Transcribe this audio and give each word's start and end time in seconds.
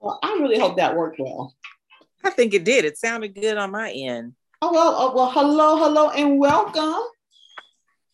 Well, 0.00 0.18
I 0.22 0.38
really 0.40 0.58
hope 0.58 0.78
that 0.78 0.96
worked 0.96 1.20
well. 1.20 1.54
I 2.24 2.30
think 2.30 2.54
it 2.54 2.64
did. 2.64 2.86
It 2.86 2.96
sounded 2.96 3.34
good 3.34 3.58
on 3.58 3.70
my 3.70 3.90
end. 3.90 4.32
Oh 4.62 4.72
well, 4.72 4.94
oh, 4.96 5.14
well, 5.14 5.30
hello, 5.30 5.76
hello, 5.76 6.08
and 6.08 6.38
welcome. 6.38 7.02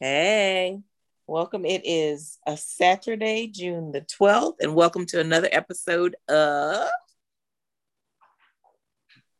Hey, 0.01 0.81
welcome. 1.29 1.65
It 1.65 1.83
is 1.85 2.39
a 2.45 2.57
Saturday, 2.57 3.47
June 3.47 3.93
the 3.93 4.01
12th, 4.01 4.57
and 4.61 4.75
welcome 4.75 5.07
to 5.07 5.21
another 5.21 5.49
episode 5.53 6.17
of 6.29 6.89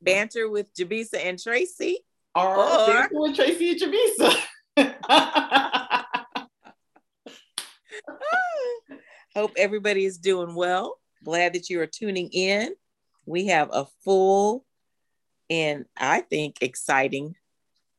Banter 0.01 0.49
with 0.49 0.73
Jabisa 0.73 1.17
and 1.25 1.43
Tracy. 1.43 1.99
Or, 2.33 2.57
or 2.57 2.87
Banter 2.87 3.21
with 3.21 3.35
Tracy 3.35 3.73
and 3.73 3.81
Jabisa. 3.81 4.37
Hope 9.35 9.53
everybody 9.57 10.05
is 10.05 10.19
doing 10.19 10.55
well. 10.55 11.01
Glad 11.27 11.55
that 11.55 11.69
you 11.69 11.81
are 11.81 11.89
tuning 11.89 12.31
in. 12.31 12.73
We 13.27 13.49
have 13.49 13.69
a 13.73 13.89
full 14.05 14.65
and 15.51 15.85
I 15.97 16.21
think 16.21 16.59
exciting 16.61 17.35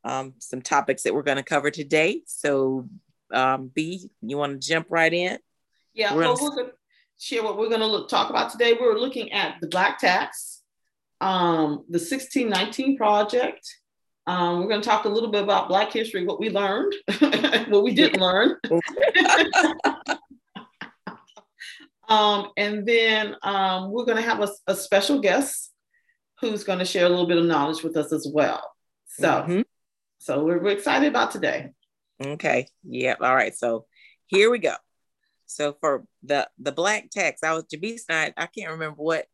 um, 0.02 0.32
some 0.38 0.62
topics 0.62 1.02
that 1.02 1.12
we're 1.12 1.22
going 1.22 1.36
to 1.36 1.42
cover 1.42 1.70
today. 1.70 2.22
So, 2.24 2.88
um, 3.30 3.70
B, 3.74 4.08
you 4.22 4.38
want 4.38 4.58
to 4.58 4.66
jump 4.66 4.86
right 4.88 5.12
in? 5.12 5.38
Yeah, 5.92 6.14
we're 6.14 6.22
well, 6.22 6.36
gonna... 6.36 6.48
we're 6.48 6.56
going 6.56 6.66
to 6.68 6.72
share 7.18 7.42
what 7.42 7.58
we're 7.58 7.68
going 7.68 7.82
to 7.82 7.86
look, 7.86 8.08
talk 8.08 8.30
about 8.30 8.50
today. 8.50 8.78
We're 8.80 8.98
looking 8.98 9.30
at 9.32 9.56
the 9.60 9.66
Black 9.66 9.98
Tax, 9.98 10.62
um, 11.20 11.84
the 11.90 11.98
1619 11.98 12.96
Project. 12.96 13.68
Um, 14.26 14.60
we're 14.60 14.68
going 14.68 14.80
to 14.80 14.88
talk 14.88 15.04
a 15.04 15.10
little 15.10 15.30
bit 15.30 15.42
about 15.42 15.68
Black 15.68 15.92
history, 15.92 16.24
what 16.24 16.40
we 16.40 16.48
learned, 16.48 16.94
what 17.68 17.84
we 17.84 17.92
didn't 17.92 18.22
learn. 18.22 18.56
Um, 22.08 22.50
and 22.56 22.86
then 22.86 23.36
um, 23.42 23.90
we're 23.90 24.06
going 24.06 24.16
to 24.16 24.22
have 24.22 24.40
a, 24.40 24.48
a, 24.66 24.74
special 24.74 25.20
guest 25.20 25.70
who's 26.40 26.64
going 26.64 26.78
to 26.78 26.84
share 26.84 27.04
a 27.04 27.08
little 27.08 27.26
bit 27.26 27.36
of 27.36 27.44
knowledge 27.44 27.82
with 27.82 27.98
us 27.98 28.12
as 28.12 28.26
well. 28.32 28.62
So, 29.08 29.28
mm-hmm. 29.28 29.60
so 30.18 30.42
we're, 30.42 30.58
we're 30.58 30.70
excited 30.70 31.06
about 31.06 31.32
today. 31.32 31.70
Okay. 32.24 32.68
Yeah. 32.82 33.16
All 33.20 33.34
right. 33.34 33.54
So 33.54 33.84
here 34.26 34.50
we 34.50 34.58
go. 34.58 34.74
So 35.46 35.76
for 35.80 36.04
the 36.22 36.48
the 36.58 36.72
black 36.72 37.10
tax, 37.10 37.42
I 37.42 37.54
was 37.54 37.64
Jabis 37.64 38.04
I, 38.08 38.32
I 38.36 38.46
can't 38.46 38.72
remember 38.72 39.02
what. 39.02 39.26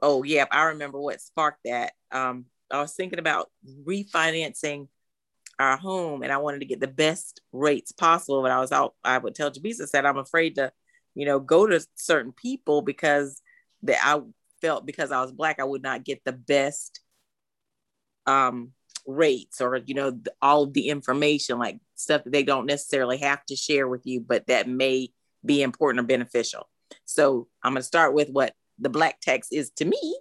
Oh 0.00 0.22
yeah, 0.22 0.44
I 0.50 0.64
remember 0.64 1.00
what 1.00 1.20
sparked 1.20 1.60
that. 1.64 1.92
Um, 2.12 2.46
I 2.70 2.80
was 2.80 2.94
thinking 2.94 3.18
about 3.18 3.50
refinancing 3.84 4.88
our 5.58 5.76
home, 5.76 6.22
and 6.22 6.32
I 6.32 6.38
wanted 6.38 6.60
to 6.60 6.66
get 6.66 6.80
the 6.80 6.86
best 6.86 7.40
rates 7.52 7.92
possible. 7.92 8.42
But 8.42 8.52
I 8.52 8.60
was 8.60 8.70
out. 8.70 8.94
I 9.02 9.18
would 9.18 9.34
tell 9.34 9.50
Jabisa 9.50 9.88
said 9.88 10.06
I'm 10.06 10.18
afraid 10.18 10.56
to 10.56 10.72
you 11.14 11.26
know, 11.26 11.40
go 11.40 11.66
to 11.66 11.84
certain 11.94 12.32
people 12.32 12.82
because 12.82 13.40
that 13.82 13.98
I 14.02 14.20
felt 14.60 14.86
because 14.86 15.12
I 15.12 15.20
was 15.20 15.32
black, 15.32 15.60
I 15.60 15.64
would 15.64 15.82
not 15.82 16.04
get 16.04 16.24
the 16.24 16.32
best 16.32 17.00
um 18.26 18.72
rates 19.06 19.60
or 19.60 19.76
you 19.84 19.94
know 19.94 20.18
all 20.40 20.66
the 20.66 20.88
information 20.88 21.58
like 21.58 21.78
stuff 21.94 22.24
that 22.24 22.32
they 22.32 22.42
don't 22.42 22.64
necessarily 22.64 23.18
have 23.18 23.44
to 23.44 23.54
share 23.54 23.86
with 23.86 24.00
you 24.06 24.18
but 24.18 24.46
that 24.46 24.66
may 24.66 25.10
be 25.44 25.62
important 25.62 26.02
or 26.02 26.06
beneficial. 26.06 26.68
So 27.04 27.48
i'm 27.62 27.72
going 27.74 27.82
to 27.82 27.86
start 27.86 28.14
with 28.14 28.30
what 28.30 28.54
the 28.78 28.88
black 28.88 29.20
tax 29.20 29.48
is 29.52 29.70
to 29.70 29.84
me 29.84 30.18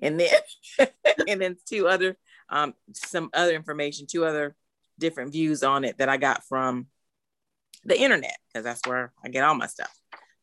and 0.00 0.20
then 0.20 0.30
and 1.28 1.40
then 1.40 1.56
two 1.66 1.88
other 1.88 2.16
um 2.50 2.74
some 2.92 3.30
other 3.32 3.54
information 3.54 4.06
two 4.06 4.24
other 4.24 4.54
different 4.98 5.32
views 5.32 5.62
on 5.62 5.84
it 5.84 5.98
that 5.98 6.08
i 6.08 6.16
got 6.16 6.44
from 6.44 6.86
the 7.84 7.98
internet 7.98 8.36
because 8.48 8.64
that's 8.64 8.86
where 8.86 9.12
i 9.24 9.28
get 9.28 9.44
all 9.44 9.54
my 9.54 9.66
stuff 9.66 9.97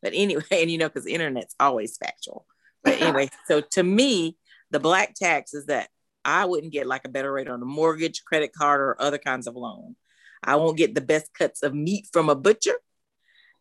but 0.05 0.13
anyway, 0.15 0.43
and 0.51 0.69
you 0.69 0.77
know, 0.77 0.87
because 0.87 1.03
the 1.03 1.13
internet's 1.13 1.55
always 1.59 1.97
factual. 1.97 2.45
But 2.83 3.01
anyway, 3.01 3.29
so 3.47 3.61
to 3.71 3.81
me, 3.81 4.37
the 4.69 4.79
black 4.79 5.15
tax 5.15 5.55
is 5.55 5.65
that 5.65 5.89
I 6.23 6.45
wouldn't 6.45 6.71
get 6.71 6.85
like 6.85 7.05
a 7.05 7.09
better 7.09 7.31
rate 7.31 7.49
on 7.49 7.61
a 7.61 7.65
mortgage, 7.65 8.23
credit 8.23 8.53
card, 8.53 8.81
or 8.81 9.01
other 9.01 9.17
kinds 9.17 9.47
of 9.47 9.55
loan. 9.55 9.95
I 10.43 10.57
won't 10.57 10.77
get 10.77 10.93
the 10.93 11.01
best 11.01 11.33
cuts 11.33 11.63
of 11.63 11.73
meat 11.73 12.07
from 12.13 12.29
a 12.29 12.35
butcher, 12.35 12.75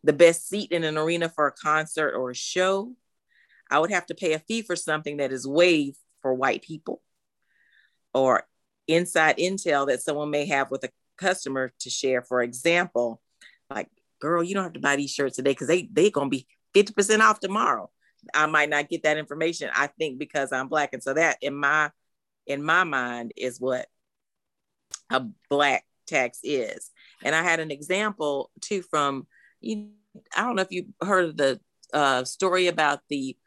the 0.03 0.13
best 0.13 0.47
seat 0.47 0.71
in 0.71 0.83
an 0.83 0.99
arena 0.99 1.29
for 1.29 1.47
a 1.47 1.51
concert 1.51 2.13
or 2.15 2.29
a 2.29 2.35
show. 2.35 2.93
I 3.71 3.79
would 3.79 3.89
have 3.89 4.05
to 4.07 4.15
pay 4.15 4.33
a 4.33 4.39
fee 4.39 4.61
for 4.61 4.75
something 4.75 5.17
that 5.17 5.31
is 5.31 5.47
waived 5.47 5.97
for 6.21 6.31
white 6.31 6.61
people 6.61 7.01
or 8.13 8.43
inside 8.87 9.37
intel 9.37 9.87
that 9.87 10.03
someone 10.03 10.29
may 10.29 10.45
have 10.45 10.69
with 10.69 10.83
a 10.83 10.91
customer 11.17 11.73
to 11.79 11.89
share. 11.89 12.21
For 12.21 12.43
example, 12.43 13.19
like 13.67 13.89
girl, 14.25 14.43
you 14.43 14.53
don't 14.53 14.63
have 14.63 14.73
to 14.73 14.79
buy 14.79 14.95
these 14.95 15.11
shirts 15.11 15.35
today 15.35 15.51
because 15.51 15.67
they 15.67 15.89
they 15.91 16.09
gonna 16.09 16.29
be 16.29 16.47
50% 16.75 17.21
off 17.21 17.39
tomorrow. 17.39 17.89
I 18.33 18.47
might 18.47 18.69
not 18.69 18.89
get 18.89 19.03
that 19.03 19.17
information. 19.17 19.69
I 19.73 19.87
think 19.87 20.17
because 20.17 20.51
I'm 20.51 20.67
black. 20.67 20.93
And 20.93 21.03
so 21.03 21.13
that 21.13 21.37
in 21.41 21.55
my 21.55 21.91
in 22.47 22.63
my 22.63 22.83
mind 22.83 23.33
is 23.37 23.59
what 23.59 23.87
a 25.09 25.25
black 25.49 25.85
tax 26.07 26.39
is. 26.43 26.91
And 27.23 27.35
I 27.35 27.43
had 27.43 27.59
an 27.59 27.71
example 27.71 28.51
too 28.61 28.81
from 28.81 29.27
you 29.61 29.89
I 30.35 30.41
don't 30.41 30.55
know 30.55 30.61
if 30.61 30.71
you 30.71 30.87
heard 31.01 31.25
of 31.25 31.37
the 31.37 31.59
uh, 31.93 32.23
story 32.23 32.67
about 32.67 33.01
the 33.09 33.37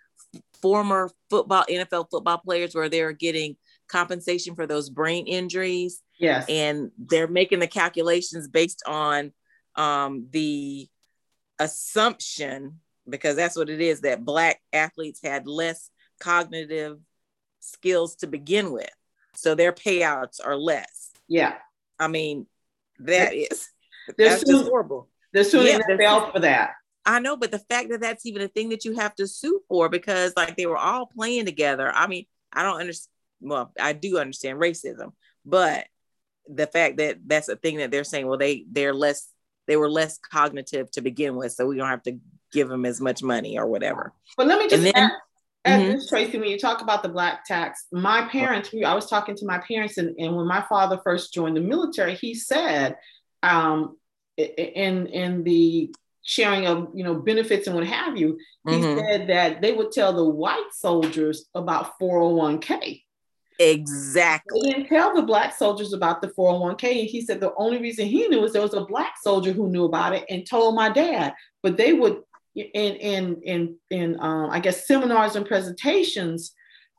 former 0.61 1.11
football 1.31 1.65
NFL 1.69 2.11
football 2.11 2.39
players 2.39 2.75
where 2.75 2.89
they're 2.89 3.13
getting 3.13 3.57
compensation 3.89 4.55
for 4.55 4.67
those 4.67 4.91
brain 4.91 5.27
injuries. 5.27 6.03
Yes. 6.19 6.47
And 6.49 6.91
they're 6.99 7.29
making 7.29 7.61
the 7.61 7.67
calculations 7.67 8.49
based 8.49 8.83
on 8.87 9.33
um, 9.79 10.27
the 10.31 10.89
assumption, 11.59 12.81
because 13.09 13.37
that's 13.37 13.57
what 13.57 13.71
it 13.71 13.81
is, 13.81 14.03
that 14.03 14.25
Black 14.25 14.61
athletes 14.73 15.21
had 15.23 15.47
less 15.47 15.91
cognitive 16.21 16.99
skills 17.61 18.17
to 18.17 18.27
begin 18.27 18.73
with. 18.73 18.91
So 19.35 19.55
their 19.55 19.73
payouts 19.73 20.45
are 20.45 20.57
less. 20.57 21.13
Yeah. 21.29 21.55
I 21.99 22.09
mean, 22.09 22.47
that 22.99 23.35
is, 23.35 23.69
that's 24.19 24.45
just 24.45 24.65
horrible. 24.69 25.09
They're 25.33 25.45
suing 25.45 25.67
yeah, 25.67 25.79
NFL 25.89 26.33
for 26.33 26.41
that. 26.41 26.73
I 27.05 27.21
know, 27.21 27.37
but 27.37 27.51
the 27.51 27.59
fact 27.59 27.91
that 27.91 28.01
that's 28.01 28.27
even 28.27 28.43
a 28.43 28.49
thing 28.49 28.71
that 28.71 28.85
you 28.85 28.95
have 28.95 29.15
to 29.17 29.27
sue 29.27 29.63
for 29.69 29.89
because 29.89 30.33
like 30.37 30.57
they 30.57 30.67
were 30.67 30.77
all 30.77 31.07
playing 31.07 31.47
together. 31.47 31.91
I 31.91 32.07
mean, 32.07 32.27
I 32.53 32.63
don't 32.63 32.81
understand. 32.81 33.13
Well, 33.41 33.73
I 33.81 33.93
do 33.93 34.19
understand 34.19 34.59
racism, 34.59 35.13
but 35.47 35.87
the 36.49 36.67
fact 36.67 36.97
that 36.97 37.19
that's 37.25 37.49
a 37.49 37.57
thing 37.57 37.79
that 37.79 37.91
they're 37.91 38.05
saying, 38.05 38.27
well, 38.27 38.39
they 38.39 38.65
they're 38.71 38.93
less 38.93 39.29
they 39.69 39.77
were 39.77 39.89
less 39.89 40.19
cognitive 40.19 40.91
to 40.93 41.01
begin 41.01 41.37
with, 41.37 41.53
so 41.53 41.67
we 41.67 41.77
don't 41.77 41.89
have 41.89 42.03
to 42.05 42.19
give 42.53 42.69
them 42.69 42.85
as 42.85 43.01
much 43.01 43.23
money 43.23 43.59
or 43.59 43.67
whatever. 43.67 44.13
But 44.37 44.49
let 44.49 44.59
me 44.59 44.69
just 44.69 44.83
then, 44.83 44.93
add, 44.97 45.11
add 45.65 45.81
mm-hmm. 45.81 45.93
this, 45.93 46.09
Tracy. 46.09 46.39
When 46.39 46.49
you 46.49 46.59
talk 46.59 46.81
about 46.81 47.03
the 47.03 47.09
black 47.11 47.45
tax, 47.45 47.87
my 47.93 48.27
parents, 48.29 48.73
we, 48.73 48.83
I 48.83 48.95
was 48.95 49.09
talking 49.09 49.37
to 49.37 49.47
my 49.47 49.59
parents, 49.59 49.99
and, 49.99 50.19
and 50.19 50.35
when 50.35 50.47
my 50.47 50.65
father 50.69 50.99
first 51.05 51.33
joined 51.33 51.57
the 51.57 51.61
military, 51.61 52.15
he 52.15 52.35
said, 52.35 52.97
um, 53.43 53.97
in 54.37 55.07
in 55.07 55.45
the 55.45 55.95
sharing 56.25 56.67
of 56.67 56.89
you 56.95 57.05
know 57.05 57.15
benefits 57.15 57.67
and 57.67 57.77
what 57.77 57.87
have 57.87 58.17
you, 58.17 58.39
he 58.67 58.75
mm-hmm. 58.75 58.99
said 58.99 59.29
that 59.29 59.61
they 59.61 59.73
would 59.73 59.93
tell 59.93 60.13
the 60.13 60.25
white 60.25 60.71
soldiers 60.73 61.47
about 61.55 61.99
401k. 62.01 63.03
Exactly. 63.59 64.61
He 64.61 64.73
didn't 64.73 64.89
tell 64.89 65.15
the 65.15 65.23
black 65.23 65.57
soldiers 65.57 65.93
about 65.93 66.23
the 66.23 66.29
401k. 66.29 67.01
And 67.01 67.09
he 67.09 67.21
said 67.21 67.41
the 67.41 67.55
only 67.57 67.79
reason 67.79 68.07
he 68.07 68.29
knew 68.29 68.41
was 68.41 68.53
there 68.53 68.63
was 68.63 68.75
a 68.75 68.85
black 68.85 69.15
soldier 69.21 69.53
who 69.53 69.69
knew 69.69 69.85
about 69.85 70.15
it 70.15 70.25
and 70.29 70.47
told 70.47 70.77
my 70.77 70.89
dad. 70.89 71.35
But 71.63 71.77
they 71.77 71.93
would 71.93 72.23
in 72.55 72.95
in 72.97 73.43
in 73.43 73.77
in 73.91 74.21
um, 74.21 74.51
I 74.51 74.61
guess 74.61 74.87
seminars 74.87 75.37
and 75.37 75.47
presentations 75.47 76.53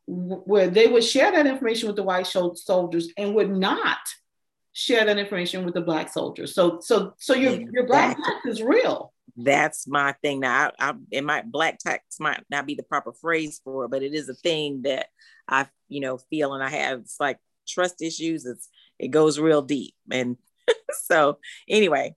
where 0.05 0.67
they 0.67 0.87
would 0.87 1.03
share 1.03 1.31
that 1.31 1.45
information 1.45 1.87
with 1.87 1.95
the 1.95 2.03
white 2.03 2.27
soldiers 2.27 3.09
and 3.17 3.35
would 3.35 3.51
not 3.51 3.99
share 4.73 5.05
that 5.05 5.17
information 5.17 5.65
with 5.65 5.73
the 5.73 5.81
black 5.81 6.11
soldiers. 6.11 6.53
So 6.55 6.79
so 6.81 7.13
so 7.17 7.33
your 7.35 7.51
exactly. 7.51 7.73
your 7.73 7.87
black 7.87 8.17
tax 8.17 8.45
is 8.45 8.61
real. 8.61 9.13
That's 9.37 9.87
my 9.87 10.13
thing. 10.21 10.41
Now, 10.41 10.71
I, 10.79 10.89
I, 10.89 10.93
it 11.11 11.23
might 11.23 11.49
black 11.49 11.79
tax 11.79 12.19
might 12.19 12.43
not 12.49 12.65
be 12.65 12.75
the 12.75 12.83
proper 12.83 13.13
phrase 13.13 13.61
for 13.63 13.85
it, 13.85 13.91
but 13.91 14.03
it 14.03 14.13
is 14.13 14.27
a 14.27 14.33
thing 14.33 14.81
that 14.81 15.07
I, 15.49 15.67
you 15.87 16.01
know, 16.01 16.17
feel 16.17 16.53
and 16.53 16.63
I 16.63 16.69
have. 16.69 16.99
It's 16.99 17.19
like 17.19 17.39
trust 17.67 18.01
issues. 18.01 18.45
It's 18.45 18.69
it 18.97 19.09
goes 19.09 19.39
real 19.39 19.61
deep, 19.61 19.95
and 20.11 20.37
so 21.05 21.39
anyway, 21.67 22.15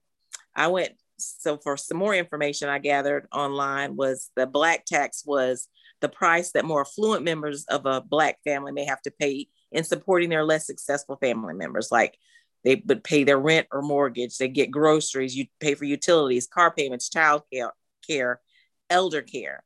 I 0.55 0.67
went. 0.67 0.93
So 1.17 1.57
for 1.57 1.77
some 1.77 1.97
more 1.97 2.15
information, 2.15 2.69
I 2.69 2.79
gathered 2.79 3.27
online 3.31 3.95
was 3.95 4.29
the 4.35 4.45
black 4.45 4.85
tax 4.85 5.23
was 5.25 5.67
the 6.01 6.09
price 6.09 6.51
that 6.51 6.65
more 6.65 6.81
affluent 6.81 7.23
members 7.23 7.65
of 7.65 7.85
a 7.85 8.01
black 8.01 8.37
family 8.43 8.73
may 8.73 8.83
have 8.83 9.01
to 9.03 9.11
pay 9.11 9.47
in 9.71 9.83
supporting 9.83 10.29
their 10.29 10.43
less 10.43 10.67
successful 10.67 11.15
family 11.15 11.53
members, 11.53 11.91
like 11.91 12.17
they 12.63 12.81
would 12.85 13.03
pay 13.03 13.23
their 13.23 13.39
rent 13.39 13.67
or 13.71 13.81
mortgage, 13.81 14.37
they 14.37 14.47
get 14.47 14.71
groceries, 14.71 15.35
you 15.35 15.47
pay 15.59 15.75
for 15.75 15.85
utilities, 15.85 16.47
car 16.47 16.71
payments, 16.71 17.09
child 17.09 17.43
care, 17.51 17.71
care, 18.07 18.41
elder 18.89 19.21
care. 19.21 19.63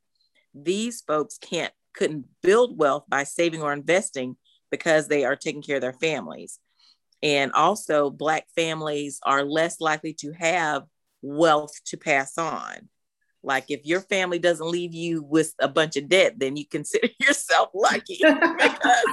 These 0.54 1.02
folks 1.02 1.38
can't 1.38 1.74
couldn't 1.98 2.26
build 2.44 2.78
wealth 2.78 3.06
by 3.10 3.24
saving 3.24 3.62
or 3.62 3.74
investing 3.74 4.38
because 4.72 5.08
they 5.08 5.26
are 5.26 5.36
taking 5.36 5.62
care 5.62 5.78
of 5.78 5.82
their 5.82 5.94
families. 5.94 6.60
And 7.24 7.52
also 7.54 8.10
black 8.12 8.46
families 8.56 9.20
are 9.24 9.44
less 9.44 9.82
likely 9.82 10.14
to 10.22 10.32
have 10.34 10.84
wealth 11.22 11.74
to 11.88 11.98
pass 11.98 12.38
on. 12.38 12.90
like 13.44 13.66
if 13.70 13.86
your 13.86 14.02
family 14.02 14.40
doesn't 14.40 14.68
leave 14.68 14.94
you 14.94 15.24
with 15.24 15.54
a 15.60 15.68
bunch 15.68 15.96
of 15.96 16.10
debt, 16.10 16.36
then 16.38 16.58
you 16.58 16.66
consider 16.68 17.08
yourself 17.20 17.70
lucky 17.74 18.20
because 18.22 19.06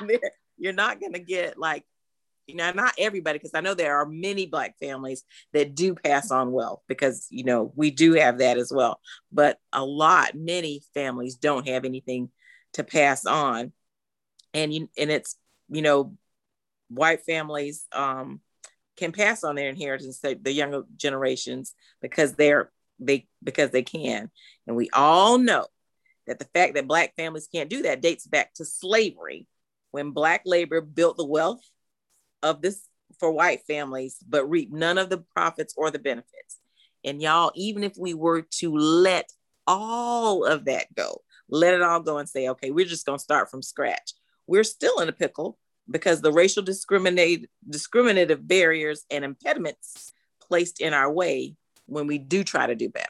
you're 0.58 0.72
not 0.72 1.00
going 1.00 1.14
to 1.14 1.20
get 1.20 1.58
like, 1.58 1.84
know, 2.54 2.70
not 2.72 2.94
everybody, 2.98 3.38
because 3.38 3.54
I 3.54 3.60
know 3.60 3.74
there 3.74 3.96
are 3.96 4.06
many 4.06 4.46
Black 4.46 4.78
families 4.78 5.24
that 5.52 5.74
do 5.74 5.94
pass 5.94 6.30
on 6.30 6.52
wealth 6.52 6.82
because, 6.88 7.26
you 7.30 7.44
know, 7.44 7.72
we 7.74 7.90
do 7.90 8.12
have 8.14 8.38
that 8.38 8.58
as 8.58 8.72
well. 8.72 9.00
But 9.32 9.58
a 9.72 9.84
lot, 9.84 10.34
many 10.34 10.82
families 10.94 11.36
don't 11.36 11.68
have 11.68 11.84
anything 11.84 12.30
to 12.74 12.84
pass 12.84 13.26
on. 13.26 13.72
And, 14.54 14.72
you, 14.72 14.88
and 14.96 15.10
it's, 15.10 15.36
you 15.68 15.82
know, 15.82 16.16
white 16.88 17.22
families 17.22 17.86
um, 17.92 18.40
can 18.96 19.12
pass 19.12 19.44
on 19.44 19.54
their 19.54 19.68
inheritance 19.68 20.20
to 20.20 20.38
the 20.40 20.52
younger 20.52 20.82
generations 20.96 21.74
because 22.00 22.34
they're 22.34 22.70
they 22.98 23.26
because 23.42 23.70
they 23.70 23.82
can. 23.82 24.30
And 24.66 24.74
we 24.74 24.90
all 24.92 25.38
know 25.38 25.66
that 26.26 26.38
the 26.38 26.46
fact 26.46 26.74
that 26.74 26.88
black 26.88 27.14
families 27.16 27.48
can't 27.52 27.70
do 27.70 27.82
that 27.82 28.02
dates 28.02 28.26
back 28.26 28.54
to 28.54 28.64
slavery 28.64 29.46
when 29.92 30.10
black 30.10 30.42
labor 30.44 30.80
built 30.80 31.16
the 31.16 31.24
wealth 31.24 31.60
of 32.42 32.62
this 32.62 32.82
for 33.18 33.30
white 33.30 33.62
families 33.66 34.18
but 34.28 34.48
reap 34.48 34.72
none 34.72 34.98
of 34.98 35.10
the 35.10 35.18
profits 35.18 35.74
or 35.76 35.90
the 35.90 35.98
benefits. 35.98 36.58
And 37.04 37.22
y'all, 37.22 37.52
even 37.54 37.84
if 37.84 37.96
we 37.96 38.14
were 38.14 38.42
to 38.58 38.76
let 38.76 39.30
all 39.66 40.44
of 40.44 40.64
that 40.66 40.94
go, 40.94 41.22
let 41.48 41.74
it 41.74 41.82
all 41.82 42.00
go 42.00 42.18
and 42.18 42.28
say, 42.28 42.48
okay, 42.48 42.70
we're 42.70 42.86
just 42.86 43.06
going 43.06 43.18
to 43.18 43.22
start 43.22 43.50
from 43.50 43.62
scratch. 43.62 44.12
We're 44.46 44.64
still 44.64 45.00
in 45.00 45.08
a 45.08 45.12
pickle 45.12 45.58
because 45.90 46.20
the 46.20 46.32
racial 46.32 46.62
discriminate 46.62 47.48
discriminative 47.68 48.46
barriers 48.46 49.04
and 49.10 49.24
impediments 49.24 50.12
placed 50.40 50.80
in 50.80 50.92
our 50.92 51.10
way 51.10 51.56
when 51.86 52.06
we 52.06 52.18
do 52.18 52.44
try 52.44 52.66
to 52.66 52.74
do 52.74 52.88
better. 52.88 53.08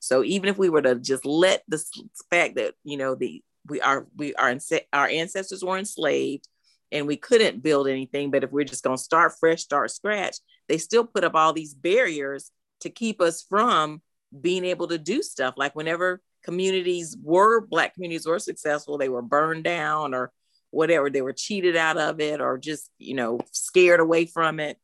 So 0.00 0.22
even 0.24 0.48
if 0.48 0.58
we 0.58 0.68
were 0.68 0.82
to 0.82 0.96
just 0.96 1.24
let 1.24 1.62
the 1.68 1.82
fact 2.30 2.56
that 2.56 2.74
you 2.84 2.96
know 2.96 3.14
the 3.14 3.42
we 3.66 3.80
are 3.80 4.06
we 4.16 4.34
are 4.34 4.56
our 4.92 5.08
ancestors 5.08 5.64
were 5.64 5.78
enslaved 5.78 6.48
and 6.90 7.06
we 7.06 7.16
couldn't 7.16 7.62
build 7.62 7.88
anything, 7.88 8.30
but 8.30 8.44
if 8.44 8.50
we're 8.50 8.64
just 8.64 8.84
going 8.84 8.96
to 8.96 9.02
start 9.02 9.32
fresh, 9.38 9.62
start 9.62 9.90
scratch, 9.90 10.36
they 10.68 10.78
still 10.78 11.04
put 11.04 11.24
up 11.24 11.34
all 11.34 11.52
these 11.52 11.74
barriers 11.74 12.50
to 12.80 12.90
keep 12.90 13.20
us 13.20 13.42
from 13.42 14.00
being 14.38 14.64
able 14.64 14.88
to 14.88 14.98
do 14.98 15.22
stuff. 15.22 15.54
Like 15.56 15.74
whenever 15.74 16.20
communities 16.44 17.16
were 17.22 17.60
black 17.60 17.94
communities 17.94 18.26
were 18.26 18.38
successful, 18.38 18.98
they 18.98 19.08
were 19.08 19.22
burned 19.22 19.64
down 19.64 20.14
or 20.14 20.32
whatever, 20.70 21.10
they 21.10 21.22
were 21.22 21.32
cheated 21.32 21.76
out 21.76 21.96
of 21.96 22.20
it 22.20 22.40
or 22.40 22.58
just 22.58 22.90
you 22.98 23.14
know 23.14 23.40
scared 23.52 24.00
away 24.00 24.26
from 24.26 24.60
it. 24.60 24.78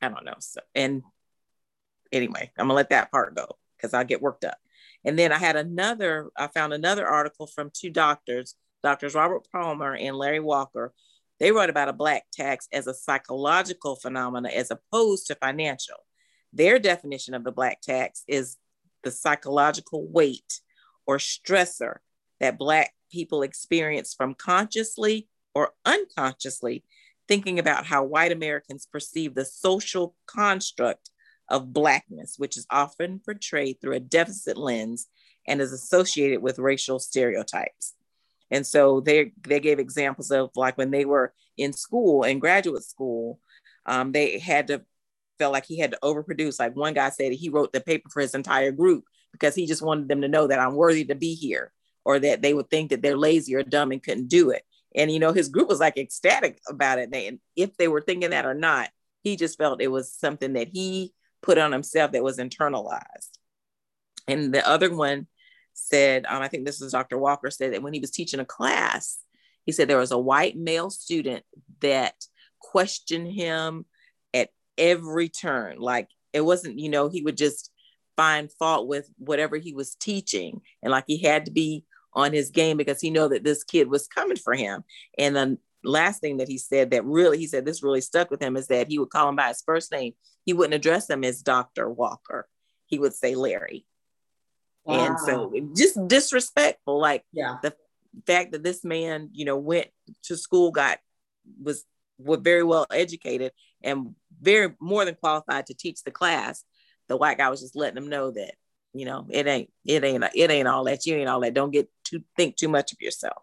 I 0.00 0.08
don't 0.08 0.24
know. 0.24 0.34
So 0.38 0.60
and 0.74 1.02
anyway, 2.10 2.50
I'm 2.58 2.66
gonna 2.66 2.74
let 2.74 2.90
that 2.90 3.10
part 3.10 3.34
go 3.34 3.56
because 3.76 3.94
I 3.94 4.04
get 4.04 4.22
worked 4.22 4.44
up. 4.44 4.58
And 5.04 5.18
then 5.18 5.32
I 5.32 5.38
had 5.38 5.56
another, 5.56 6.30
I 6.36 6.46
found 6.46 6.72
another 6.72 7.06
article 7.06 7.46
from 7.46 7.70
two 7.72 7.90
doctors, 7.90 8.54
doctors 8.82 9.14
Robert 9.14 9.46
Palmer 9.50 9.94
and 9.94 10.16
Larry 10.16 10.40
Walker. 10.40 10.92
They 11.40 11.52
wrote 11.52 11.70
about 11.70 11.88
a 11.88 11.92
black 11.92 12.24
tax 12.32 12.68
as 12.72 12.86
a 12.86 12.94
psychological 12.94 13.96
phenomenon 13.96 14.52
as 14.52 14.70
opposed 14.70 15.26
to 15.26 15.34
financial. 15.34 15.96
Their 16.52 16.78
definition 16.78 17.34
of 17.34 17.44
the 17.44 17.52
black 17.52 17.80
tax 17.80 18.22
is 18.28 18.56
the 19.02 19.10
psychological 19.10 20.06
weight 20.06 20.60
or 21.06 21.18
stressor 21.18 21.96
that 22.40 22.58
black 22.58 22.92
people 23.10 23.42
experience 23.42 24.14
from 24.14 24.34
consciously 24.34 25.28
or 25.54 25.72
unconsciously 25.84 26.84
thinking 27.28 27.58
about 27.58 27.86
how 27.86 28.04
white 28.04 28.32
Americans 28.32 28.86
perceive 28.86 29.34
the 29.34 29.44
social 29.44 30.14
construct 30.26 31.10
of 31.48 31.72
Blackness, 31.72 32.36
which 32.38 32.56
is 32.56 32.66
often 32.70 33.20
portrayed 33.24 33.80
through 33.80 33.94
a 33.94 34.00
deficit 34.00 34.56
lens 34.56 35.08
and 35.46 35.60
is 35.60 35.72
associated 35.72 36.42
with 36.42 36.58
racial 36.58 36.98
stereotypes. 36.98 37.94
And 38.52 38.64
so 38.66 39.00
they, 39.00 39.32
they 39.48 39.58
gave 39.58 39.78
examples 39.80 40.30
of 40.30 40.50
like 40.54 40.78
when 40.78 40.90
they 40.92 41.04
were 41.04 41.32
in 41.56 41.72
school, 41.72 42.22
in 42.22 42.38
graduate 42.38 42.84
school, 42.84 43.40
um, 43.86 44.12
they 44.12 44.38
had 44.38 44.68
to 44.68 44.82
felt 45.38 45.52
like 45.52 45.66
he 45.66 45.78
had 45.78 45.90
to 45.90 45.98
overproduce. 46.04 46.60
Like 46.60 46.76
one 46.76 46.94
guy 46.94 47.10
said 47.10 47.32
he 47.32 47.48
wrote 47.48 47.72
the 47.72 47.80
paper 47.80 48.08
for 48.10 48.20
his 48.20 48.34
entire 48.34 48.70
group 48.70 49.04
because 49.32 49.56
he 49.56 49.66
just 49.66 49.82
wanted 49.82 50.08
them 50.08 50.20
to 50.20 50.28
know 50.28 50.46
that 50.46 50.60
I'm 50.60 50.74
worthy 50.74 51.04
to 51.06 51.16
be 51.16 51.34
here 51.34 51.72
or 52.04 52.18
that 52.20 52.42
they 52.42 52.54
would 52.54 52.70
think 52.70 52.90
that 52.90 53.02
they're 53.02 53.16
lazy 53.16 53.54
or 53.56 53.62
dumb 53.62 53.90
and 53.90 54.02
couldn't 54.02 54.28
do 54.28 54.50
it. 54.50 54.62
And 54.94 55.10
you 55.10 55.18
know, 55.18 55.32
his 55.32 55.48
group 55.48 55.68
was 55.68 55.80
like 55.80 55.96
ecstatic 55.96 56.60
about 56.68 56.98
it. 56.98 57.10
And 57.12 57.40
if 57.56 57.76
they 57.76 57.88
were 57.88 58.02
thinking 58.02 58.30
that 58.30 58.46
or 58.46 58.54
not, 58.54 58.90
he 59.22 59.36
just 59.36 59.58
felt 59.58 59.82
it 59.82 59.88
was 59.88 60.12
something 60.12 60.52
that 60.52 60.68
he 60.68 61.12
put 61.42 61.58
on 61.58 61.72
himself 61.72 62.12
that 62.12 62.22
was 62.22 62.38
internalized. 62.38 63.30
And 64.28 64.52
the 64.54 64.66
other 64.68 64.94
one 64.94 65.26
said, 65.74 66.24
um, 66.26 66.42
I 66.42 66.48
think 66.48 66.66
this 66.66 66.80
is 66.80 66.92
Dr. 66.92 67.18
Walker 67.18 67.50
said 67.50 67.72
that 67.72 67.82
when 67.82 67.92
he 67.92 68.00
was 68.00 68.10
teaching 68.10 68.40
a 68.40 68.44
class, 68.44 69.18
he 69.64 69.72
said 69.72 69.88
there 69.88 69.98
was 69.98 70.12
a 70.12 70.18
white 70.18 70.56
male 70.56 70.90
student 70.90 71.44
that 71.80 72.14
questioned 72.58 73.28
him 73.28 73.84
at 74.34 74.50
every 74.76 75.28
turn. 75.28 75.78
Like 75.78 76.08
it 76.32 76.40
wasn't, 76.42 76.78
you 76.78 76.88
know, 76.88 77.08
he 77.08 77.22
would 77.22 77.36
just 77.36 77.70
find 78.16 78.52
fault 78.52 78.88
with 78.88 79.08
whatever 79.18 79.56
he 79.56 79.72
was 79.72 79.94
teaching. 79.94 80.60
And 80.82 80.90
like 80.90 81.04
he 81.06 81.18
had 81.18 81.46
to 81.46 81.52
be 81.52 81.84
on 82.14 82.32
his 82.32 82.50
game 82.50 82.76
because 82.76 83.00
he 83.00 83.10
know 83.10 83.28
that 83.28 83.44
this 83.44 83.64
kid 83.64 83.88
was 83.88 84.08
coming 84.08 84.36
for 84.36 84.54
him. 84.54 84.84
And 85.18 85.34
then 85.34 85.58
last 85.84 86.20
thing 86.20 86.38
that 86.38 86.48
he 86.48 86.58
said 86.58 86.90
that 86.90 87.04
really, 87.04 87.38
he 87.38 87.46
said 87.46 87.64
this 87.64 87.82
really 87.82 88.00
stuck 88.00 88.30
with 88.30 88.42
him 88.42 88.56
is 88.56 88.66
that 88.68 88.88
he 88.88 88.98
would 88.98 89.10
call 89.10 89.28
him 89.28 89.36
by 89.36 89.48
his 89.48 89.62
first 89.64 89.92
name. 89.92 90.12
He 90.44 90.52
wouldn't 90.52 90.74
address 90.74 91.08
him 91.08 91.24
as 91.24 91.42
Dr. 91.42 91.88
Walker. 91.88 92.48
He 92.86 92.98
would 92.98 93.14
say 93.14 93.34
Larry. 93.34 93.86
Wow. 94.84 95.06
And 95.06 95.20
so 95.20 95.52
just 95.76 95.98
disrespectful. 96.08 97.00
Like 97.00 97.24
yeah. 97.32 97.58
the 97.62 97.74
fact 98.26 98.52
that 98.52 98.62
this 98.62 98.84
man, 98.84 99.30
you 99.32 99.44
know, 99.44 99.56
went 99.56 99.88
to 100.24 100.36
school, 100.36 100.70
got 100.70 100.98
was 101.60 101.84
was 102.18 102.40
very 102.40 102.62
well 102.62 102.86
educated 102.90 103.52
and 103.82 104.14
very 104.40 104.74
more 104.80 105.04
than 105.04 105.14
qualified 105.14 105.66
to 105.66 105.74
teach 105.74 106.02
the 106.02 106.10
class. 106.10 106.64
The 107.08 107.16
white 107.16 107.38
guy 107.38 107.48
was 107.48 107.60
just 107.60 107.76
letting 107.76 107.96
them 107.96 108.08
know 108.08 108.30
that, 108.30 108.54
you 108.92 109.04
know, 109.04 109.26
it 109.28 109.46
ain't, 109.46 109.70
it 109.84 110.04
ain't, 110.04 110.24
it 110.34 110.50
ain't 110.50 110.68
all 110.68 110.84
that. 110.84 111.04
You 111.04 111.16
ain't 111.16 111.28
all 111.28 111.40
that. 111.40 111.54
Don't 111.54 111.72
get 111.72 111.88
to 112.06 112.22
think 112.36 112.56
too 112.56 112.68
much 112.68 112.92
of 112.92 113.00
yourself. 113.00 113.42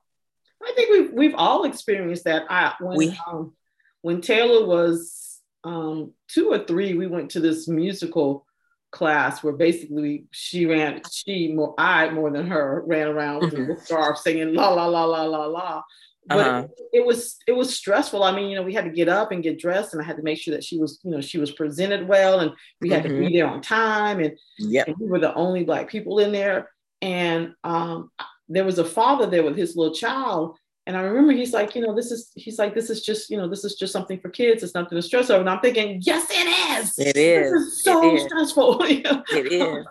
I 0.62 0.74
think 0.75 0.91
we've 0.91 1.13
we've 1.13 1.36
all 1.36 1.63
experienced 1.63 2.25
that. 2.25 2.43
I 2.50 2.74
when 2.79 2.98
we, 2.98 3.19
um, 3.25 3.53
when 4.01 4.22
Taylor 4.22 4.65
was 4.65 5.39
um, 5.63 6.13
two 6.27 6.51
or 6.51 6.60
three, 6.65 6.96
we 6.96 7.08
went 7.08 7.31
to 7.31 7.39
this 7.39 7.67
musical 7.67 8.46
class 8.91 9.43
where 9.43 9.53
basically 9.53 10.25
she 10.31 10.65
ran, 10.65 11.01
she 11.12 11.53
more 11.53 11.75
I 11.77 12.10
more 12.10 12.31
than 12.31 12.48
her 12.48 12.84
ran 12.86 13.08
around 13.08 13.43
mm-hmm. 13.43 13.67
with 13.67 13.79
the 13.79 13.86
scarf 13.86 14.17
singing 14.17 14.53
la 14.53 14.69
la 14.74 14.86
la 14.86 15.05
la 15.05 15.24
la 15.24 15.46
la. 15.46 15.81
But 16.27 16.39
uh-huh. 16.39 16.67
it, 16.77 17.00
it, 17.00 17.05
was 17.05 17.38
it 17.48 17.53
was 17.53 17.75
stressful. 17.75 18.24
I 18.24 18.36
mean, 18.36 18.50
you 18.50 18.55
know, 18.55 18.62
we 18.62 18.74
had 18.74 18.86
to 18.86 18.91
get 18.91 19.10
up 19.10 19.31
and 19.31 19.41
get 19.41 19.58
dressed, 19.58 19.93
and 19.93 20.01
I 20.01 20.05
had 20.05 20.17
to 20.17 20.24
make 20.24 20.39
sure 20.39 20.53
that 20.53 20.63
she 20.63 20.77
was, 20.77 21.00
you 21.03 21.10
know, 21.10 21.22
she 21.22 21.39
was 21.39 21.51
presented 21.51 22.08
well, 22.08 22.41
and 22.41 22.51
we 22.81 22.89
had 22.89 23.03
mm-hmm. 23.03 23.13
to 23.13 23.19
be 23.19 23.25
mm-hmm. 23.25 23.36
there 23.36 23.48
on 23.48 23.62
time, 23.62 24.19
and, 24.19 24.38
yep. 24.60 24.88
and 24.88 24.96
we 25.00 25.08
were 25.08 25.19
the 25.19 25.34
only 25.34 25.63
black 25.63 25.89
people 25.89 26.19
in 26.19 26.31
there. 26.31 26.69
And 27.01 27.53
um, 27.63 28.12
there 28.48 28.65
was 28.65 28.77
a 28.77 28.86
father 28.86 29.25
there 29.25 29.43
with 29.43 29.58
his 29.58 29.75
little 29.75 29.93
child. 29.93 30.58
And 30.89 30.98
I 30.98 31.01
remember 31.01 31.34
he's 31.34 31.53
like, 31.53 31.75
you 31.75 31.84
know, 31.84 31.93
this 31.93 32.10
is, 32.10 32.31
he's 32.34 32.58
like, 32.58 32.74
this 32.74 32.89
is 32.89 33.03
just, 33.03 33.29
you 33.29 33.38
know, 33.38 33.48
this 33.48 33.63
is 33.63 33.75
just 33.75 33.93
something 33.93 34.19
for 34.19 34.29
kids. 34.29 34.63
It's 34.63 34.74
nothing 34.74 34.96
to 34.96 35.03
stress 35.03 35.29
over. 35.29 35.41
And 35.41 35.48
I'm 35.48 35.60
thinking, 35.60 36.00
yes, 36.01 36.25
it 36.31 36.81
is. 36.81 36.98
It 36.98 37.15
is. 37.15 37.51
This 37.51 37.62
is 37.62 37.84
so 37.84 38.15
it 38.15 38.22
stressful. 38.22 38.81
it 38.89 39.51
is. 39.51 39.86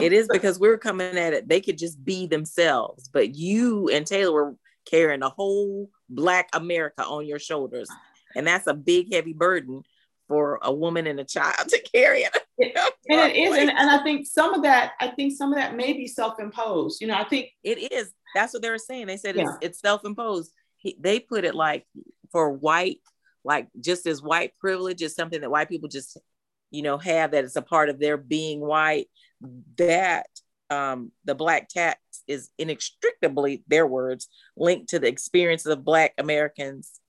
It 0.00 0.12
is 0.12 0.28
because 0.32 0.60
we're 0.60 0.78
coming 0.78 1.18
at 1.18 1.32
it. 1.32 1.48
They 1.48 1.60
could 1.60 1.76
just 1.76 2.04
be 2.04 2.28
themselves, 2.28 3.10
but 3.12 3.34
you 3.34 3.88
and 3.88 4.06
Taylor 4.06 4.32
were 4.32 4.56
carrying 4.88 5.18
the 5.18 5.30
whole 5.30 5.90
Black 6.08 6.48
America 6.52 7.04
on 7.04 7.26
your 7.26 7.40
shoulders. 7.40 7.88
And 8.36 8.46
that's 8.46 8.68
a 8.68 8.74
big, 8.74 9.12
heavy 9.12 9.32
burden 9.32 9.82
for 10.28 10.60
a 10.62 10.72
woman 10.72 11.08
and 11.08 11.18
a 11.18 11.24
child 11.24 11.56
to 11.70 11.82
carry 11.92 12.20
it. 12.20 12.36
and 13.08 13.32
it 13.32 13.36
is, 13.36 13.58
and, 13.58 13.70
and 13.70 13.90
I 13.90 14.00
think 14.04 14.28
some 14.28 14.54
of 14.54 14.62
that, 14.62 14.92
I 15.00 15.08
think 15.08 15.36
some 15.36 15.52
of 15.52 15.58
that 15.58 15.76
may 15.76 15.92
be 15.92 16.06
self-imposed. 16.06 17.00
You 17.00 17.08
know, 17.08 17.14
I 17.14 17.24
think 17.24 17.48
it 17.64 17.92
is. 17.92 18.12
That's 18.36 18.52
what 18.52 18.62
they 18.62 18.70
were 18.70 18.78
saying. 18.78 19.06
They 19.06 19.16
said 19.16 19.36
yeah. 19.36 19.42
it's, 19.42 19.52
it's 19.62 19.80
self-imposed. 19.80 20.52
He, 20.76 20.96
they 21.00 21.20
put 21.20 21.44
it 21.44 21.54
like 21.54 21.86
for 22.30 22.50
white, 22.50 23.00
like 23.44 23.68
just 23.80 24.06
as 24.06 24.22
white 24.22 24.52
privilege 24.60 25.02
is 25.02 25.14
something 25.14 25.40
that 25.40 25.50
white 25.50 25.68
people 25.68 25.88
just, 25.88 26.18
you 26.70 26.82
know, 26.82 26.98
have 26.98 27.30
that 27.30 27.44
it's 27.44 27.56
a 27.56 27.62
part 27.62 27.88
of 27.88 27.98
their 27.98 28.16
being 28.16 28.60
white. 28.60 29.06
That 29.78 30.26
um, 30.70 31.12
the 31.24 31.34
black 31.34 31.68
tax 31.68 31.98
is 32.28 32.50
inextricably, 32.58 33.64
their 33.68 33.86
words, 33.86 34.28
linked 34.56 34.90
to 34.90 34.98
the 34.98 35.08
experiences 35.08 35.72
of 35.72 35.84
black 35.84 36.12
Americans 36.18 37.00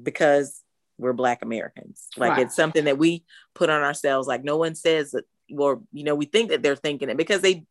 because 0.00 0.60
we're 0.98 1.12
black 1.12 1.42
americans 1.42 2.08
like 2.16 2.32
right. 2.32 2.46
it's 2.46 2.54
something 2.54 2.84
that 2.84 2.98
we 2.98 3.24
put 3.54 3.70
on 3.70 3.82
ourselves 3.82 4.28
like 4.28 4.44
no 4.44 4.56
one 4.56 4.74
says 4.74 5.10
that 5.10 5.24
or 5.56 5.82
you 5.92 6.04
know 6.04 6.14
we 6.14 6.26
think 6.26 6.50
that 6.50 6.62
they're 6.62 6.76
thinking 6.76 7.10
it 7.10 7.16
because 7.16 7.40
they 7.40 7.64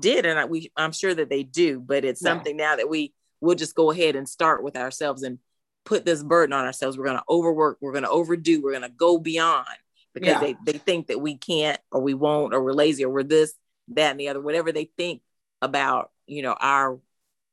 did 0.00 0.26
and 0.26 0.38
I, 0.38 0.44
we 0.44 0.70
i'm 0.76 0.92
sure 0.92 1.14
that 1.14 1.28
they 1.28 1.42
do 1.42 1.80
but 1.80 2.04
it's 2.04 2.20
something 2.20 2.56
now 2.56 2.76
that 2.76 2.88
we 2.88 3.12
will 3.40 3.56
just 3.56 3.74
go 3.74 3.90
ahead 3.90 4.16
and 4.16 4.28
start 4.28 4.62
with 4.62 4.76
ourselves 4.76 5.22
and 5.22 5.38
put 5.84 6.04
this 6.04 6.22
burden 6.22 6.52
on 6.52 6.64
ourselves. 6.64 6.96
We're 6.96 7.06
going 7.06 7.18
to 7.18 7.24
overwork 7.28 7.78
we're 7.80 7.92
going 7.92 8.04
to 8.04 8.10
overdo 8.10 8.62
we're 8.62 8.70
going 8.70 8.82
to 8.82 8.88
go 8.88 9.18
beyond 9.18 9.66
because 10.14 10.28
yeah. 10.28 10.40
they, 10.40 10.56
they 10.64 10.78
think 10.78 11.08
that 11.08 11.20
we 11.20 11.36
can't 11.36 11.80
or 11.90 12.00
we 12.00 12.14
won't 12.14 12.54
or 12.54 12.62
we're 12.62 12.72
lazy 12.72 13.04
or 13.04 13.10
we're 13.10 13.22
this 13.22 13.54
that 13.88 14.12
and 14.12 14.20
the 14.20 14.28
other, 14.28 14.40
whatever 14.40 14.72
they 14.72 14.90
think 14.96 15.22
about, 15.60 16.10
you 16.26 16.42
know, 16.42 16.56
our 16.58 17.00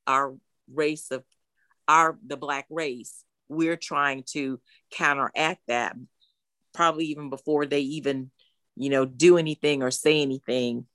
our 0.08 0.36
race 0.72 1.12
of 1.12 1.24
our 1.88 2.18
the 2.26 2.38
black 2.38 2.68
race, 2.70 3.24
we're 3.48 3.78
trying 3.78 4.24
to 4.32 4.60
counteract 4.92 5.62
that. 5.68 5.96
Probably 6.74 7.06
even 7.06 7.32
before 7.32 7.66
they 7.66 7.82
even, 7.82 8.30
you 8.76 8.90
know, 8.90 9.06
do 9.06 9.38
anything 9.38 9.82
or 9.82 9.90
say 9.90 10.22
anything 10.22 10.86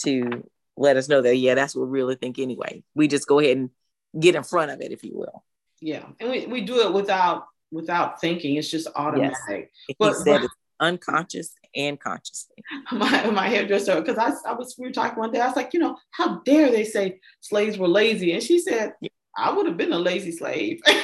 to 0.00 0.48
let 0.78 0.96
us 0.96 1.08
know 1.08 1.20
that 1.20 1.36
yeah, 1.36 1.54
that's 1.54 1.74
what 1.74 1.88
we 1.88 1.98
really 1.98 2.14
think 2.14 2.38
anyway. 2.38 2.82
We 2.94 3.08
just 3.08 3.28
go 3.28 3.38
ahead 3.38 3.56
and 3.56 3.70
get 4.18 4.34
in 4.34 4.42
front 4.42 4.70
of 4.70 4.80
it, 4.80 4.92
if 4.92 5.02
you 5.04 5.12
will. 5.14 5.44
Yeah, 5.80 6.04
and 6.20 6.30
we, 6.30 6.46
we 6.46 6.60
do 6.62 6.80
it 6.80 6.92
without 6.92 7.46
without 7.70 8.20
thinking. 8.20 8.56
It's 8.56 8.70
just 8.70 8.88
automatic. 8.96 9.70
Yes. 9.88 9.96
But, 9.98 10.14
but, 10.24 10.44
it's 10.44 10.54
unconscious 10.80 11.52
and 11.74 11.98
consciously. 12.00 12.56
My 12.92 13.26
my 13.30 13.48
hairdresser, 13.48 14.00
because 14.00 14.18
I, 14.18 14.32
I 14.48 14.54
was 14.54 14.76
we 14.78 14.86
were 14.86 14.92
talking 14.92 15.18
one 15.18 15.32
day, 15.32 15.40
I 15.40 15.46
was 15.46 15.56
like, 15.56 15.74
you 15.74 15.80
know, 15.80 15.96
how 16.10 16.40
dare 16.40 16.70
they 16.70 16.84
say 16.84 17.20
slaves 17.40 17.78
were 17.78 17.88
lazy? 17.88 18.32
And 18.32 18.42
she 18.42 18.58
said, 18.58 18.94
I 19.36 19.52
would 19.52 19.66
have 19.66 19.76
been 19.76 19.92
a 19.92 19.98
lazy 19.98 20.32
slave. 20.32 20.80
you 20.86 20.96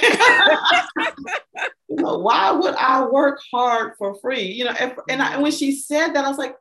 know, 1.91 2.19
why 2.19 2.51
would 2.51 2.75
I 2.75 3.05
work 3.05 3.41
hard 3.53 3.93
for 3.99 4.19
free? 4.21 4.43
You 4.43 4.65
know, 4.65 4.73
and, 4.73 4.95
and, 5.09 5.23
I, 5.23 5.35
and 5.35 5.43
when 5.43 5.53
she 5.53 5.73
said 5.73 6.15
that, 6.15 6.25
I 6.25 6.29
was 6.29 6.39
like, 6.39 6.57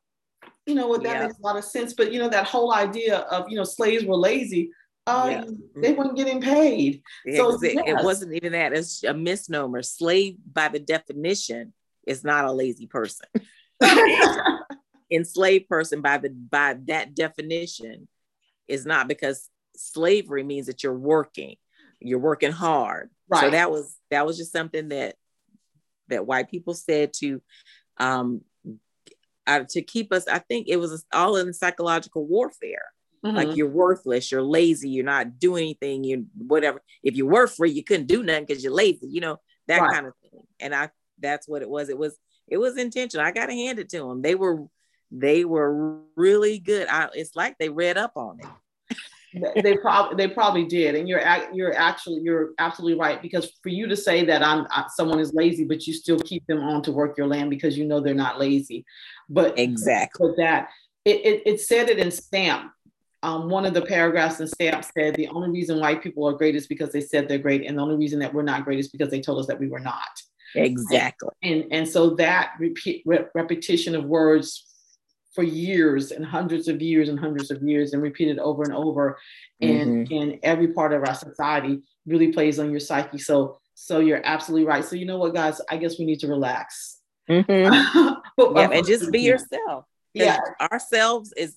you 0.66 0.76
know 0.76 0.88
what, 0.88 1.04
that 1.04 1.16
yeah. 1.16 1.28
makes 1.28 1.40
a 1.40 1.42
lot 1.42 1.58
of 1.58 1.64
sense. 1.64 1.94
But 1.94 2.12
you 2.12 2.20
know, 2.20 2.30
that 2.30 2.48
whole 2.48 2.74
idea 2.74 3.20
of 3.20 3.50
you 3.50 3.58
know 3.58 3.64
slaves 3.64 4.06
were 4.06 4.16
lazy. 4.16 4.72
Uh, 5.06 5.28
yeah. 5.30 5.44
they 5.76 5.92
weren't 5.92 6.16
getting 6.16 6.40
paid. 6.40 7.02
So 7.36 7.62
it, 7.62 7.74
yes. 7.74 7.84
it 7.88 8.06
wasn't 8.06 8.34
even 8.34 8.54
that. 8.54 8.72
It's 8.72 9.04
a 9.04 9.14
misnomer. 9.14 9.82
Slave, 9.84 10.38
by 10.52 10.70
the 10.70 10.80
definition, 10.80 11.74
is 12.08 12.24
not 12.24 12.46
a 12.46 12.52
lazy 12.54 12.88
person. 12.88 13.28
Enslaved 15.12 15.68
person, 15.68 16.02
by 16.02 16.20
the 16.20 16.30
by 16.30 16.78
that 16.86 17.16
definition, 17.16 18.08
is 18.68 18.86
not 18.86 19.10
because 19.10 19.50
slavery 19.76 20.44
means 20.44 20.68
that 20.68 20.84
you're 20.84 20.98
working, 20.98 21.58
you're 22.00 22.20
working 22.20 22.54
hard. 22.54 23.10
Right. 23.28 23.42
So 23.42 23.50
that 23.50 23.72
was 23.72 23.98
that 24.10 24.26
was 24.26 24.38
just 24.38 24.54
something 24.54 24.90
that 24.90 25.16
that 26.08 26.26
white 26.26 26.50
people 26.50 26.74
said 26.74 27.14
to 27.14 27.42
um 27.98 28.42
uh, 29.48 29.64
to 29.70 29.82
keep 29.82 30.14
us. 30.14 30.28
I 30.28 30.40
think 30.40 30.68
it 30.68 30.78
was 30.78 31.06
all 31.14 31.38
in 31.38 31.54
psychological 31.54 32.26
warfare 32.26 32.94
Mm-hmm. 33.26 33.38
Like 33.38 33.56
you're 33.56 33.70
worthless, 33.70 34.32
you're 34.32 34.42
lazy, 34.42 34.90
you're 34.90 35.06
not 35.06 35.40
doing 35.40 35.64
anything, 35.64 36.04
you 36.04 36.26
whatever. 36.36 36.82
If 37.04 37.16
you 37.16 37.26
were 37.26 37.48
free, 37.48 37.72
you 37.72 37.84
couldn't 37.84 38.08
do 38.08 38.22
nothing 38.22 38.46
because 38.46 38.64
you're 38.64 38.74
lazy, 38.74 39.08
you 39.08 39.22
know, 39.22 39.38
that 39.68 39.82
right. 39.82 39.94
kind 39.94 40.08
of 40.08 40.14
thing. 40.22 40.42
And 40.60 40.76
I 40.76 40.90
that's 41.20 41.48
what 41.48 41.62
it 41.62 41.70
was. 41.70 41.88
It 41.88 41.98
was 41.98 42.18
it 42.50 42.58
was 42.58 42.78
intentional. 42.78 43.26
I 43.26 43.32
gotta 43.32 43.54
hand 43.54 43.80
it 43.80 43.88
to 43.90 44.00
them. 44.00 44.22
They 44.22 44.36
were 44.36 44.66
they 45.10 45.46
were 45.46 46.02
really 46.18 46.60
good. 46.60 46.88
I, 46.90 47.10
it's 47.14 47.36
like 47.36 47.58
they 47.58 47.70
read 47.70 47.98
up 47.98 48.14
on 48.18 48.40
it. 48.42 48.48
They 49.62 49.78
probably 49.78 50.16
they 50.16 50.34
probably 50.34 50.66
did, 50.66 50.96
and 50.96 51.08
you're 51.08 51.22
you're 51.54 51.76
actually 51.76 52.22
you're 52.22 52.52
absolutely 52.60 53.00
right 53.00 53.22
because 53.22 53.52
for 53.62 53.70
you 53.70 53.88
to 53.88 53.96
say 53.96 54.26
that 54.26 54.44
I'm 54.44 54.66
someone 54.96 55.20
is 55.20 55.34
lazy, 55.34 55.64
but 55.64 55.86
you 55.88 55.94
still 55.94 56.20
keep 56.20 56.46
them 56.48 56.60
on 56.60 56.82
to 56.84 56.92
work 56.92 57.18
your 57.18 57.28
land 57.28 57.50
because 57.50 57.78
you 57.78 57.86
know 57.86 58.00
they're 58.00 58.14
not 58.14 58.40
lazy, 58.40 58.86
but 59.30 59.58
exactly 59.58 60.30
but 60.30 60.38
that 60.38 60.70
it, 61.06 61.26
it, 61.26 61.44
it 61.46 61.62
said 61.62 61.90
it 61.90 62.00
in 62.00 62.12
stamp 62.12 62.72
um, 63.24 63.50
one 63.50 63.66
of 63.66 63.74
the 63.74 63.82
paragraphs 63.82 64.42
in 64.42 64.48
STAMP 64.48 64.84
said 64.84 65.16
the 65.16 65.30
only 65.30 65.50
reason 65.50 65.80
white 65.80 66.04
people 66.04 66.28
are 66.28 66.34
great 66.34 66.58
is 66.58 66.68
because 66.68 66.92
they 66.92 67.00
said 67.00 67.28
they're 67.28 67.38
great, 67.38 67.66
and 67.66 67.78
the 67.78 67.82
only 67.82 67.96
reason 67.96 68.20
that 68.20 68.34
we're 68.34 68.44
not 68.44 68.66
great 68.66 68.80
is 68.80 68.90
because 68.90 69.10
they 69.10 69.22
told 69.22 69.40
us 69.40 69.48
that 69.48 69.60
we 69.60 69.70
were 69.70 69.80
not. 69.80 70.22
Exactly. 70.56 71.30
And 71.42 71.66
and 71.72 71.88
so 71.88 72.12
that 72.16 72.52
repeat, 72.60 73.02
re- 73.06 73.26
repetition 73.34 73.96
of 73.96 74.04
words 74.04 74.66
for 75.34 75.44
years 75.44 76.12
and 76.12 76.26
hundreds 76.26 76.68
of 76.68 76.82
years 76.82 77.10
and 77.10 77.20
hundreds 77.20 77.52
of 77.52 77.62
years 77.64 77.94
and 77.94 78.02
repeated 78.02 78.40
over 78.40 78.64
and 78.64 78.74
over, 78.74 79.18
and 79.62 80.08
mm-hmm. 80.08 80.14
in 80.14 80.40
every 80.44 80.70
part 80.70 80.94
of 80.94 81.04
our 81.04 81.16
society 81.16 81.82
really 82.06 82.32
plays 82.32 82.60
on 82.60 82.72
your 82.72 82.80
psyche. 82.80 83.18
So 83.18 83.60
so 83.76 84.00
you're 84.00 84.22
absolutely 84.24 84.68
right. 84.68 84.86
So 84.86 84.96
you 84.96 85.06
know 85.06 85.18
what, 85.18 85.34
guys? 85.34 85.60
I 85.70 85.78
guess 85.78 85.98
we 85.98 86.06
need 86.06 86.20
to 86.20 86.28
relax. 86.28 87.00
Mm-hmm. 87.30 88.14
but, 88.38 88.56
yeah, 88.56 88.70
and 88.70 88.86
just 88.86 89.12
be 89.12 89.22
yourself. 89.22 89.86
Yeah, 90.14 90.38
ourselves 90.72 91.34
is 91.36 91.56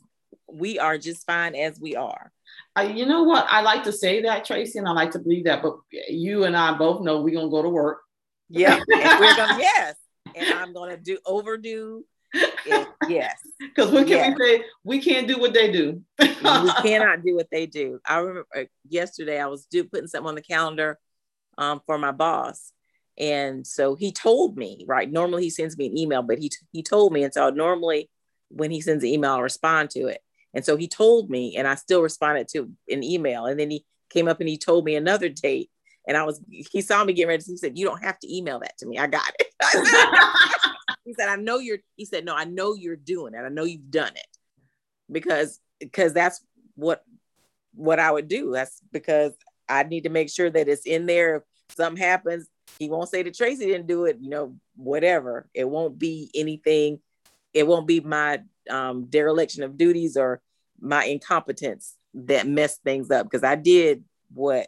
we 0.51 0.79
are 0.79 0.97
just 0.97 1.27
fine 1.27 1.55
as 1.55 1.79
we 1.81 1.97
are. 1.97 2.33
You 2.79 3.07
know 3.07 3.23
what? 3.23 3.47
I 3.49 3.63
like 3.63 3.85
to 3.85 3.93
say 3.93 4.23
that, 4.23 4.45
Tracy, 4.45 4.79
and 4.79 4.89
I 4.89 4.93
like 4.93 5.11
to 5.13 5.19
believe 5.19 5.45
that, 5.45 5.63
but 5.63 5.77
you 6.09 6.45
and 6.45 6.57
I 6.57 6.77
both 6.77 7.03
know 7.03 7.21
we're 7.21 7.35
gonna 7.35 7.51
go 7.51 7.63
to 7.63 7.69
work. 7.69 8.01
Yeah, 8.49 8.75
and 8.75 9.21
we're 9.21 9.37
gonna 9.37 9.59
yes, 9.59 9.97
and 10.35 10.55
I'm 10.55 10.73
gonna 10.73 10.97
do 10.97 11.19
overdo. 11.27 12.05
It, 12.33 12.89
yes, 13.09 13.37
because 13.61 13.91
what 13.91 14.07
can 14.07 14.17
yes. 14.17 14.37
we 14.39 14.45
say? 14.45 14.65
We 14.85 15.01
can't 15.01 15.29
do 15.29 15.39
what 15.39 15.55
they 15.55 15.71
do. 15.71 16.03
we 16.19 16.27
cannot 16.83 17.23
do 17.25 17.35
what 17.35 17.49
they 17.51 17.67
do. 17.67 18.01
I 18.07 18.19
remember 18.19 18.69
yesterday 18.89 19.41
I 19.41 19.47
was 19.47 19.67
do, 19.67 19.85
putting 19.85 20.09
something 20.09 20.29
on 20.29 20.35
the 20.35 20.43
calendar 20.43 20.99
um, 21.59 21.81
for 21.87 21.99
my 21.99 22.13
boss, 22.13 22.73
and 23.19 23.67
so 23.67 23.95
he 23.95 24.13
told 24.13 24.57
me 24.57 24.85
right. 24.87 25.11
Normally 25.11 25.45
he 25.45 25.51
sends 25.51 25.77
me 25.77 25.87
an 25.87 25.99
email, 25.99 26.23
but 26.23 26.39
he 26.39 26.51
he 26.73 26.83
told 26.83 27.13
me, 27.13 27.25
and 27.25 27.33
so 27.33 27.51
normally 27.51 28.11
when 28.49 28.71
he 28.71 28.81
sends 28.81 29.05
an 29.05 29.11
email, 29.11 29.33
I'll 29.33 29.43
respond 29.43 29.91
to 29.91 30.07
it. 30.07 30.21
And 30.55 30.65
so 30.65 30.77
he 30.77 30.89
told 30.89 31.31
me, 31.31 31.55
and 31.57 31.69
I 31.69 31.75
still 31.75 32.03
responded 32.03 32.49
to 32.49 32.71
an 32.89 33.03
email. 33.03 33.47
And 33.47 33.59
then 33.59 33.71
he 33.71 33.85
came 34.11 34.29
up 34.29 34.41
and 34.41 34.49
he 34.49 34.57
told 34.57 34.85
me 34.85 34.97
another 34.97 35.29
date. 35.29 35.71
And 36.09 36.17
I 36.17 36.23
was, 36.23 36.41
he 36.49 36.81
saw 36.81 37.05
me 37.05 37.13
getting 37.13 37.29
ready. 37.29 37.45
He 37.45 37.57
said, 37.57 37.77
You 37.77 37.85
don't 37.85 38.03
have 38.03 38.19
to 38.21 38.35
email 38.35 38.61
that 38.61 38.79
to 38.79 38.87
me. 38.87 38.97
I 38.99 39.07
got 39.07 39.33
it. 39.39 40.73
he 41.07 41.15
said, 41.15 41.29
I 41.29 41.37
know 41.37 41.59
you're, 41.59 41.79
he 41.95 42.05
said, 42.05 42.25
No, 42.25 42.35
I 42.35 42.45
know 42.45 42.75
you're 42.75 42.97
doing 42.97 43.33
it. 43.33 43.39
I 43.39 43.49
know 43.49 43.65
you've 43.65 43.91
done 43.91 44.13
it 44.15 44.37
because, 45.11 45.61
because 45.81 46.13
that's 46.13 46.45
what, 46.75 47.03
what 47.75 48.01
I 48.01 48.11
would 48.11 48.29
do. 48.29 48.51
That's 48.53 48.83
because 48.93 49.33
I 49.69 49.85
need 49.85 50.03
to 50.03 50.11
make 50.11 50.31
sure 50.31 50.51
that 50.51 50.69
it's 50.69 50.85
in 50.85 51.07
there. 51.07 51.37
If 51.37 51.43
something 51.77 52.03
happens, 52.03 52.49
he 52.79 52.89
won't 52.89 53.09
say 53.09 53.23
that 53.23 53.37
Tracy 53.37 53.67
didn't 53.67 53.87
do 53.87 54.05
it, 54.07 54.19
you 54.21 54.29
know, 54.31 54.57
whatever. 54.75 55.49
It 55.55 55.69
won't 55.69 55.97
be 55.97 56.31
anything. 56.35 56.99
It 57.55 57.67
won't 57.67 57.87
be 57.87 58.01
my 58.01 58.43
um, 58.69 59.07
dereliction 59.07 59.63
of 59.63 59.79
duties 59.79 60.17
or 60.17 60.43
my 60.81 61.05
incompetence 61.05 61.95
that 62.15 62.49
messed 62.49 62.83
things 62.83 63.11
up 63.11 63.27
because 63.27 63.45
I 63.45 63.55
did 63.55 64.05
what 64.33 64.67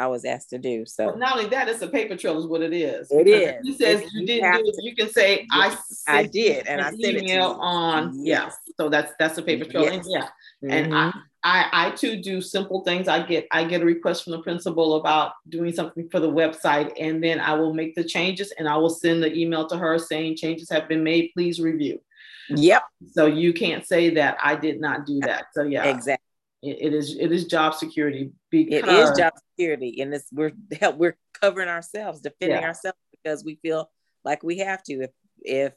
I 0.00 0.06
was 0.06 0.24
asked 0.24 0.48
to 0.50 0.58
do. 0.58 0.86
So 0.86 1.08
well, 1.08 1.18
not 1.18 1.36
only 1.36 1.50
that, 1.50 1.68
it's 1.68 1.82
a 1.82 1.86
paper 1.86 2.16
trail 2.16 2.38
is 2.38 2.46
what 2.46 2.62
it 2.62 2.72
is. 2.72 3.10
It 3.10 3.28
is. 3.28 3.60
He 3.62 3.74
says 3.74 4.00
you, 4.14 4.20
you 4.20 4.26
didn't 4.26 4.64
do 4.64 4.72
it. 4.74 4.82
You 4.82 4.96
can 4.96 5.10
say 5.10 5.46
I 5.52 5.76
I 6.08 6.24
did, 6.24 6.66
and 6.66 6.80
I 6.80 6.88
sent 6.90 7.02
email 7.02 7.50
it 7.50 7.56
on. 7.60 8.12
Yes. 8.14 8.56
Yeah. 8.66 8.72
So 8.78 8.88
that's 8.88 9.12
that's 9.18 9.36
a 9.36 9.42
paper 9.42 9.70
trail. 9.70 9.84
Yes. 9.84 9.94
And 9.94 10.04
yeah. 10.08 10.22
Mm-hmm. 10.64 10.70
And 10.70 10.94
I, 10.94 11.12
I 11.44 11.68
I 11.72 11.90
too 11.90 12.16
do 12.16 12.40
simple 12.40 12.82
things. 12.82 13.08
I 13.08 13.26
get 13.26 13.46
I 13.50 13.64
get 13.64 13.82
a 13.82 13.84
request 13.84 14.24
from 14.24 14.30
the 14.30 14.40
principal 14.40 14.96
about 14.96 15.32
doing 15.50 15.74
something 15.74 16.08
for 16.08 16.18
the 16.18 16.30
website, 16.30 16.92
and 16.98 17.22
then 17.22 17.38
I 17.38 17.52
will 17.52 17.74
make 17.74 17.94
the 17.94 18.04
changes 18.04 18.52
and 18.58 18.66
I 18.66 18.78
will 18.78 18.88
send 18.88 19.22
the 19.22 19.36
email 19.36 19.68
to 19.68 19.76
her 19.76 19.98
saying 19.98 20.36
changes 20.36 20.70
have 20.70 20.88
been 20.88 21.04
made. 21.04 21.30
Please 21.34 21.60
review. 21.60 22.00
Yep. 22.48 22.82
So 23.12 23.26
you 23.26 23.52
can't 23.52 23.86
say 23.86 24.14
that 24.14 24.38
I 24.42 24.56
did 24.56 24.80
not 24.80 25.04
do 25.04 25.20
that. 25.20 25.48
So 25.52 25.62
yeah. 25.62 25.84
Exactly. 25.84 26.24
it, 26.62 26.78
it 26.86 26.94
is 26.94 27.16
it 27.18 27.30
is 27.32 27.44
job 27.44 27.74
security 27.74 28.32
because 28.50 28.82
it 28.82 28.88
is 28.88 29.18
job 29.18 29.32
security 29.50 30.00
and 30.00 30.12
it's 30.12 30.28
we're 30.32 30.52
help 30.80 30.96
we're 30.96 31.16
covering 31.40 31.68
ourselves 31.68 32.20
defending 32.20 32.60
yeah. 32.60 32.66
ourselves 32.66 32.98
because 33.10 33.44
we 33.44 33.56
feel 33.62 33.90
like 34.24 34.42
we 34.42 34.58
have 34.58 34.82
to 34.82 35.02
if 35.02 35.10
if 35.42 35.72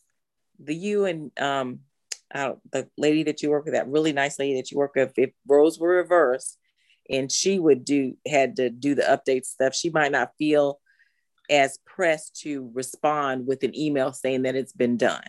the 0.60 0.76
you 0.76 1.06
and 1.06 1.32
um 1.40 1.80
the 2.34 2.88
lady 2.98 3.24
that 3.24 3.42
you 3.44 3.50
work 3.50 3.66
with 3.66 3.76
that 3.76 3.88
really 3.88 4.12
nice 4.12 4.40
lady 4.40 4.56
that 4.56 4.72
you 4.72 4.78
work 4.78 4.96
with 4.96 5.14
if 5.18 5.32
roles 5.48 5.80
were 5.80 5.98
reversed 5.98 6.58
and 7.10 7.32
she 7.32 7.60
would 7.60 7.86
do 7.86 8.16
had 8.28 8.56
to 8.56 8.70
do 8.70 8.96
the 8.96 9.04
update 9.04 9.46
stuff 9.46 9.76
she 9.76 9.90
might 9.90 10.12
not 10.12 10.32
feel 10.40 10.80
as 11.50 11.78
pressed 11.86 12.40
to 12.42 12.72
respond 12.74 13.46
with 13.46 13.64
an 13.64 13.78
email 13.78 14.14
saying 14.14 14.44
that 14.44 14.56
it's 14.56 14.74
been 14.74 14.98
done 14.98 15.24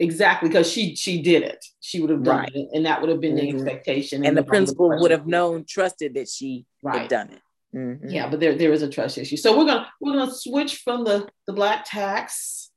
Exactly, 0.00 0.48
because 0.48 0.70
she 0.70 0.94
she 0.94 1.22
did 1.22 1.42
it. 1.42 1.64
She 1.80 2.00
would 2.00 2.10
have 2.10 2.22
done 2.22 2.38
right. 2.38 2.52
it, 2.54 2.68
and 2.72 2.86
that 2.86 3.00
would 3.00 3.10
have 3.10 3.20
been 3.20 3.36
mm-hmm. 3.36 3.58
the 3.58 3.64
expectation. 3.64 4.18
And, 4.18 4.28
and 4.28 4.36
the 4.36 4.44
principal 4.44 4.88
would 5.00 5.10
have 5.10 5.26
known, 5.26 5.64
trusted 5.68 6.14
that 6.14 6.28
she 6.28 6.66
right. 6.82 7.00
had 7.00 7.08
done 7.08 7.30
it. 7.30 7.40
Mm-hmm. 7.76 8.08
Yeah, 8.08 8.28
but 8.28 8.38
there 8.38 8.54
there 8.56 8.72
is 8.72 8.82
a 8.82 8.88
trust 8.88 9.18
issue. 9.18 9.36
So 9.36 9.58
we're 9.58 9.66
gonna 9.66 9.88
we're 10.00 10.12
gonna 10.12 10.32
switch 10.32 10.76
from 10.78 11.04
the 11.04 11.28
the 11.46 11.52
black 11.52 11.84
tax 11.84 12.70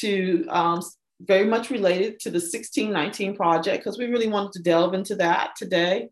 to 0.00 0.46
um, 0.48 0.82
very 1.20 1.46
much 1.46 1.70
related 1.70 2.18
to 2.20 2.30
the 2.30 2.38
1619 2.38 3.36
project 3.36 3.84
because 3.84 3.98
we 3.98 4.06
really 4.06 4.28
wanted 4.28 4.52
to 4.52 4.62
delve 4.62 4.94
into 4.94 5.14
that 5.16 5.54
today. 5.56 6.08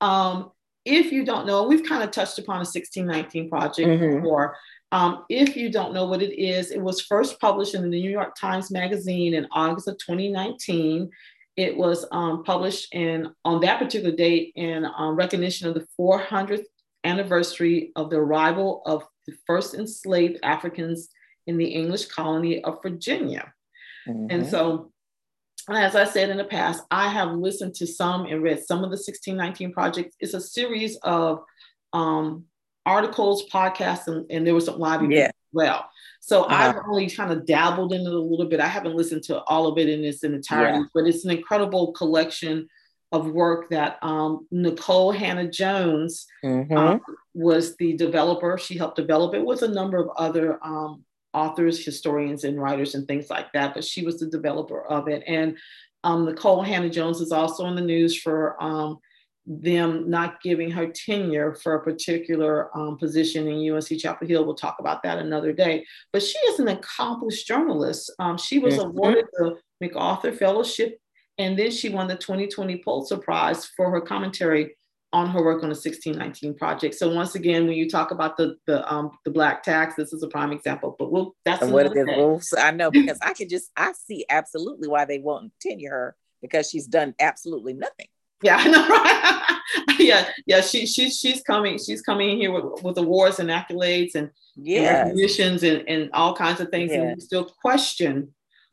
Um, 0.00 0.52
if 0.84 1.12
you 1.12 1.24
don't 1.24 1.46
know, 1.46 1.64
we've 1.64 1.84
kind 1.84 2.02
of 2.02 2.10
touched 2.10 2.38
upon 2.38 2.56
a 2.56 2.60
1619 2.60 3.50
project 3.50 3.88
mm-hmm. 3.88 4.20
before. 4.20 4.56
Um, 4.90 5.24
if 5.28 5.56
you 5.56 5.70
don't 5.70 5.92
know 5.92 6.06
what 6.06 6.22
it 6.22 6.38
is, 6.40 6.70
it 6.70 6.80
was 6.80 7.02
first 7.02 7.40
published 7.40 7.74
in 7.74 7.82
the 7.82 7.88
New 7.88 8.10
York 8.10 8.34
Times 8.34 8.70
Magazine 8.70 9.34
in 9.34 9.46
August 9.52 9.88
of 9.88 9.98
2019. 9.98 11.10
It 11.56 11.76
was 11.76 12.06
um, 12.12 12.44
published 12.44 12.94
in 12.94 13.34
on 13.44 13.60
that 13.60 13.78
particular 13.78 14.14
date 14.14 14.52
in 14.56 14.86
um, 14.96 15.16
recognition 15.16 15.68
of 15.68 15.74
the 15.74 15.86
400th 15.98 16.64
anniversary 17.04 17.92
of 17.96 18.10
the 18.10 18.16
arrival 18.16 18.82
of 18.86 19.04
the 19.26 19.34
first 19.46 19.74
enslaved 19.74 20.38
Africans 20.42 21.08
in 21.46 21.58
the 21.58 21.66
English 21.66 22.06
colony 22.06 22.62
of 22.64 22.82
Virginia. 22.82 23.52
Mm-hmm. 24.06 24.26
And 24.30 24.46
so 24.46 24.92
as 25.68 25.94
I 25.94 26.04
said 26.04 26.30
in 26.30 26.38
the 26.38 26.44
past, 26.44 26.82
I 26.90 27.08
have 27.08 27.32
listened 27.32 27.74
to 27.74 27.86
some 27.86 28.26
and 28.26 28.42
read 28.42 28.64
some 28.64 28.78
of 28.78 28.90
the 28.90 28.96
1619 28.96 29.72
projects. 29.72 30.16
It's 30.18 30.34
a 30.34 30.40
series 30.40 30.96
of 31.02 31.42
um, 31.92 32.44
articles, 32.96 33.38
podcasts, 33.52 34.06
and, 34.10 34.20
and 34.32 34.40
there 34.46 34.56
was 34.58 34.64
some 34.64 34.78
live 34.78 35.02
events 35.02 35.16
yeah. 35.16 35.26
as 35.26 35.52
well. 35.52 35.80
So 36.20 36.36
uh-huh. 36.42 36.54
I've 36.54 36.76
only 36.88 37.08
kind 37.18 37.32
of 37.32 37.46
dabbled 37.46 37.92
in 37.92 38.02
it 38.02 38.12
a 38.12 38.18
little 38.32 38.48
bit. 38.52 38.60
I 38.60 38.66
haven't 38.66 38.96
listened 39.00 39.24
to 39.24 39.34
all 39.50 39.64
of 39.66 39.78
it 39.78 39.88
in 39.88 40.04
its 40.04 40.24
entirety, 40.24 40.80
yeah. 40.80 40.84
but 40.94 41.06
it's 41.08 41.24
an 41.24 41.30
incredible 41.38 41.92
collection 41.92 42.68
of 43.10 43.30
work 43.30 43.70
that 43.70 43.98
um, 44.02 44.46
Nikole 44.52 45.14
Hannah-Jones 45.14 46.26
mm-hmm. 46.44 46.76
um, 46.76 47.00
was 47.32 47.76
the 47.76 47.96
developer. 47.96 48.58
She 48.58 48.76
helped 48.76 48.96
develop 48.96 49.34
it 49.34 49.44
with 49.44 49.62
a 49.62 49.74
number 49.78 49.96
of 49.96 50.10
other 50.16 50.58
um, 50.62 51.04
authors, 51.32 51.82
historians, 51.82 52.44
and 52.44 52.60
writers 52.60 52.94
and 52.94 53.06
things 53.06 53.30
like 53.30 53.48
that. 53.54 53.72
But 53.74 53.84
she 53.84 54.04
was 54.04 54.18
the 54.18 54.26
developer 54.26 54.82
of 54.96 55.08
it. 55.08 55.22
And 55.26 55.56
um, 56.04 56.26
Nikole 56.26 56.66
Hannah-Jones 56.66 57.20
is 57.20 57.32
also 57.32 57.66
in 57.66 57.76
the 57.76 57.88
news 57.94 58.12
for 58.20 58.62
um, 58.62 58.98
them 59.48 60.10
not 60.10 60.42
giving 60.42 60.70
her 60.70 60.86
tenure 60.86 61.54
for 61.54 61.74
a 61.74 61.82
particular 61.82 62.76
um, 62.76 62.98
position 62.98 63.48
in 63.48 63.72
UNC 63.72 63.98
Chapel 63.98 64.28
Hill. 64.28 64.44
We'll 64.44 64.54
talk 64.54 64.76
about 64.78 65.02
that 65.04 65.18
another 65.18 65.54
day. 65.54 65.86
But 66.12 66.22
she 66.22 66.38
is 66.38 66.60
an 66.60 66.68
accomplished 66.68 67.46
journalist. 67.46 68.12
Um, 68.18 68.36
she 68.36 68.58
was 68.58 68.74
mm-hmm. 68.74 68.90
awarded 68.90 69.24
the 69.32 69.56
MacArthur 69.80 70.32
Fellowship, 70.32 70.98
and 71.38 71.58
then 71.58 71.70
she 71.70 71.88
won 71.88 72.08
the 72.08 72.16
2020 72.16 72.76
Pulitzer 72.76 73.16
Prize 73.16 73.64
for 73.64 73.90
her 73.90 74.02
commentary 74.02 74.76
on 75.14 75.30
her 75.30 75.42
work 75.42 75.62
on 75.62 75.70
the 75.70 75.74
1619 75.74 76.54
project. 76.54 76.94
So 76.94 77.14
once 77.14 77.34
again, 77.34 77.66
when 77.66 77.76
you 77.76 77.88
talk 77.88 78.10
about 78.10 78.36
the 78.36 78.56
the 78.66 78.92
um 78.92 79.12
the 79.24 79.30
black 79.30 79.62
tax, 79.62 79.94
this 79.94 80.12
is 80.12 80.22
a 80.22 80.28
prime 80.28 80.52
example. 80.52 80.94
But 80.98 81.10
we'll 81.10 81.34
that's 81.46 81.62
and 81.62 81.72
what 81.72 81.86
are 81.86 81.94
the 81.94 82.04
rules? 82.04 82.52
I 82.56 82.70
know 82.72 82.90
because 82.92 83.18
I 83.22 83.32
can 83.32 83.48
just 83.48 83.70
I 83.74 83.92
see 83.92 84.26
absolutely 84.28 84.88
why 84.88 85.06
they 85.06 85.18
won't 85.18 85.52
tenure 85.58 85.90
her 85.90 86.16
because 86.42 86.68
she's 86.68 86.86
done 86.86 87.14
absolutely 87.18 87.72
nothing. 87.72 88.08
Yeah, 88.42 88.56
I 88.60 88.68
know, 88.68 88.88
right? 88.88 89.98
yeah, 89.98 90.28
yeah. 90.46 90.60
She 90.60 90.86
she's 90.86 91.18
she's 91.18 91.42
coming. 91.42 91.78
She's 91.78 92.02
coming 92.02 92.30
in 92.30 92.36
here 92.38 92.52
with, 92.52 92.82
with 92.82 92.98
awards 92.98 93.38
and 93.38 93.50
accolades 93.50 94.14
and, 94.14 94.30
yeah, 94.56 95.02
recognitions 95.02 95.62
and, 95.62 95.88
and 95.88 96.10
all 96.12 96.34
kinds 96.34 96.60
of 96.60 96.68
things. 96.70 96.92
And 96.92 97.14
we 97.14 97.20
still 97.20 97.44
question 97.44 98.32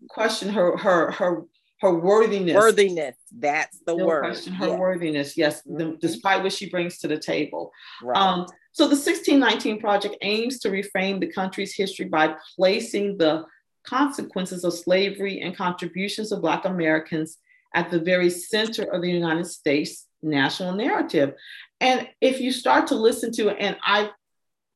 question 0.10 0.50
her 0.50 0.78
her 0.78 1.12
her 1.12 1.44
her 1.82 1.94
worthiness. 1.94 2.56
Worthiness. 2.56 3.16
That's 3.38 3.80
the 3.86 3.96
no 3.96 4.06
word. 4.06 4.24
Question 4.24 4.54
her 4.54 4.68
yeah. 4.68 4.78
worthiness. 4.78 5.38
Yes, 5.38 5.62
mm-hmm. 5.62 5.78
the, 5.78 5.98
despite 6.00 6.44
what 6.44 6.54
she 6.54 6.70
brings 6.70 7.00
to 7.00 7.08
the 7.08 7.18
table. 7.18 7.72
Right. 8.02 8.18
Um, 8.18 8.46
so 8.72 8.86
the 8.86 8.96
1619 8.96 9.80
project 9.80 10.18
aims 10.22 10.60
to 10.60 10.70
reframe 10.70 11.20
the 11.20 11.32
country's 11.32 11.74
history 11.74 12.06
by 12.06 12.36
placing 12.56 13.18
the 13.18 13.46
consequences 13.86 14.64
of 14.64 14.74
slavery 14.74 15.42
and 15.42 15.56
contributions 15.56 16.32
of 16.32 16.42
Black 16.42 16.66
Americans 16.66 17.38
at 17.76 17.92
the 17.92 18.00
very 18.00 18.30
center 18.30 18.84
of 18.84 19.02
the 19.02 19.12
United 19.12 19.46
States 19.46 20.08
national 20.24 20.74
narrative. 20.74 21.34
And 21.80 22.08
if 22.22 22.40
you 22.40 22.52
start 22.52 22.88
to 22.88 22.96
listen 22.96 23.32
to 23.34 23.50
it, 23.50 23.58
and 23.60 23.78
I 23.84 24.10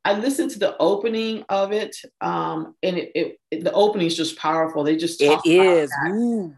I 0.06 0.14
listened 0.14 0.52
to 0.52 0.60
the 0.60 0.78
opening 0.78 1.44
of 1.50 1.72
it, 1.72 1.96
um, 2.22 2.76
and 2.84 2.98
it, 2.98 3.12
it, 3.16 3.40
it, 3.52 3.64
the 3.64 3.72
opening 3.74 4.08
is 4.08 4.16
just 4.16 4.38
powerful. 4.38 4.84
They 4.84 4.96
just 4.96 5.22
it 5.22 5.40
is 5.46 5.90
that, 5.90 6.54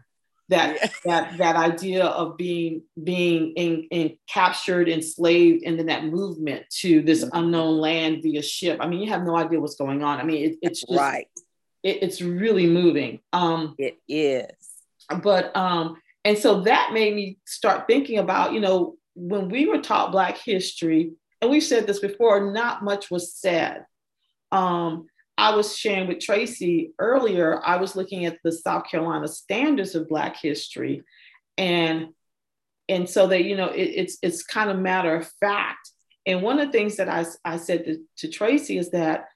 that, 0.48 0.76
yeah. 0.76 0.88
that 1.04 1.38
that 1.38 1.56
idea 1.56 2.04
of 2.04 2.36
being 2.36 2.82
being 3.02 3.52
in, 3.54 3.88
in 3.90 4.16
captured, 4.28 4.88
enslaved, 4.88 5.64
and 5.64 5.78
then 5.78 5.86
that 5.86 6.04
movement 6.04 6.66
to 6.80 7.02
this 7.02 7.24
mm-hmm. 7.24 7.36
unknown 7.36 7.78
land 7.78 8.22
via 8.22 8.42
ship. 8.42 8.78
I 8.80 8.88
mean, 8.88 9.00
you 9.00 9.10
have 9.10 9.22
no 9.22 9.36
idea 9.36 9.60
what's 9.60 9.76
going 9.76 10.02
on. 10.02 10.18
I 10.18 10.24
mean, 10.24 10.50
it, 10.50 10.56
it's 10.62 10.80
just, 10.80 10.98
right. 10.98 11.28
it's 11.82 12.20
really 12.20 12.66
moving. 12.66 13.20
Um, 13.32 13.74
it 13.78 13.98
is. 14.08 14.46
But 15.22 15.54
um, 15.56 15.96
and 16.24 16.38
so 16.38 16.60
that 16.62 16.92
made 16.92 17.14
me 17.14 17.38
start 17.46 17.86
thinking 17.86 18.18
about, 18.18 18.52
you 18.52 18.60
know, 18.60 18.96
when 19.14 19.48
we 19.48 19.66
were 19.66 19.78
taught 19.78 20.12
Black 20.12 20.38
history, 20.38 21.12
and 21.40 21.50
we've 21.50 21.62
said 21.62 21.86
this 21.86 21.98
before, 21.98 22.52
not 22.52 22.84
much 22.84 23.10
was 23.10 23.34
said. 23.34 23.84
Um, 24.52 25.06
I 25.36 25.56
was 25.56 25.76
sharing 25.76 26.08
with 26.08 26.20
Tracy 26.20 26.92
earlier, 26.98 27.60
I 27.64 27.76
was 27.76 27.96
looking 27.96 28.26
at 28.26 28.38
the 28.44 28.52
South 28.52 28.84
Carolina 28.88 29.26
standards 29.26 29.94
of 29.94 30.08
Black 30.08 30.36
history. 30.36 31.02
And 31.58 32.08
and 32.88 33.08
so 33.08 33.26
that 33.26 33.44
you 33.44 33.56
know 33.56 33.68
it, 33.68 33.82
it's 33.82 34.18
it's 34.22 34.42
kind 34.42 34.70
of 34.70 34.78
matter 34.78 35.14
of 35.14 35.30
fact 35.40 35.90
and 36.26 36.42
one 36.42 36.58
of 36.58 36.66
the 36.66 36.72
things 36.72 36.96
that 36.96 37.08
i, 37.08 37.24
I 37.44 37.56
said 37.56 37.84
to, 37.84 37.98
to 38.18 38.28
tracy 38.28 38.78
is 38.78 38.90
that 38.90 39.26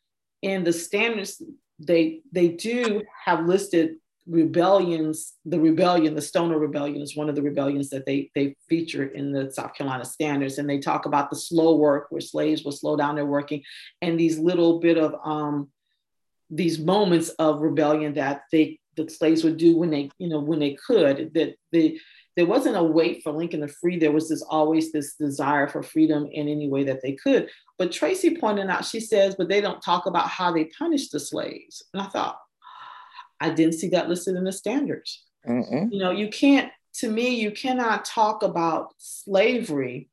in 0.42 0.64
the 0.64 0.72
standards 0.72 1.42
they 1.78 2.20
they 2.32 2.48
do 2.48 3.02
have 3.24 3.46
listed 3.46 3.96
rebellions, 4.28 5.34
the 5.44 5.60
rebellion, 5.60 6.14
the 6.14 6.22
Stono 6.22 6.56
Rebellion 6.56 7.00
is 7.00 7.16
one 7.16 7.28
of 7.28 7.34
the 7.34 7.42
rebellions 7.42 7.90
that 7.90 8.06
they 8.06 8.30
they 8.34 8.56
feature 8.68 9.04
in 9.04 9.32
the 9.32 9.50
South 9.50 9.74
Carolina 9.74 10.04
standards, 10.04 10.58
and 10.58 10.68
they 10.68 10.78
talk 10.78 11.06
about 11.06 11.30
the 11.30 11.36
slow 11.36 11.76
work 11.76 12.06
where 12.10 12.20
slaves 12.20 12.64
will 12.64 12.72
slow 12.72 12.96
down 12.96 13.14
their 13.14 13.26
working, 13.26 13.62
and 14.02 14.18
these 14.18 14.38
little 14.38 14.80
bit 14.80 14.98
of 14.98 15.14
um, 15.24 15.70
these 16.50 16.78
moments 16.78 17.28
of 17.30 17.60
rebellion 17.60 18.14
that 18.14 18.42
they 18.52 18.78
the 18.96 19.08
slaves 19.10 19.44
would 19.44 19.58
do 19.58 19.76
when 19.76 19.90
they 19.90 20.10
you 20.18 20.28
know 20.28 20.40
when 20.40 20.58
they 20.58 20.74
could 20.74 21.32
that 21.34 21.54
the 21.72 22.00
there 22.36 22.46
wasn't 22.46 22.76
a 22.76 22.82
wait 22.82 23.22
for 23.22 23.32
Lincoln 23.32 23.62
to 23.62 23.68
free. 23.68 23.98
There 23.98 24.12
was 24.12 24.28
this 24.28 24.42
always 24.42 24.92
this 24.92 25.14
desire 25.14 25.68
for 25.68 25.82
freedom 25.82 26.28
in 26.30 26.48
any 26.48 26.68
way 26.68 26.84
that 26.84 27.00
they 27.02 27.12
could. 27.12 27.48
But 27.78 27.92
Tracy 27.92 28.36
pointed 28.36 28.68
out, 28.68 28.84
she 28.84 29.00
says, 29.00 29.34
but 29.36 29.48
they 29.48 29.62
don't 29.62 29.80
talk 29.80 30.04
about 30.04 30.28
how 30.28 30.52
they 30.52 30.66
punished 30.78 31.12
the 31.12 31.20
slaves. 31.20 31.82
And 31.94 32.02
I 32.02 32.06
thought, 32.06 32.38
I 33.40 33.50
didn't 33.50 33.74
see 33.74 33.88
that 33.88 34.08
listed 34.08 34.36
in 34.36 34.44
the 34.44 34.52
standards. 34.52 35.24
Mm-mm. 35.46 35.92
You 35.92 35.98
know, 35.98 36.10
you 36.10 36.28
can't, 36.28 36.72
to 36.94 37.10
me, 37.10 37.40
you 37.40 37.50
cannot 37.50 38.04
talk 38.04 38.42
about 38.42 38.94
slavery 38.98 40.08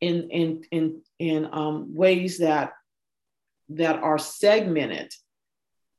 in 0.00 0.30
in 0.30 0.64
in 0.70 1.00
in 1.18 1.48
um, 1.52 1.94
ways 1.94 2.38
that 2.38 2.72
that 3.68 4.02
are 4.02 4.18
segmented 4.18 5.12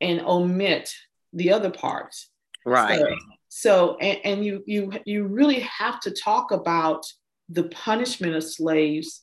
and 0.01 0.21
omit 0.21 0.93
the 1.31 1.53
other 1.53 1.69
parts. 1.69 2.29
Right. 2.65 2.99
So, 2.99 3.15
so 3.49 3.97
and, 3.97 4.19
and 4.25 4.45
you 4.45 4.63
you 4.65 4.91
you 5.05 5.25
really 5.25 5.61
have 5.61 5.99
to 6.01 6.11
talk 6.11 6.51
about 6.51 7.05
the 7.49 7.63
punishment 7.63 8.35
of 8.35 8.43
slaves 8.43 9.21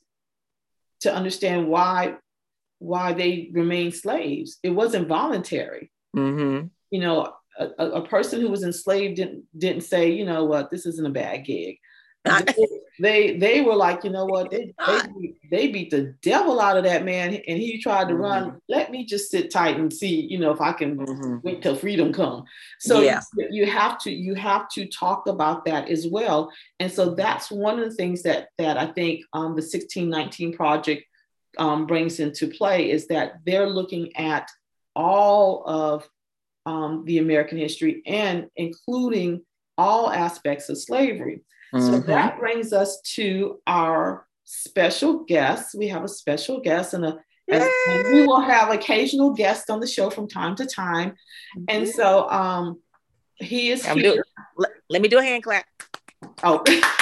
to 1.00 1.12
understand 1.12 1.68
why 1.68 2.16
why 2.78 3.12
they 3.12 3.50
remain 3.52 3.92
slaves. 3.92 4.58
It 4.62 4.70
wasn't 4.70 5.08
voluntary. 5.08 5.90
Mm-hmm 6.16 6.68
you 6.90 7.00
know, 7.00 7.32
a, 7.58 7.66
a, 7.78 8.06
person 8.06 8.40
who 8.40 8.48
was 8.48 8.62
enslaved 8.62 9.16
didn't 9.16 9.44
didn't 9.56 9.82
say, 9.82 10.10
you 10.10 10.24
know 10.24 10.44
what, 10.44 10.70
this 10.70 10.86
isn't 10.86 11.06
a 11.06 11.10
bad 11.10 11.44
gig. 11.44 11.78
they, 12.24 12.54
they, 12.98 13.38
they 13.38 13.60
were 13.62 13.74
like, 13.74 14.04
you 14.04 14.10
know 14.10 14.26
what, 14.26 14.50
they, 14.50 14.74
they, 14.86 15.34
they, 15.50 15.68
beat 15.68 15.90
the 15.90 16.14
devil 16.20 16.60
out 16.60 16.76
of 16.76 16.84
that 16.84 17.02
man, 17.02 17.32
and 17.32 17.58
he 17.58 17.80
tried 17.80 18.08
to 18.08 18.14
mm-hmm. 18.14 18.22
run. 18.22 18.60
Let 18.68 18.90
me 18.90 19.06
just 19.06 19.30
sit 19.30 19.50
tight 19.50 19.78
and 19.78 19.90
see, 19.90 20.26
you 20.26 20.38
know, 20.38 20.50
if 20.50 20.60
I 20.60 20.72
can 20.72 20.98
mm-hmm. 20.98 21.36
wait 21.42 21.62
till 21.62 21.74
freedom 21.74 22.12
come. 22.12 22.44
So 22.78 23.00
yeah. 23.00 23.22
you, 23.38 23.48
you 23.50 23.66
have 23.66 23.98
to 24.00 24.10
you 24.10 24.34
have 24.34 24.68
to 24.70 24.86
talk 24.86 25.28
about 25.28 25.64
that 25.64 25.88
as 25.88 26.06
well. 26.06 26.52
And 26.78 26.92
so 26.92 27.14
that's 27.14 27.50
one 27.50 27.78
of 27.78 27.88
the 27.88 27.96
things 27.96 28.22
that 28.24 28.48
that 28.58 28.76
I 28.76 28.86
think 28.86 29.24
um, 29.32 29.52
the 29.52 29.62
1619 29.62 30.52
project 30.52 31.04
um, 31.56 31.86
brings 31.86 32.20
into 32.20 32.48
play 32.48 32.90
is 32.90 33.06
that 33.06 33.36
they're 33.46 33.68
looking 33.68 34.14
at 34.16 34.50
all 34.94 35.62
of 35.64 36.06
um, 36.66 37.04
the 37.04 37.18
American 37.18 37.58
history 37.58 38.02
and 38.06 38.48
including 38.56 39.42
all 39.78 40.10
aspects 40.10 40.68
of 40.68 40.78
slavery. 40.78 41.42
Mm-hmm. 41.74 41.86
So 41.86 42.00
that 42.00 42.38
brings 42.38 42.72
us 42.72 43.00
to 43.14 43.60
our 43.66 44.26
special 44.44 45.24
guest. 45.24 45.74
We 45.76 45.88
have 45.88 46.04
a 46.04 46.08
special 46.08 46.60
guest 46.60 46.94
and 46.94 47.04
a 47.04 47.18
and 47.52 47.68
we 48.12 48.26
will 48.26 48.40
have 48.40 48.70
occasional 48.70 49.32
guests 49.32 49.70
on 49.70 49.80
the 49.80 49.86
show 49.86 50.08
from 50.08 50.28
time 50.28 50.54
to 50.56 50.66
time. 50.66 51.10
Mm-hmm. 51.10 51.64
And 51.68 51.88
so 51.88 52.28
um, 52.30 52.80
he 53.36 53.70
is 53.70 53.84
here. 53.84 54.14
Do, 54.14 54.22
let, 54.56 54.70
let, 54.88 55.02
me 55.02 55.08
do 55.08 55.18
a 55.18 55.22
hand 55.22 55.42
clap. 55.42 55.64
Oh. 56.42 56.62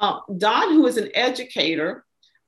uh, 0.00 0.20
Don, 0.36 0.74
who 0.74 0.86
is 0.86 0.96
an 0.96 1.10
educator, 1.14 2.04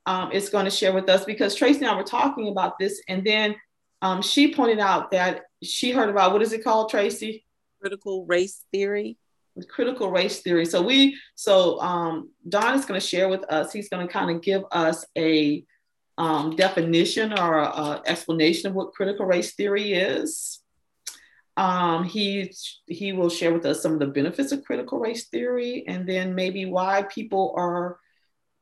um, 0.06 0.32
is 0.32 0.48
going 0.48 0.64
to 0.64 0.70
share 0.70 0.92
with 0.92 1.08
us 1.08 1.24
because 1.24 1.54
Tracy 1.54 1.80
and 1.80 1.88
I 1.88 1.96
were 1.96 2.04
talking 2.04 2.48
about 2.48 2.78
this. 2.78 3.02
And 3.08 3.24
then 3.24 3.56
um, 4.02 4.22
she 4.22 4.54
pointed 4.54 4.78
out 4.78 5.10
that 5.10 5.42
she 5.62 5.90
heard 5.90 6.08
about 6.08 6.32
what 6.32 6.42
is 6.42 6.52
it 6.52 6.64
called, 6.64 6.90
Tracy? 6.90 7.44
Critical 7.80 8.24
race 8.26 8.64
theory. 8.72 9.18
Critical 9.68 10.10
race 10.10 10.40
theory. 10.40 10.64
So 10.64 10.82
we, 10.82 11.18
so 11.34 11.80
um, 11.80 12.30
Don 12.48 12.78
is 12.78 12.84
going 12.84 13.00
to 13.00 13.06
share 13.06 13.28
with 13.28 13.44
us. 13.50 13.72
He's 13.72 13.88
going 13.88 14.06
to 14.06 14.12
kind 14.12 14.30
of 14.30 14.42
give 14.42 14.62
us 14.70 15.04
a 15.16 15.64
um, 16.16 16.56
definition 16.56 17.36
or 17.38 17.58
a, 17.58 18.02
explanation 18.06 18.68
of 18.68 18.74
what 18.74 18.92
critical 18.92 19.26
race 19.26 19.54
theory 19.54 19.94
is. 19.94 20.60
Um, 21.56 22.04
he 22.04 22.52
he 22.86 23.12
will 23.12 23.30
share 23.30 23.52
with 23.52 23.66
us 23.66 23.82
some 23.82 23.92
of 23.94 23.98
the 23.98 24.06
benefits 24.06 24.52
of 24.52 24.64
critical 24.64 25.00
race 25.00 25.26
theory, 25.28 25.84
and 25.88 26.08
then 26.08 26.36
maybe 26.36 26.66
why 26.66 27.02
people 27.02 27.52
are 27.56 27.98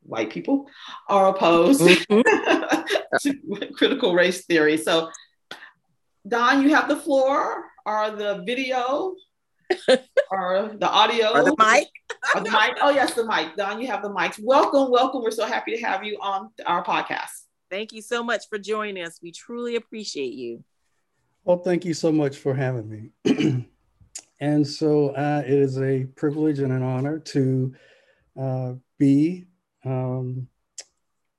white 0.03 0.31
people 0.31 0.67
are 1.09 1.29
opposed 1.29 1.83
mm-hmm. 1.83 2.21
to 3.21 3.73
critical 3.75 4.15
race 4.15 4.47
theory. 4.47 4.79
So 4.79 5.11
Don, 6.27 6.63
you 6.63 6.75
have 6.75 6.89
the 6.89 6.97
floor 6.97 7.65
or 7.85 8.11
the 8.11 8.43
video. 8.45 9.15
or 10.31 10.77
the 10.79 10.89
audio 10.89 11.33
or 11.33 11.43
the 11.43 11.55
mic. 11.59 11.89
or 12.35 12.41
the 12.41 12.51
mic. 12.51 12.77
Oh 12.81 12.91
yes, 12.91 13.15
the 13.15 13.27
mic. 13.27 13.57
Don, 13.57 13.81
you 13.81 13.89
have 13.89 14.01
the 14.01 14.11
mics. 14.11 14.41
Welcome, 14.41 14.93
welcome. 14.93 15.23
We're 15.23 15.33
so 15.33 15.45
happy 15.45 15.77
to 15.77 15.83
have 15.83 16.05
you 16.05 16.19
on 16.21 16.51
our 16.67 16.85
podcast. 16.85 17.31
Thank 17.69 17.93
you 17.93 18.01
so 18.01 18.23
much 18.23 18.49
for 18.49 18.59
joining 18.59 19.03
us. 19.03 19.19
We 19.21 19.33
truly 19.33 19.75
appreciate 19.75 20.35
you. 20.35 20.63
Well, 21.45 21.59
thank 21.59 21.85
you 21.85 21.95
so 21.95 22.13
much 22.13 22.37
for 22.37 22.55
having 22.55 22.89
me. 23.25 23.67
and 24.41 24.67
so 24.67 25.11
uh, 25.11 25.43
it 25.45 25.53
is 25.53 25.81
a 25.81 26.05
privilege 26.17 26.61
and 26.61 26.73
an 26.73 26.83
honor 26.83 27.19
to 27.19 27.75
uh, 28.41 28.75
be 28.99 29.47
um, 29.85 30.47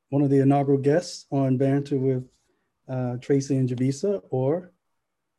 one 0.10 0.22
of 0.22 0.30
the 0.30 0.42
inaugural 0.42 0.80
guests 0.80 1.28
on 1.32 1.58
Banter 1.58 1.98
with 1.98 2.30
uh, 2.90 3.18
Tracy 3.22 3.56
and 3.56 3.70
Javisa 3.70 4.22
or 4.30 4.74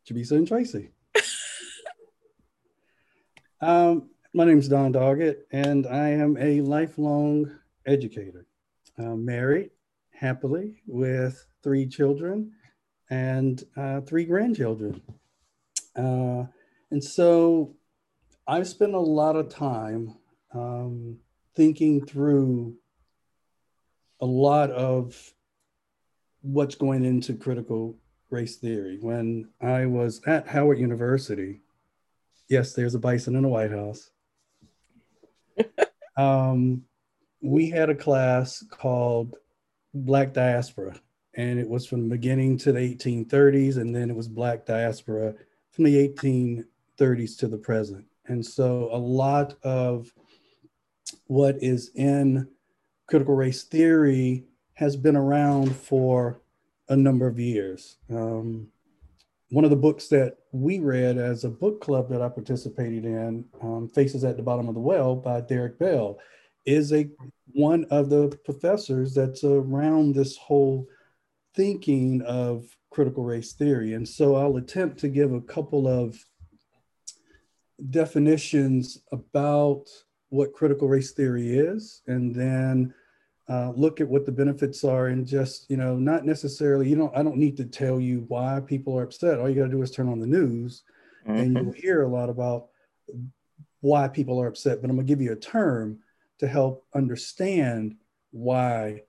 Javisa 0.08 0.32
and 0.32 0.48
Tracy. 0.48 0.88
um, 3.60 4.08
my 4.32 4.44
name 4.44 4.58
is 4.58 4.68
Don 4.68 4.92
Doggett, 4.92 5.40
and 5.52 5.86
I 5.86 6.08
am 6.10 6.36
a 6.38 6.62
lifelong 6.62 7.50
educator. 7.84 8.46
I'm 8.96 9.24
married 9.24 9.70
happily 10.10 10.82
with 10.86 11.46
three 11.62 11.86
children 11.86 12.52
and 13.10 13.62
uh, 13.76 14.00
three 14.00 14.24
grandchildren. 14.24 15.02
Uh, 15.94 16.44
and 16.90 17.04
so 17.04 17.76
I've 18.46 18.66
spent 18.66 18.94
a 18.94 19.00
lot 19.00 19.36
of 19.36 19.50
time 19.50 20.14
um, 20.54 21.18
thinking 21.54 22.06
through 22.06 22.76
a 24.20 24.26
lot 24.26 24.70
of 24.70 25.34
what's 26.40 26.76
going 26.76 27.04
into 27.04 27.34
critical 27.34 27.98
race 28.30 28.56
theory. 28.56 28.98
When 29.00 29.48
I 29.60 29.86
was 29.86 30.20
at 30.26 30.48
Howard 30.48 30.78
University, 30.78 31.60
yes, 32.48 32.72
there's 32.72 32.94
a 32.94 32.98
bison 32.98 33.36
in 33.36 33.42
the 33.42 33.48
White 33.48 33.70
House. 33.70 34.10
um, 36.16 36.84
we 37.40 37.70
had 37.70 37.90
a 37.90 37.94
class 37.94 38.64
called 38.70 39.36
Black 39.94 40.32
Diaspora, 40.32 41.00
and 41.34 41.58
it 41.58 41.68
was 41.68 41.86
from 41.86 42.02
the 42.02 42.14
beginning 42.14 42.58
to 42.58 42.72
the 42.72 42.80
1830s, 42.80 43.76
and 43.76 43.94
then 43.94 44.10
it 44.10 44.16
was 44.16 44.28
Black 44.28 44.66
Diaspora 44.66 45.34
from 45.70 45.84
the 45.84 46.08
1830s 46.08 47.38
to 47.38 47.48
the 47.48 47.58
present. 47.58 48.04
And 48.26 48.44
so 48.44 48.90
a 48.92 48.98
lot 48.98 49.54
of 49.62 50.12
what 51.26 51.62
is 51.62 51.90
in 51.94 52.48
critical 53.06 53.34
race 53.34 53.62
theory 53.62 54.44
has 54.74 54.96
been 54.96 55.16
around 55.16 55.74
for 55.74 56.40
a 56.88 56.96
number 56.96 57.26
of 57.26 57.38
years. 57.38 57.96
Um, 58.10 58.68
one 59.50 59.64
of 59.64 59.70
the 59.70 59.76
books 59.76 60.08
that 60.08 60.36
we 60.52 60.78
read 60.78 61.16
as 61.16 61.44
a 61.44 61.50
book 61.50 61.80
club 61.80 62.10
that 62.10 62.20
I 62.20 62.28
participated 62.28 63.04
in, 63.04 63.44
um, 63.62 63.88
Faces 63.88 64.24
at 64.24 64.36
the 64.36 64.42
Bottom 64.42 64.68
of 64.68 64.74
the 64.74 64.80
Well 64.80 65.16
by 65.16 65.40
Derek 65.40 65.78
Bell, 65.78 66.18
is 66.66 66.92
a 66.92 67.08
one 67.54 67.86
of 67.90 68.10
the 68.10 68.28
professors 68.44 69.14
that's 69.14 69.42
around 69.42 70.14
this 70.14 70.36
whole 70.36 70.86
thinking 71.54 72.20
of 72.22 72.66
critical 72.90 73.24
race 73.24 73.52
theory. 73.52 73.94
And 73.94 74.06
so 74.06 74.36
I'll 74.36 74.56
attempt 74.56 74.98
to 74.98 75.08
give 75.08 75.32
a 75.32 75.40
couple 75.40 75.88
of 75.88 76.22
definitions 77.90 79.00
about 79.12 79.84
what 80.28 80.52
critical 80.52 80.88
race 80.88 81.12
theory 81.12 81.58
is, 81.58 82.02
and 82.06 82.34
then 82.34 82.92
uh, 83.48 83.72
look 83.76 84.00
at 84.00 84.08
what 84.08 84.26
the 84.26 84.32
benefits 84.32 84.84
are 84.84 85.06
and 85.06 85.26
just 85.26 85.70
you 85.70 85.76
know 85.76 85.96
not 85.96 86.24
necessarily 86.24 86.88
you 86.88 86.96
know 86.96 87.10
i 87.14 87.22
don't 87.22 87.36
need 87.36 87.56
to 87.56 87.64
tell 87.64 87.98
you 87.98 88.24
why 88.28 88.60
people 88.66 88.98
are 88.98 89.04
upset. 89.04 89.38
All 89.38 89.48
you 89.48 89.56
got 89.56 89.64
to 89.64 89.70
do 89.70 89.82
is 89.82 89.90
turn 89.90 90.08
on 90.08 90.20
the 90.20 90.26
news 90.26 90.82
mm-hmm. 91.26 91.38
and 91.38 91.56
you'll 91.56 91.72
hear 91.72 92.02
a 92.02 92.08
lot 92.08 92.28
about 92.28 92.66
why 93.80 94.08
people 94.08 94.40
are 94.40 94.48
upset 94.48 94.80
but 94.80 94.90
i'm 94.90 94.96
going 94.96 95.06
to 95.06 95.10
give 95.10 95.22
you 95.22 95.32
a 95.32 95.36
term 95.36 95.98
to 96.38 96.46
help 96.46 96.84
understand 96.94 97.96
why 98.30 99.02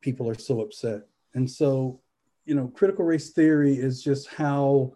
people 0.00 0.28
are 0.28 0.38
so 0.38 0.60
upset. 0.60 1.02
And 1.34 1.50
so 1.50 2.00
you 2.44 2.54
know 2.54 2.68
critical 2.68 3.04
race 3.04 3.30
theory 3.30 3.74
is 3.74 4.02
just 4.02 4.28
how 4.28 4.92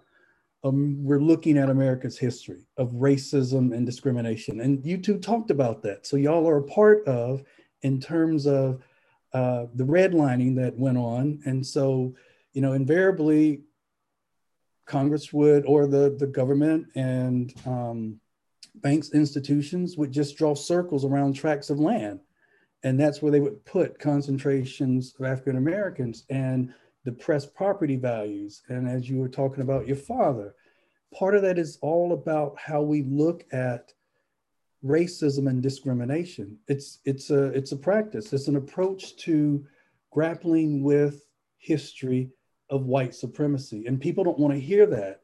um, 0.62 1.02
we're 1.02 1.20
looking 1.20 1.58
at 1.58 1.68
america's 1.68 2.16
history 2.18 2.64
of 2.76 2.90
racism 2.92 3.74
and 3.74 3.84
discrimination. 3.84 4.60
And 4.60 4.84
you 4.86 4.98
two 4.98 5.18
talked 5.18 5.50
about 5.50 5.82
that. 5.82 6.06
So 6.06 6.16
y'all 6.16 6.48
are 6.48 6.58
a 6.58 6.62
part 6.62 7.06
of 7.08 7.42
in 7.82 8.00
terms 8.00 8.46
of 8.46 8.82
uh, 9.32 9.66
the 9.74 9.84
redlining 9.84 10.56
that 10.56 10.78
went 10.78 10.98
on. 10.98 11.40
And 11.44 11.64
so, 11.64 12.14
you 12.52 12.60
know, 12.60 12.72
invariably, 12.72 13.62
Congress 14.86 15.32
would, 15.32 15.64
or 15.66 15.86
the, 15.86 16.16
the 16.18 16.26
government 16.26 16.88
and 16.96 17.54
um, 17.64 18.20
banks, 18.76 19.10
institutions 19.12 19.96
would 19.96 20.12
just 20.12 20.36
draw 20.36 20.54
circles 20.54 21.04
around 21.04 21.34
tracts 21.34 21.70
of 21.70 21.78
land. 21.78 22.20
And 22.82 22.98
that's 22.98 23.20
where 23.22 23.30
they 23.30 23.40
would 23.40 23.64
put 23.64 23.98
concentrations 23.98 25.14
of 25.18 25.26
African 25.26 25.56
Americans 25.56 26.24
and 26.30 26.72
depress 27.04 27.46
property 27.46 27.96
values. 27.96 28.62
And 28.68 28.88
as 28.88 29.08
you 29.08 29.18
were 29.18 29.28
talking 29.28 29.62
about 29.62 29.86
your 29.86 29.96
father, 29.96 30.54
part 31.14 31.34
of 31.34 31.42
that 31.42 31.58
is 31.58 31.78
all 31.82 32.12
about 32.12 32.58
how 32.58 32.82
we 32.82 33.02
look 33.02 33.44
at 33.52 33.92
racism 34.84 35.48
and 35.48 35.62
discrimination. 35.62 36.58
It's 36.68 36.98
it's 37.04 37.30
a 37.30 37.44
it's 37.46 37.72
a 37.72 37.76
practice. 37.76 38.32
It's 38.32 38.48
an 38.48 38.56
approach 38.56 39.16
to 39.18 39.64
grappling 40.10 40.82
with 40.82 41.22
history 41.58 42.30
of 42.70 42.86
white 42.86 43.14
supremacy, 43.14 43.86
and 43.86 44.00
people 44.00 44.24
don't 44.24 44.38
want 44.38 44.54
to 44.54 44.60
hear 44.60 44.86
that. 44.86 45.22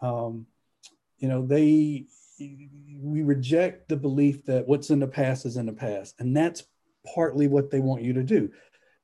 Um, 0.00 0.46
you 1.18 1.28
know, 1.28 1.44
they 1.44 2.06
we 3.02 3.22
reject 3.22 3.88
the 3.88 3.96
belief 3.96 4.44
that 4.46 4.66
what's 4.66 4.90
in 4.90 5.00
the 5.00 5.06
past 5.06 5.44
is 5.44 5.56
in 5.56 5.66
the 5.66 5.72
past, 5.72 6.14
and 6.18 6.36
that's 6.36 6.64
partly 7.14 7.48
what 7.48 7.70
they 7.70 7.80
want 7.80 8.02
you 8.02 8.12
to 8.14 8.22
do. 8.22 8.50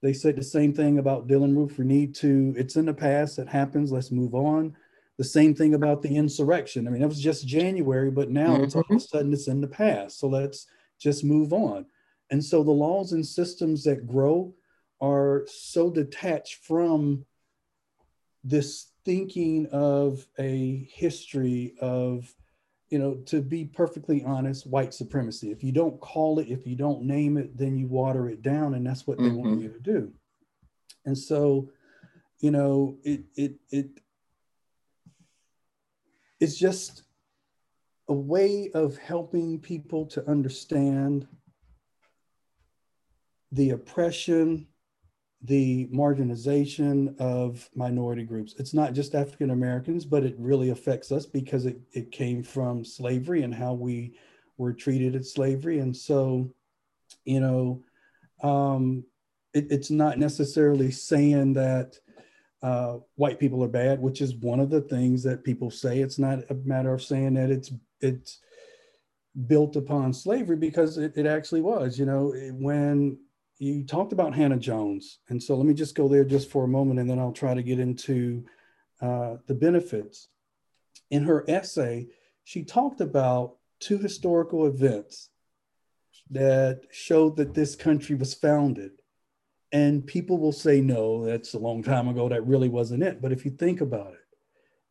They 0.03 0.13
said 0.13 0.37
the 0.37 0.43
same 0.43 0.73
thing 0.73 0.99
about 0.99 1.27
Dylann 1.27 1.57
Roof. 1.57 1.79
We 1.79 1.85
need 1.85 2.15
to. 2.17 2.55
It's 2.57 2.77
in 2.77 2.87
the 2.87 2.95
past. 2.95 3.39
It 3.39 3.49
happens. 3.49 3.93
Let's 3.93 4.11
move 4.11 4.35
on. 4.35 4.77
The 5.19 5.25
same 5.25 5.55
thing 5.55 5.75
about 5.75 6.03
the 6.03 6.15
insurrection. 6.15 6.87
I 6.87 6.91
mean, 6.91 7.01
that 7.01 7.09
was 7.09 7.23
just 7.23 7.47
January, 7.47 8.11
but 8.11 8.31
now 8.31 8.55
mm-hmm. 8.55 8.65
it's 8.65 8.75
all 8.75 8.83
of 8.83 8.91
a 8.91 8.95
mm-hmm. 8.95 8.99
sudden 8.99 9.33
it's 9.33 9.49
in 9.49 9.61
the 9.61 9.67
past. 9.67 10.19
So 10.19 10.29
let's 10.29 10.67
just 10.99 11.25
move 11.25 11.53
on. 11.53 11.87
And 12.31 12.45
so 12.45 12.63
the 12.63 12.71
laws 12.71 13.13
and 13.13 13.25
systems 13.25 13.85
that 13.85 14.07
grow 14.07 14.55
are 15.01 15.47
so 15.47 15.91
detached 15.91 16.65
from 16.65 17.25
this 18.45 18.91
thinking 19.05 19.67
of 19.73 20.27
a 20.39 20.89
history 20.93 21.75
of, 21.81 22.35
you 22.89 22.99
know, 22.99 23.15
to 23.27 23.41
be 23.41 23.65
perfectly 23.65 24.23
honest, 24.25 24.67
white 24.67 24.95
supremacy. 24.95 25.51
If 25.51 25.63
you 25.63 25.73
don't 25.73 26.01
call 26.01 26.39
it, 26.39 26.49
if 26.49 26.67
you 26.67 26.77
don't 26.77 27.03
name 27.03 27.37
it, 27.37 27.57
then 27.57 27.77
you 27.77 27.89
water 27.89 28.29
it 28.29 28.43
down, 28.43 28.75
and 28.75 28.87
that's 28.87 29.07
what 29.07 29.19
they 29.19 29.25
mm-hmm. 29.25 29.37
want 29.37 29.61
you 29.61 29.69
to 29.69 29.81
do. 29.81 30.13
And 31.05 31.17
so, 31.17 31.71
you 32.41 32.51
know, 32.51 32.97
it 33.03 33.25
it 33.37 33.55
it 33.71 34.01
it's 36.41 36.57
just 36.57 37.03
a 38.09 38.15
way 38.15 38.71
of 38.75 38.97
helping 38.99 39.59
people 39.59 40.07
to 40.07 40.29
understand 40.29 41.27
the 43.53 43.71
oppression, 43.71 44.67
the 45.43 45.87
marginalization 45.89 47.19
of 47.19 47.69
minority 47.75 48.25
groups. 48.25 48.55
It's 48.59 48.75
not 48.75 48.93
just 48.93 49.15
African 49.15 49.51
Americans, 49.51 50.05
but 50.05 50.25
it 50.25 50.35
really 50.39 50.71
affects 50.71 51.11
us 51.11 51.27
because 51.27 51.67
it, 51.67 51.79
it 51.93 52.13
came 52.13 52.43
from 52.43 52.85
slavery 52.85 53.43
and 53.43 53.55
how 53.55 53.75
we 53.75 54.17
were 54.59 54.73
treated 54.73 55.17
at 55.17 55.25
slavery. 55.25 55.81
And 55.81 55.97
so, 55.97 56.51
you 57.25 57.41
know, 57.41 57.83
um, 58.43 59.05
it, 59.53 59.67
it's 59.71 59.91
not 59.91 60.19
necessarily 60.19 60.91
saying 60.91 61.55
that 61.55 61.99
uh, 62.63 62.99
white 63.17 63.39
people 63.39 63.63
are 63.63 63.69
bad, 63.69 64.01
which 64.01 64.21
is 64.21 64.35
one 64.35 64.61
of 64.61 64.71
the 64.71 64.81
things 64.81 65.23
that 65.23 65.45
people 65.45 65.71
say. 65.71 66.01
It's 66.01 66.19
not 66.19 66.51
a 66.51 66.55
matter 66.55 66.93
of 66.93 67.03
saying 67.03 67.35
that 67.35 67.51
it's 67.51 67.73
it's 68.01 68.41
built 69.47 69.77
upon 69.77 70.13
slavery 70.13 70.57
because 70.57 70.97
it, 70.99 71.13
it 71.17 71.27
actually 71.27 71.61
was. 71.61 71.99
You 71.99 72.07
know, 72.07 72.33
when 72.53 73.19
you 73.59 73.85
talked 73.85 74.13
about 74.13 74.35
Hannah 74.35 74.59
Jones, 74.59 75.19
and 75.29 75.43
so 75.43 75.57
let 75.57 75.67
me 75.67 75.75
just 75.75 75.95
go 75.95 76.09
there 76.09 76.25
just 76.25 76.51
for 76.51 76.65
a 76.65 76.69
moment, 76.69 77.01
and 77.01 77.09
then 77.09 77.19
I'll 77.19 77.33
try 77.33 77.55
to 77.55 77.63
get 77.63 77.79
into 77.79 78.45
uh, 79.01 79.37
the 79.47 79.55
benefits. 79.55 80.29
In 81.11 81.25
her 81.25 81.45
essay, 81.49 82.09
she 82.45 82.65
talked 82.65 83.01
about 83.01 83.57
two 83.81 83.99
historical 83.99 84.67
events 84.67 85.29
that 86.31 86.81
showed 86.91 87.37
that 87.37 87.55
this 87.55 87.77
country 87.77 88.17
was 88.17 88.35
founded 88.35 88.93
and 89.73 90.07
people 90.07 90.39
will 90.39 90.53
say, 90.53 90.81
no, 90.81 91.25
that's 91.25 91.55
a 91.55 91.59
long 91.59 91.83
time 91.83 92.09
ago. 92.09 92.29
That 92.29 92.47
really 92.47 92.69
wasn't 92.69 93.03
it. 93.03 93.21
But 93.21 93.33
if 93.33 93.45
you 93.45 93.51
think 93.51 93.81
about 93.81 94.13
it, 94.13 94.21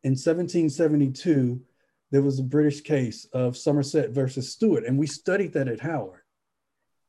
in 0.04 0.12
1772, 0.12 1.60
there 2.10 2.22
was 2.22 2.38
a 2.38 2.44
British 2.44 2.82
case 2.82 3.26
of 3.32 3.56
Somerset 3.56 4.10
versus 4.10 4.52
Stewart, 4.52 4.84
and 4.84 4.98
we 4.98 5.06
studied 5.06 5.52
that 5.54 5.68
at 5.68 5.80
Howard. 5.80 6.22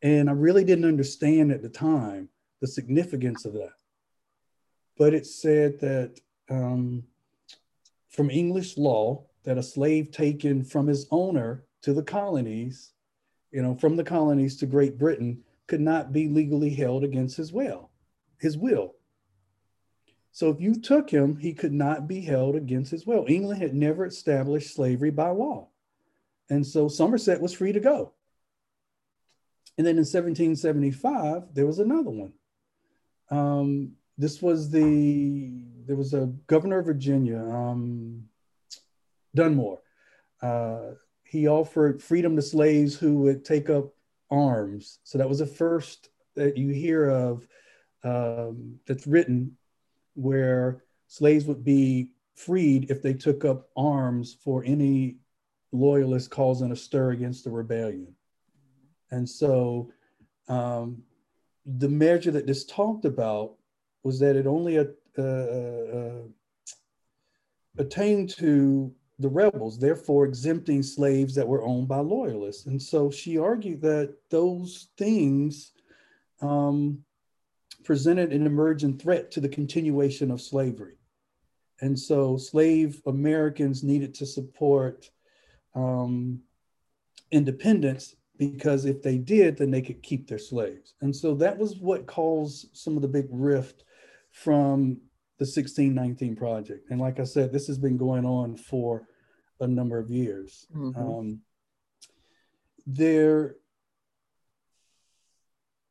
And 0.02 0.30
I 0.30 0.34
really 0.34 0.64
didn't 0.64 0.86
understand 0.86 1.52
at 1.52 1.62
the 1.62 1.70
time 1.70 2.30
the 2.62 2.68
significance 2.68 3.46
of 3.46 3.54
that. 3.54 3.74
But 4.98 5.14
it 5.14 5.28
said 5.28 5.80
that 5.82 6.20
um, 6.50 7.04
from 8.10 8.32
English 8.32 8.78
law, 8.78 9.26
that 9.44 9.58
a 9.58 9.64
slave 9.64 10.12
taken 10.12 10.64
from 10.64 10.88
his 10.88 11.08
owner 11.12 11.66
to 11.84 11.94
the 11.94 12.04
colonies, 12.04 12.94
you 13.52 13.62
know, 13.62 13.76
from 13.76 13.96
the 13.96 14.04
colonies 14.04 14.58
to 14.58 14.66
Great 14.66 14.98
Britain 14.98 15.44
could 15.68 15.82
not 15.82 16.12
be 16.12 16.28
legally 16.28 16.70
held 16.70 17.04
against 17.04 17.38
his 17.38 17.52
will, 17.52 17.90
his 18.40 18.58
will. 18.58 18.96
So 20.32 20.50
if 20.50 20.62
you 20.62 20.76
took 20.76 21.10
him, 21.10 21.38
he 21.38 21.54
could 21.54 21.74
not 21.74 22.08
be 22.08 22.22
held 22.22 22.56
against 22.56 22.92
his 22.92 23.08
will. 23.08 23.26
England 23.28 23.62
had 23.62 23.74
never 23.74 24.06
established 24.06 24.76
slavery 24.76 25.10
by 25.10 25.30
law. 25.30 25.70
And 26.50 26.66
so 26.66 26.88
Somerset 26.88 27.42
was 27.42 27.54
free 27.54 27.72
to 27.72 27.80
go. 27.80 28.14
And 29.78 29.86
then 29.86 29.94
in 29.94 30.06
1775, 30.06 31.54
there 31.54 31.66
was 31.66 31.80
another 31.80 32.10
one. 32.10 32.34
Um, 33.30 33.94
this 34.18 34.42
was 34.42 34.70
the, 34.70 35.52
there 35.86 35.96
was 35.96 36.14
a 36.14 36.32
governor 36.48 36.80
of 36.80 36.86
Virginia, 36.86 37.40
um, 37.40 38.24
Dunmore. 39.36 39.82
Uh, 40.42 40.92
he 41.24 41.48
offered 41.48 42.02
freedom 42.02 42.36
to 42.36 42.42
slaves 42.42 42.96
who 42.96 43.18
would 43.22 43.44
take 43.44 43.70
up 43.70 43.92
arms. 44.30 45.00
So 45.04 45.18
that 45.18 45.30
was 45.30 45.40
the 45.40 45.46
first 45.46 46.10
that 46.36 46.58
you 46.58 46.70
hear 46.70 47.10
of 47.10 47.48
um, 48.04 48.80
that's 48.86 49.08
written 49.08 49.58
where 50.14 50.84
slaves 51.08 51.46
would 51.46 51.64
be 51.64 52.12
freed 52.36 52.92
if 52.92 53.02
they 53.02 53.14
took 53.14 53.46
up 53.46 53.70
arms 53.76 54.38
for 54.44 54.64
any 54.64 55.18
loyalist 55.72 56.30
causing 56.30 56.72
a 56.72 56.76
stir 56.76 57.12
against 57.12 57.44
the 57.44 57.52
rebellion. 57.52 58.14
And 59.12 59.28
so 59.28 59.92
um, 60.48 61.04
the 61.66 61.90
measure 61.90 62.32
that 62.32 62.48
this 62.48 62.66
talked 62.66 63.06
about 63.06 63.56
was 64.04 64.20
that 64.20 64.36
it 64.36 64.48
only 64.48 64.78
uh, 64.78 64.86
uh, 65.18 66.22
attained 67.78 68.30
to 68.38 68.94
the 69.20 69.30
rebels, 69.30 69.80
therefore 69.80 70.26
exempting 70.26 70.84
slaves 70.84 71.34
that 71.36 71.48
were 71.48 71.64
owned 71.64 71.88
by 71.88 72.00
loyalists. 72.00 72.68
And 72.68 72.82
so 72.82 73.10
she 73.10 73.38
argued 73.38 73.82
that 73.82 74.16
those 74.30 74.90
things 74.98 75.72
um, 76.42 77.00
presented 77.84 78.32
an 78.32 78.46
emergent 78.46 79.02
threat 79.02 79.32
to 79.32 79.42
the 79.42 79.50
continuation 79.50 80.30
of 80.30 80.42
slavery. 80.42 80.98
And 81.82 81.98
so 81.98 82.38
slave 82.38 83.02
Americans 83.06 83.84
needed 83.84 84.14
to 84.16 84.26
support 84.26 85.10
um, 85.76 86.42
independence 87.32 88.16
because 88.38 88.86
if 88.86 89.02
they 89.02 89.18
did, 89.18 89.58
then 89.58 89.72
they 89.72 89.82
could 89.82 90.04
keep 90.04 90.28
their 90.28 90.40
slaves. 90.40 90.94
And 91.02 91.16
so 91.16 91.34
that 91.36 91.58
was 91.58 91.78
what 91.78 92.06
caused 92.06 92.76
some 92.76 92.96
of 92.96 93.02
the 93.02 93.08
big 93.08 93.28
rift 93.32 93.84
from 94.32 94.98
the 95.38 95.46
1619 95.46 96.36
project. 96.36 96.90
And 96.90 97.00
like 97.00 97.20
I 97.20 97.24
said, 97.24 97.52
this 97.52 97.68
has 97.68 97.78
been 97.78 97.98
going 97.98 98.26
on 98.26 98.56
for 98.56 99.08
a 99.60 99.68
number 99.68 100.00
of 100.00 100.10
years. 100.10 100.66
Mm-hmm. 100.76 101.00
Um, 101.00 101.42
there, 102.86 103.56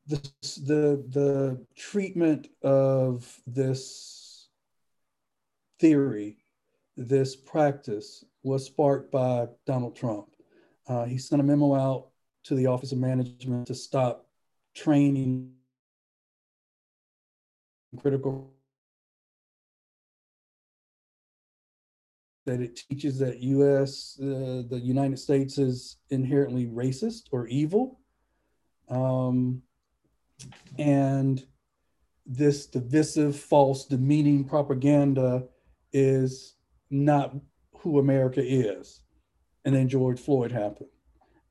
the, 0.08 0.16
the, 0.64 1.04
the 1.08 1.66
treatment 1.76 2.48
of 2.62 3.40
this 3.46 4.48
theory, 5.78 6.38
this 6.96 7.36
practice 7.36 8.24
was 8.42 8.66
sparked 8.66 9.12
by 9.12 9.46
Donald 9.66 9.94
Trump. 9.94 10.26
Uh, 10.88 11.04
he 11.04 11.18
sent 11.18 11.40
a 11.40 11.44
memo 11.44 11.74
out 11.74 12.08
to 12.44 12.54
the 12.54 12.66
Office 12.66 12.92
of 12.92 12.98
Management 12.98 13.66
to 13.66 13.74
stop 13.74 14.26
training 14.74 15.52
critical 17.96 18.55
that 22.46 22.60
it 22.60 22.76
teaches 22.76 23.18
that 23.18 23.40
U.S. 23.40 24.18
Uh, 24.20 24.62
the 24.68 24.80
United 24.82 25.18
States 25.18 25.58
is 25.58 25.98
inherently 26.10 26.66
racist 26.66 27.24
or 27.32 27.46
evil, 27.48 28.00
um, 28.88 29.62
and 30.78 31.44
this 32.24 32.66
divisive, 32.66 33.36
false, 33.36 33.84
demeaning 33.84 34.44
propaganda 34.44 35.44
is 35.92 36.54
not 36.90 37.34
who 37.78 37.98
America 37.98 38.42
is. 38.44 39.02
And 39.64 39.74
then 39.74 39.88
George 39.88 40.20
Floyd 40.20 40.52
happened. 40.52 40.90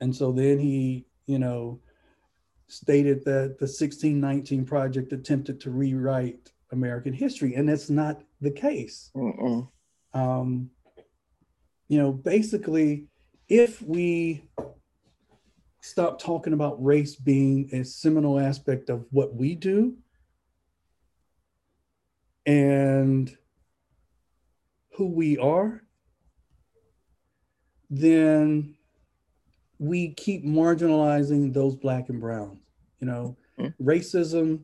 And 0.01 0.15
so 0.15 0.31
then 0.31 0.59
he, 0.59 1.05
you 1.27 1.39
know, 1.39 1.79
stated 2.67 3.19
that 3.25 3.57
the 3.59 3.67
1619 3.67 4.65
Project 4.65 5.13
attempted 5.13 5.59
to 5.61 5.71
rewrite 5.71 6.51
American 6.71 7.13
history, 7.13 7.55
and 7.55 7.67
that's 7.67 7.89
not 7.89 8.21
the 8.41 8.51
case. 8.51 9.11
Um, 10.13 10.69
you 11.87 11.97
know, 11.97 12.11
basically, 12.11 13.05
if 13.47 13.81
we 13.81 14.49
stop 15.81 16.19
talking 16.19 16.53
about 16.53 16.83
race 16.83 17.15
being 17.15 17.69
a 17.71 17.83
seminal 17.83 18.39
aspect 18.39 18.89
of 18.89 19.05
what 19.11 19.35
we 19.35 19.53
do 19.53 19.95
and 22.45 23.37
who 24.93 25.07
we 25.07 25.37
are, 25.37 25.83
then 27.89 28.75
we 29.77 30.13
keep 30.13 30.43
marginalizing 30.43 31.53
those 31.53 31.75
black 31.75 32.09
and 32.09 32.19
browns. 32.19 32.57
You 32.99 33.07
know, 33.07 33.37
mm-hmm. 33.59 33.87
racism 33.87 34.61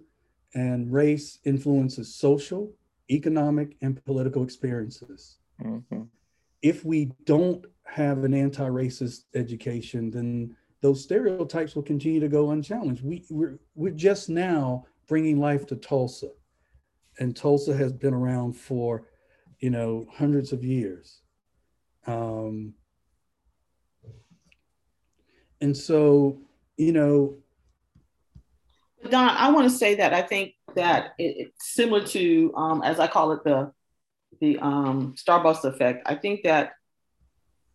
and 0.56 0.92
race 0.92 1.40
influences 1.44 2.16
social, 2.16 2.74
economic, 3.12 3.76
and 3.82 4.04
political 4.06 4.44
experiences. 4.44 5.38
Mm-hmm. 5.64 6.04
If 6.62 6.86
we 6.86 7.12
don't 7.26 7.66
have 7.86 8.24
an 8.24 8.34
anti-racist 8.34 9.26
education, 9.36 10.12
then 10.12 10.56
those 10.82 11.04
stereotypes 11.04 11.76
will 11.76 11.84
continue 11.84 12.20
to 12.20 12.28
go 12.28 12.52
unchallenged. 12.52 13.04
We, 13.04 13.26
we're, 13.30 13.60
we're 13.76 13.92
just 13.92 14.30
now 14.30 14.86
bringing 15.08 15.40
life 15.40 15.66
to 15.68 15.76
Tulsa, 15.76 16.30
and 17.20 17.36
Tulsa 17.36 17.76
has 17.76 17.92
been 17.92 18.14
around 18.14 18.54
for, 18.54 19.08
you 19.60 19.70
know, 19.70 20.08
hundreds 20.12 20.54
of 20.54 20.64
years. 20.64 21.22
Um, 22.08 22.74
and 25.60 25.76
so, 25.76 26.42
you 26.78 26.94
know. 26.94 27.36
Don, 29.10 29.30
I 29.30 29.52
want 29.52 29.70
to 29.70 29.76
say 29.76 29.96
that 29.96 30.14
I 30.14 30.22
think 30.22 30.54
that 30.76 31.14
it, 31.20 31.36
it's 31.38 31.74
similar 31.74 32.06
to, 32.08 32.54
um, 32.56 32.82
as 32.84 33.00
I 33.00 33.08
call 33.08 33.32
it, 33.34 33.44
the 33.44 33.72
the 34.42 34.60
um, 34.60 35.16
Starbucks 35.16 35.64
effect. 35.64 36.04
I 36.06 36.16
think 36.16 36.44
that 36.44 36.74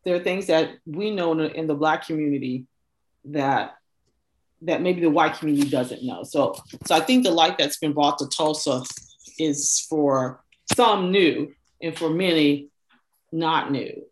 there 0.05 0.15
are 0.15 0.21
things 0.21 0.47
that 0.49 0.73
we 0.85 1.11
know 1.11 1.39
in 1.39 1.67
the, 1.67 1.75
Black 1.75 2.07
community 2.07 2.67
that 3.25 3.77
that 4.63 4.81
maybe 4.81 5.01
the 5.01 5.11
white 5.11 5.35
community 5.35 5.69
doesn't 5.69 6.03
know. 6.03 6.23
So, 6.23 6.57
so 6.87 6.95
I 6.95 7.01
think 7.01 7.25
the 7.25 7.31
light 7.31 7.59
that's 7.59 7.79
been 7.79 7.93
brought 7.93 8.19
to 8.19 8.29
Tulsa 8.29 8.83
is 9.39 9.87
for 9.89 10.43
some 10.75 11.11
new 11.11 11.53
and 11.83 11.97
for 11.97 12.09
many 12.09 12.69
not 13.33 13.71
new. 13.71 14.03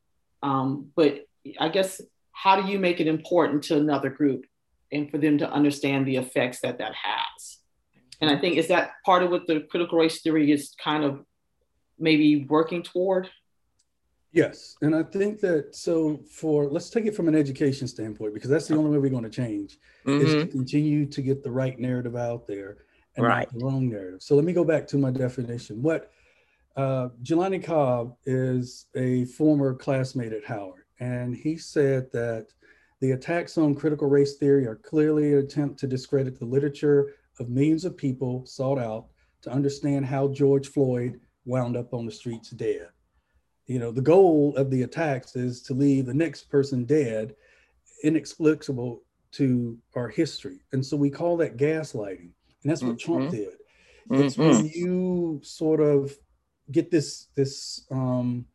Um, 0.43 0.91
but 0.95 1.27
I 1.59 1.71
guess 1.71 2.01
how 2.33 2.61
do 2.61 2.71
you 2.71 2.79
make 2.79 3.01
it 3.01 3.07
important 3.07 3.65
to 3.65 3.77
another 3.77 4.11
group 4.11 4.45
and 4.93 5.11
for 5.11 5.19
them 5.19 5.39
to 5.39 5.51
understand 5.51 6.07
the 6.07 6.17
effects 6.17 6.61
that 6.61 6.79
that 6.79 6.93
has 6.95 7.59
and 8.21 8.31
i 8.31 8.39
think 8.39 8.57
is 8.57 8.69
that 8.69 8.93
part 9.05 9.23
of 9.23 9.31
what 9.31 9.47
the 9.47 9.61
critical 9.71 9.99
race 9.99 10.21
theory 10.21 10.51
is 10.53 10.75
kind 10.83 11.05
of 11.05 11.25
maybe 11.99 12.45
working 12.49 12.83
toward 12.83 13.29
yes 14.33 14.77
and 14.83 14.95
i 14.95 15.03
think 15.03 15.41
that 15.41 15.75
so 15.75 16.21
for 16.31 16.67
let's 16.67 16.91
take 16.91 17.07
it 17.07 17.15
from 17.15 17.29
an 17.29 17.35
education 17.35 17.87
standpoint 17.87 18.35
because 18.35 18.51
that's 18.51 18.67
the 18.67 18.77
only 18.77 18.91
way 18.91 18.99
we're 18.99 19.11
going 19.11 19.23
to 19.23 19.31
change 19.31 19.79
mm-hmm. 20.07 20.25
is 20.25 20.33
to 20.33 20.41
mm-hmm. 20.41 20.51
continue 20.51 21.07
to 21.07 21.23
get 21.23 21.43
the 21.43 21.51
right 21.51 21.79
narrative 21.79 22.17
out 22.17 22.47
there 22.47 22.79
and 23.17 23.25
right. 23.25 23.47
not 23.53 23.59
the 23.59 23.65
wrong 23.65 23.89
narrative 23.89 24.23
so 24.23 24.35
let 24.35 24.45
me 24.45 24.53
go 24.53 24.65
back 24.65 24.87
to 24.87 24.99
my 24.99 25.11
definition 25.11 25.83
what 25.83 26.11
uh, 26.77 27.09
Jelani 27.23 27.63
Cobb 27.63 28.17
is 28.27 28.87
a 28.97 29.27
former 29.27 29.75
classmate 29.75 30.33
at 30.33 30.45
Howard 30.45 30.83
and 30.99 31.37
he 31.37 31.57
said 31.57 32.11
that 32.13 32.49
the 33.01 33.13
attacks 33.13 33.59
on 33.59 33.75
critical 33.75 34.09
race 34.09 34.37
theory 34.37 34.67
are 34.67 34.77
clearly 34.77 35.33
an 35.33 35.39
attempt 35.39 35.79
to 35.81 35.87
discredit 35.87 36.39
the 36.39 36.45
literature 36.45 37.13
of 37.39 37.49
millions 37.49 37.85
of 37.85 37.97
people 37.97 38.47
sought 38.47 38.79
out 38.79 39.07
to 39.43 39.51
understand 39.51 40.07
how 40.07 40.29
George 40.29 40.69
Floyd 40.69 41.21
wound 41.45 41.77
up 41.77 41.93
on 41.95 42.07
the 42.07 42.13
streets 42.13 42.51
dead. 42.51 42.89
You 43.67 43.79
know, 43.79 43.91
the 43.91 44.03
goal 44.03 44.55
of 44.57 44.71
the 44.71 44.83
attacks 44.83 45.37
is 45.37 45.63
to 45.63 45.75
leave 45.75 46.07
the 46.07 46.15
next 46.15 46.51
person 46.51 46.85
dead, 46.85 47.35
inexplicable 48.03 49.03
to 49.33 49.79
our 49.95 50.09
history. 50.09 50.61
And 50.73 50.85
so 50.85 50.97
we 50.97 51.11
call 51.11 51.37
that 51.39 51.57
gaslighting. 51.57 52.31
And 52.63 52.71
that's 52.71 52.83
what 52.83 52.99
mm-hmm. 52.99 53.13
Trump 53.13 53.31
did. 53.31 53.55
Mm-hmm. 54.11 54.23
It's 54.23 54.37
when 54.37 54.67
you 54.67 55.41
sort 55.43 55.81
of 55.81 56.15
get 56.71 56.91
this, 56.91 57.29
this, 57.35 57.87
um, 57.91 58.47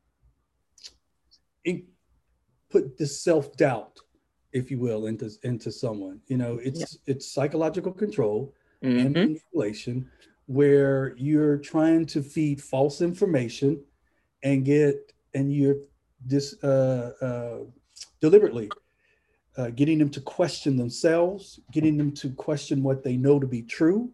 put 2.70 2.98
this 2.98 3.22
self-doubt 3.22 4.00
if 4.52 4.72
you 4.72 4.80
will 4.80 5.08
into 5.08 5.30
into 5.44 5.72
someone 5.72 6.20
you 6.28 6.38
know 6.38 6.60
it's 6.64 6.80
yeah. 6.80 7.14
it's 7.14 7.32
psychological 7.32 7.92
control 7.92 8.54
mm-hmm. 8.84 9.00
and 9.00 9.14
manipulation 9.14 10.10
where 10.50 11.14
you're 11.16 11.58
trying 11.58 12.08
to 12.08 12.24
feed 12.24 12.60
false 12.60 13.02
information 13.02 13.80
and 14.42 14.66
get 14.66 15.14
and 15.36 15.54
you're 15.54 15.76
just 16.26 16.64
uh, 16.64 17.12
uh, 17.22 17.58
deliberately 18.20 18.68
uh, 19.58 19.70
getting 19.70 20.00
them 20.00 20.10
to 20.10 20.20
question 20.22 20.76
themselves, 20.76 21.60
getting 21.72 21.98
them 21.98 22.12
to 22.14 22.32
question 22.32 22.82
what 22.82 23.04
they 23.04 23.16
know 23.16 23.40
to 23.40 23.46
be 23.46 23.62
true, 23.62 24.12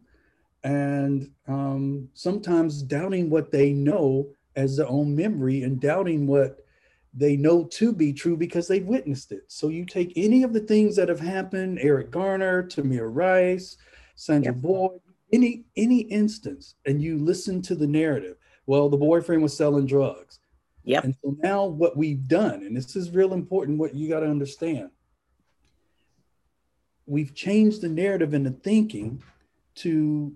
and 0.65 1.31
um, 1.47 2.09
sometimes 2.13 2.81
doubting 2.81 3.29
what 3.29 3.49
they 3.49 3.71
know 3.71 4.27
as 4.57 4.75
their 4.75 4.89
own 4.89 5.15
memory 5.15 5.63
and 5.63 5.79
doubting 5.79 6.27
what 6.27 6.65
they 7.13 7.37
know 7.37 7.63
to 7.63 7.93
be 7.93 8.11
true 8.11 8.35
because 8.35 8.67
they've 8.67 8.85
witnessed 8.85 9.31
it. 9.31 9.43
So 9.47 9.69
you 9.69 9.85
take 9.85 10.11
any 10.17 10.43
of 10.43 10.51
the 10.51 10.59
things 10.59 10.97
that 10.97 11.07
have 11.07 11.21
happened, 11.21 11.79
Eric 11.79 12.11
Garner, 12.11 12.63
Tamir 12.63 13.07
Rice, 13.09 13.77
Sandra 14.15 14.51
yep. 14.51 14.61
Boyd, 14.61 14.99
any 15.35 15.65
any 15.75 15.99
instance, 15.99 16.75
and 16.85 17.01
you 17.01 17.17
listen 17.17 17.61
to 17.63 17.75
the 17.75 17.87
narrative. 17.87 18.37
Well, 18.65 18.89
the 18.89 18.97
boyfriend 18.97 19.43
was 19.43 19.55
selling 19.55 19.85
drugs. 19.85 20.39
yeah 20.83 21.01
And 21.03 21.15
so 21.21 21.35
now 21.43 21.65
what 21.65 21.95
we've 21.95 22.27
done, 22.27 22.63
and 22.63 22.75
this 22.75 22.95
is 22.95 23.11
real 23.11 23.33
important, 23.33 23.77
what 23.77 23.93
you 23.93 24.09
got 24.09 24.21
to 24.21 24.27
understand, 24.27 24.89
we've 27.05 27.35
changed 27.35 27.81
the 27.81 27.89
narrative 27.89 28.33
and 28.33 28.45
the 28.45 28.51
thinking 28.51 29.21
to 29.75 30.33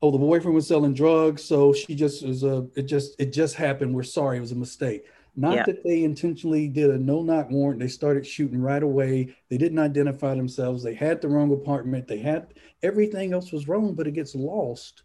oh 0.00 0.10
the 0.10 0.18
boyfriend 0.18 0.54
was 0.54 0.66
selling 0.66 0.94
drugs 0.94 1.44
so 1.44 1.72
she 1.72 1.94
just 1.94 2.26
was 2.26 2.42
a 2.42 2.66
it 2.74 2.82
just 2.82 3.14
it 3.20 3.32
just 3.32 3.54
happened 3.54 3.94
we're 3.94 4.02
sorry 4.02 4.38
it 4.38 4.40
was 4.40 4.52
a 4.52 4.56
mistake 4.56 5.04
not 5.34 5.54
yeah. 5.54 5.64
that 5.64 5.82
they 5.82 6.04
intentionally 6.04 6.68
did 6.68 6.90
a 6.90 6.98
no 6.98 7.22
knock 7.22 7.50
warrant. 7.50 7.80
They 7.80 7.88
started 7.88 8.26
shooting 8.26 8.60
right 8.60 8.82
away. 8.82 9.34
They 9.48 9.56
didn't 9.56 9.78
identify 9.78 10.34
themselves. 10.34 10.82
They 10.82 10.94
had 10.94 11.20
the 11.20 11.28
wrong 11.28 11.52
apartment. 11.52 12.06
They 12.06 12.18
had 12.18 12.54
everything 12.82 13.32
else 13.32 13.52
was 13.52 13.68
wrong, 13.68 13.94
but 13.94 14.06
it 14.06 14.12
gets 14.12 14.34
lost 14.34 15.02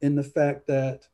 in 0.00 0.14
the 0.14 0.22
fact 0.22 0.68
that 0.68 1.08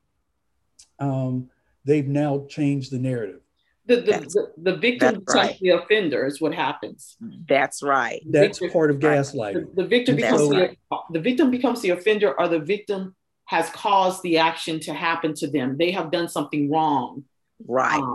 um, 0.98 1.48
they've 1.84 2.06
now 2.06 2.46
changed 2.48 2.90
the 2.90 2.98
narrative. 2.98 3.40
The, 3.86 3.96
the, 3.96 4.02
the, 4.02 4.52
the, 4.72 4.76
victim 4.76 5.20
becomes 5.20 5.34
right. 5.34 5.58
the 5.60 5.70
offender 5.70 6.24
is 6.26 6.40
what 6.40 6.54
happens. 6.54 7.16
That's 7.48 7.82
right. 7.82 8.22
That's 8.28 8.58
victim, 8.58 8.72
part 8.72 8.90
of 8.90 8.98
gaslighting. 8.98 9.74
The, 9.74 9.82
the 9.82 9.88
victim 9.88 10.16
becomes 10.16 10.48
the, 10.48 10.76
the 11.10 11.18
victim 11.18 11.50
becomes 11.50 11.80
the 11.80 11.90
offender 11.90 12.38
or 12.38 12.46
the 12.46 12.60
victim 12.60 13.16
has 13.46 13.68
caused 13.70 14.22
the 14.22 14.38
action 14.38 14.78
to 14.80 14.94
happen 14.94 15.34
to 15.34 15.50
them. 15.50 15.76
They 15.76 15.90
have 15.90 16.12
done 16.12 16.28
something 16.28 16.70
wrong. 16.70 17.24
Right. 17.66 18.00
Um, 18.00 18.14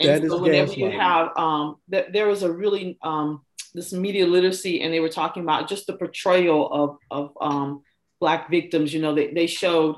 and 0.00 0.24
that 0.24 0.28
so 0.28 0.40
whenever 0.40 0.72
you 0.72 0.90
have 0.90 1.30
um, 1.36 1.76
that 1.88 2.12
there 2.12 2.28
was 2.28 2.42
a 2.42 2.52
really 2.52 2.98
um, 3.02 3.42
this 3.74 3.92
media 3.92 4.26
literacy, 4.26 4.82
and 4.82 4.92
they 4.92 5.00
were 5.00 5.08
talking 5.08 5.42
about 5.42 5.68
just 5.68 5.86
the 5.86 5.96
portrayal 5.96 6.70
of 6.72 6.98
of 7.10 7.32
um, 7.40 7.82
black 8.20 8.50
victims. 8.50 8.92
You 8.92 9.00
know, 9.00 9.14
they 9.14 9.32
they 9.32 9.46
showed 9.46 9.96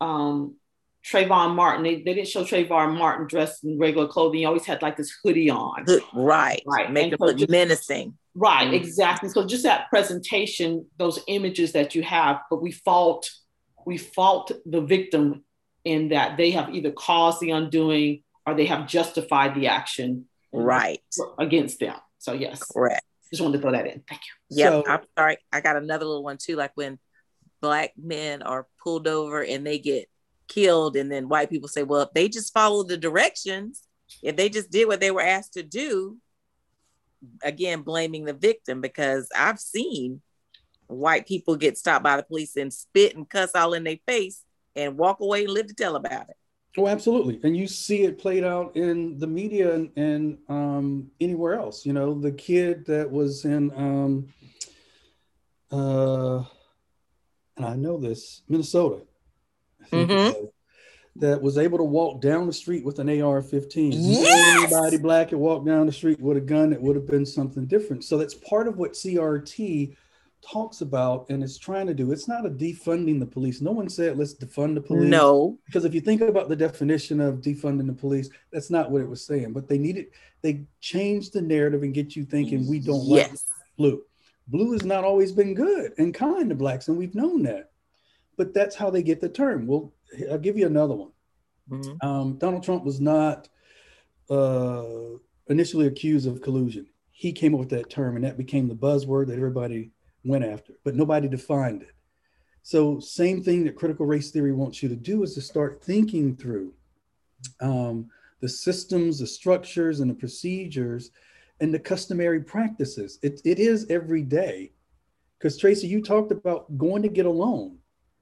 um, 0.00 0.56
Trayvon 1.04 1.54
Martin. 1.54 1.82
They, 1.82 1.96
they 1.96 2.14
didn't 2.14 2.28
show 2.28 2.44
Trayvon 2.44 2.96
Martin 2.96 3.26
dressed 3.26 3.64
in 3.64 3.78
regular 3.78 4.08
clothing. 4.08 4.40
He 4.40 4.44
always 4.44 4.64
had 4.64 4.80
like 4.82 4.96
this 4.96 5.14
hoodie 5.22 5.50
on. 5.50 5.84
Right. 6.14 6.62
Right. 6.66 6.90
Make 6.90 7.12
it 7.12 7.20
look 7.20 7.48
menacing. 7.48 8.16
Right. 8.34 8.66
Mm-hmm. 8.66 8.74
Exactly. 8.74 9.28
So 9.28 9.46
just 9.46 9.64
that 9.64 9.88
presentation, 9.90 10.86
those 10.98 11.20
images 11.26 11.72
that 11.72 11.94
you 11.94 12.02
have, 12.02 12.40
but 12.50 12.62
we 12.62 12.72
fault 12.72 13.30
we 13.86 13.98
fault 13.98 14.50
the 14.64 14.80
victim 14.80 15.44
in 15.84 16.08
that 16.08 16.38
they 16.38 16.50
have 16.52 16.74
either 16.74 16.90
caused 16.90 17.40
the 17.40 17.50
undoing 17.50 18.22
or 18.46 18.54
they 18.54 18.66
have 18.66 18.86
justified 18.86 19.54
the 19.54 19.68
action 19.68 20.26
right 20.52 21.00
against 21.38 21.80
them. 21.80 21.96
So 22.18 22.32
yes, 22.32 22.62
correct. 22.62 23.04
Just 23.30 23.42
wanted 23.42 23.58
to 23.58 23.62
throw 23.62 23.72
that 23.72 23.86
in. 23.86 24.02
Thank 24.08 24.20
you. 24.22 24.56
Yeah, 24.56 24.68
so, 24.70 24.84
I'm 24.86 25.00
sorry. 25.18 25.38
I 25.52 25.60
got 25.60 25.76
another 25.76 26.04
little 26.04 26.22
one 26.22 26.38
too. 26.38 26.56
Like 26.56 26.72
when 26.74 26.98
black 27.60 27.92
men 27.96 28.42
are 28.42 28.66
pulled 28.82 29.08
over 29.08 29.42
and 29.42 29.66
they 29.66 29.78
get 29.78 30.08
killed, 30.48 30.96
and 30.96 31.10
then 31.10 31.28
white 31.28 31.50
people 31.50 31.68
say, 31.68 31.82
"Well, 31.82 32.02
if 32.02 32.12
they 32.14 32.28
just 32.28 32.52
follow 32.52 32.82
the 32.82 32.96
directions, 32.96 33.82
if 34.22 34.36
they 34.36 34.48
just 34.48 34.70
did 34.70 34.86
what 34.86 35.00
they 35.00 35.10
were 35.10 35.22
asked 35.22 35.54
to 35.54 35.62
do," 35.62 36.18
again 37.42 37.82
blaming 37.82 38.24
the 38.24 38.34
victim 38.34 38.80
because 38.80 39.28
I've 39.34 39.58
seen 39.58 40.20
white 40.86 41.26
people 41.26 41.56
get 41.56 41.78
stopped 41.78 42.04
by 42.04 42.16
the 42.16 42.22
police 42.22 42.56
and 42.56 42.72
spit 42.72 43.16
and 43.16 43.28
cuss 43.28 43.52
all 43.54 43.74
in 43.74 43.84
their 43.84 43.98
face 44.06 44.42
and 44.76 44.98
walk 44.98 45.20
away 45.20 45.44
and 45.44 45.52
live 45.52 45.66
to 45.68 45.74
tell 45.74 45.96
about 45.96 46.28
it. 46.28 46.36
Oh, 46.76 46.88
absolutely. 46.88 47.38
And 47.44 47.56
you 47.56 47.68
see 47.68 48.02
it 48.02 48.18
played 48.18 48.42
out 48.42 48.76
in 48.76 49.16
the 49.18 49.28
media 49.28 49.74
and, 49.74 49.90
and 49.96 50.38
um, 50.48 51.10
anywhere 51.20 51.54
else. 51.54 51.86
You 51.86 51.92
know, 51.92 52.18
the 52.18 52.32
kid 52.32 52.84
that 52.86 53.08
was 53.08 53.44
in, 53.44 53.70
um, 53.76 54.26
uh, 55.70 56.44
and 57.56 57.64
I 57.64 57.76
know 57.76 57.96
this, 57.96 58.42
Minnesota, 58.48 59.02
mm-hmm. 59.92 60.46
that 61.16 61.40
was 61.40 61.58
able 61.58 61.78
to 61.78 61.84
walk 61.84 62.20
down 62.20 62.48
the 62.48 62.52
street 62.52 62.84
with 62.84 62.98
an 62.98 63.22
AR 63.22 63.40
15. 63.40 63.92
Yes! 63.92 64.72
Anybody 64.72 64.98
black 64.98 65.30
had 65.30 65.38
walk 65.38 65.64
down 65.64 65.86
the 65.86 65.92
street 65.92 66.20
with 66.20 66.36
a 66.36 66.40
gun, 66.40 66.72
it 66.72 66.82
would 66.82 66.96
have 66.96 67.06
been 67.06 67.26
something 67.26 67.66
different. 67.66 68.02
So 68.02 68.18
that's 68.18 68.34
part 68.34 68.66
of 68.66 68.78
what 68.78 68.94
CRT 68.94 69.94
talks 70.44 70.80
about 70.80 71.26
and 71.30 71.42
is 71.42 71.58
trying 71.58 71.86
to 71.86 71.94
do. 71.94 72.12
It's 72.12 72.28
not 72.28 72.46
a 72.46 72.50
defunding 72.50 73.18
the 73.18 73.26
police. 73.26 73.60
No 73.60 73.72
one 73.72 73.88
said 73.88 74.18
let's 74.18 74.34
defund 74.34 74.74
the 74.74 74.80
police. 74.80 75.08
No. 75.08 75.58
Because 75.66 75.84
if 75.84 75.94
you 75.94 76.00
think 76.00 76.20
about 76.20 76.48
the 76.48 76.56
definition 76.56 77.20
of 77.20 77.36
defunding 77.36 77.86
the 77.86 77.92
police, 77.92 78.30
that's 78.52 78.70
not 78.70 78.90
what 78.90 79.02
it 79.02 79.08
was 79.08 79.24
saying. 79.24 79.52
But 79.52 79.68
they 79.68 79.78
needed 79.78 80.06
they 80.42 80.66
changed 80.80 81.32
the 81.32 81.42
narrative 81.42 81.82
and 81.82 81.94
get 81.94 82.14
you 82.14 82.24
thinking 82.24 82.68
we 82.68 82.78
don't 82.78 83.06
yes. 83.06 83.30
like 83.30 83.38
blue. 83.76 84.02
Blue 84.46 84.72
has 84.72 84.84
not 84.84 85.04
always 85.04 85.32
been 85.32 85.54
good 85.54 85.92
and 85.96 86.12
kind 86.12 86.50
to 86.50 86.54
blacks, 86.54 86.88
and 86.88 86.98
we've 86.98 87.14
known 87.14 87.42
that. 87.44 87.70
But 88.36 88.52
that's 88.52 88.76
how 88.76 88.90
they 88.90 89.02
get 89.02 89.20
the 89.20 89.28
term. 89.28 89.66
Well, 89.66 89.92
I'll 90.30 90.38
give 90.38 90.58
you 90.58 90.66
another 90.66 90.94
one. 90.94 91.12
Mm-hmm. 91.70 92.06
Um, 92.06 92.36
Donald 92.36 92.62
Trump 92.62 92.84
was 92.84 93.00
not 93.00 93.48
uh, 94.28 94.84
initially 95.48 95.86
accused 95.86 96.26
of 96.26 96.42
collusion. 96.42 96.86
He 97.10 97.32
came 97.32 97.54
up 97.54 97.60
with 97.60 97.70
that 97.70 97.88
term, 97.88 98.16
and 98.16 98.24
that 98.24 98.36
became 98.36 98.68
the 98.68 98.74
buzzword 98.74 99.28
that 99.28 99.36
everybody 99.36 99.92
went 100.24 100.44
after, 100.44 100.74
but 100.84 100.94
nobody 100.94 101.28
defined 101.28 101.82
it. 101.82 101.92
So, 102.62 102.98
same 102.98 103.42
thing 103.42 103.64
that 103.64 103.76
critical 103.76 104.06
race 104.06 104.30
theory 104.30 104.52
wants 104.52 104.82
you 104.82 104.88
to 104.88 104.96
do 104.96 105.22
is 105.22 105.34
to 105.34 105.42
start 105.42 105.82
thinking 105.82 106.34
through 106.34 106.72
um, 107.60 108.10
the 108.40 108.48
systems, 108.48 109.18
the 109.18 109.26
structures, 109.26 110.00
and 110.00 110.10
the 110.10 110.14
procedures, 110.14 111.10
and 111.60 111.72
the 111.72 111.78
customary 111.78 112.40
practices. 112.40 113.18
It, 113.22 113.40
it 113.44 113.58
is 113.58 113.86
every 113.90 114.22
day. 114.22 114.72
Because, 115.38 115.58
Tracy, 115.58 115.86
you 115.86 116.02
talked 116.02 116.32
about 116.32 116.76
going 116.78 117.02
to 117.02 117.08
get 117.08 117.26
a 117.26 117.30
loan 117.30 117.76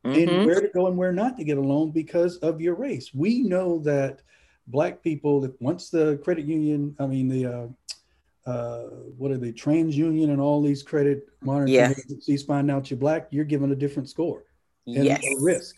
mm-hmm. 0.04 0.28
and 0.28 0.46
where 0.46 0.60
to 0.60 0.68
go 0.68 0.88
and 0.88 0.96
where 0.96 1.12
not 1.12 1.36
to 1.36 1.44
get 1.44 1.58
a 1.58 1.60
loan 1.60 1.92
because 1.92 2.36
of 2.38 2.60
your 2.60 2.74
race. 2.74 3.14
We 3.14 3.42
know 3.42 3.78
that 3.80 4.22
Black 4.66 5.02
people, 5.02 5.48
once 5.60 5.88
the 5.88 6.20
credit 6.24 6.46
union, 6.46 6.94
I 6.98 7.06
mean, 7.06 7.28
the 7.28 7.46
uh, 7.46 7.66
uh, 8.46 8.82
what 9.16 9.30
are 9.30 9.38
they, 9.38 9.52
TransUnion 9.52 10.30
and 10.30 10.40
all 10.40 10.62
these 10.62 10.82
credit 10.82 11.28
monitoring 11.42 11.74
yeah. 11.74 11.90
agencies 11.90 12.42
find 12.42 12.70
out 12.70 12.90
you're 12.90 12.98
black, 12.98 13.28
you're 13.30 13.44
given 13.44 13.70
a 13.72 13.76
different 13.76 14.08
score 14.08 14.44
and 14.86 15.04
yes. 15.04 15.22
a 15.24 15.36
risk. 15.40 15.76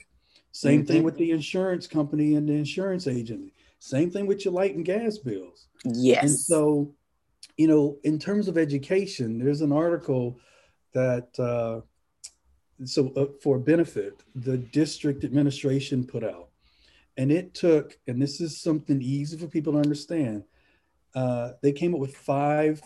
Same 0.52 0.80
mm-hmm. 0.80 0.86
thing 0.86 1.02
with 1.02 1.16
the 1.16 1.30
insurance 1.30 1.86
company 1.86 2.36
and 2.36 2.48
the 2.48 2.54
insurance 2.54 3.06
agent. 3.06 3.52
Same 3.80 4.10
thing 4.10 4.26
with 4.26 4.44
your 4.44 4.54
light 4.54 4.74
and 4.76 4.84
gas 4.84 5.18
bills. 5.18 5.66
Yes. 5.84 6.22
And 6.22 6.30
so, 6.30 6.94
you 7.56 7.68
know, 7.68 7.98
in 8.04 8.18
terms 8.18 8.48
of 8.48 8.56
education, 8.56 9.38
there's 9.38 9.60
an 9.60 9.72
article 9.72 10.38
that, 10.92 11.38
uh, 11.38 11.80
so 12.86 13.12
uh, 13.14 13.26
for 13.42 13.58
benefit, 13.58 14.22
the 14.34 14.56
district 14.56 15.22
administration 15.24 16.06
put 16.06 16.24
out. 16.24 16.48
And 17.16 17.30
it 17.30 17.54
took, 17.54 17.98
and 18.06 18.20
this 18.20 18.40
is 18.40 18.60
something 18.60 19.02
easy 19.02 19.36
for 19.36 19.46
people 19.46 19.74
to 19.74 19.80
understand, 19.80 20.44
uh, 21.14 21.52
they 21.62 21.72
came 21.72 21.94
up 21.94 22.00
with 22.00 22.16
five 22.16 22.82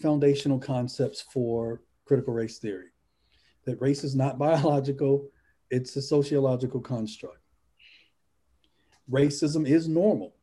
foundational 0.00 0.58
concepts 0.58 1.20
for 1.20 1.82
critical 2.04 2.34
race 2.34 2.58
theory 2.58 2.90
that 3.64 3.80
race 3.80 4.04
is 4.04 4.14
not 4.14 4.38
biological, 4.46 5.28
it's 5.70 5.96
a 5.96 6.02
sociological 6.02 6.80
construct. 6.80 7.38
Racism 9.10 9.66
is 9.66 9.88
normal, 9.88 10.34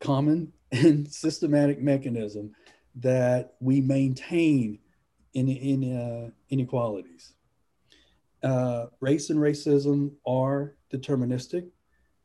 common, 0.00 0.52
and 0.72 1.06
systematic 1.06 1.80
mechanism 1.80 2.54
that 2.96 3.54
we 3.60 3.80
maintain 3.80 4.78
in, 5.34 5.48
in 5.48 5.96
uh, 5.96 6.30
inequalities. 6.50 7.34
Uh, 8.42 8.86
race 9.00 9.30
and 9.30 9.38
racism 9.38 10.12
are 10.26 10.74
deterministic, 10.92 11.68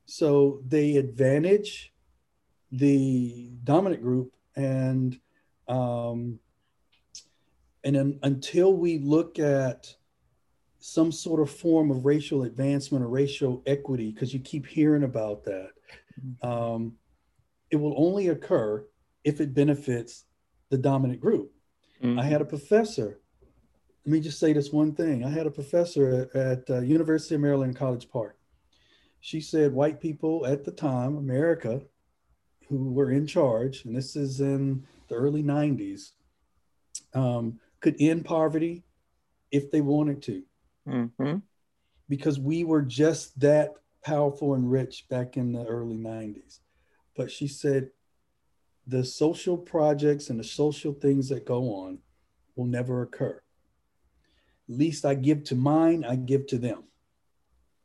so 0.05 0.61
they 0.67 0.95
advantage 0.95 1.93
the 2.71 3.51
dominant 3.63 4.01
group 4.01 4.33
and 4.57 5.17
um, 5.67 6.39
and 7.83 7.95
then 7.95 8.19
until 8.23 8.73
we 8.73 8.97
look 8.99 9.39
at 9.39 9.95
some 10.79 11.11
sort 11.11 11.39
of 11.39 11.49
form 11.49 11.91
of 11.91 12.05
racial 12.05 12.43
advancement 12.43 13.03
or 13.03 13.07
racial 13.07 13.63
equity, 13.65 14.11
because 14.11 14.33
you 14.33 14.39
keep 14.39 14.65
hearing 14.65 15.03
about 15.03 15.45
that, 15.45 15.69
um, 16.41 16.93
it 17.69 17.75
will 17.75 17.93
only 17.97 18.27
occur 18.29 18.85
if 19.23 19.39
it 19.39 19.53
benefits 19.53 20.25
the 20.69 20.77
dominant 20.77 21.21
group. 21.21 21.51
Mm-hmm. 22.03 22.19
I 22.19 22.23
had 22.23 22.41
a 22.41 22.45
professor. 22.45 23.19
Let 24.05 24.11
me 24.11 24.19
just 24.19 24.39
say 24.39 24.53
this 24.53 24.71
one 24.71 24.93
thing. 24.93 25.25
I 25.25 25.29
had 25.29 25.47
a 25.47 25.51
professor 25.51 26.29
at, 26.33 26.35
at 26.35 26.69
uh, 26.69 26.81
University 26.81 27.35
of 27.35 27.41
Maryland 27.41 27.75
College 27.75 28.09
Park. 28.09 28.37
She 29.19 29.41
said 29.41 29.73
white 29.73 29.99
people 29.99 30.45
at 30.45 30.63
the 30.63 30.71
time, 30.71 31.17
America, 31.17 31.81
who 32.69 32.91
were 32.91 33.11
in 33.11 33.27
charge, 33.27 33.85
and 33.85 33.95
this 33.95 34.15
is 34.15 34.41
in 34.41 34.83
the 35.07 35.15
early 35.15 35.43
90s, 35.43 36.11
um, 37.13 37.59
could 37.79 37.95
end 37.99 38.25
poverty 38.25 38.83
if 39.51 39.71
they 39.71 39.81
wanted 39.81 40.21
to. 40.23 40.43
Mm-hmm. 40.87 41.37
Because 42.09 42.39
we 42.39 42.63
were 42.63 42.81
just 42.81 43.39
that 43.39 43.73
powerful 44.03 44.53
and 44.53 44.71
rich 44.71 45.05
back 45.09 45.37
in 45.37 45.51
the 45.51 45.65
early 45.65 45.97
90s. 45.97 46.59
But 47.15 47.31
she 47.31 47.47
said 47.47 47.89
the 48.85 49.03
social 49.03 49.57
projects 49.57 50.29
and 50.29 50.39
the 50.39 50.45
social 50.45 50.93
things 50.93 51.29
that 51.29 51.45
go 51.45 51.73
on 51.73 51.99
will 52.55 52.65
never 52.65 53.01
occur. 53.01 53.41
Least 54.69 55.05
I 55.05 55.13
give 55.15 55.43
to 55.45 55.55
mine, 55.55 56.05
I 56.05 56.15
give 56.15 56.47
to 56.47 56.57
them. 56.57 56.83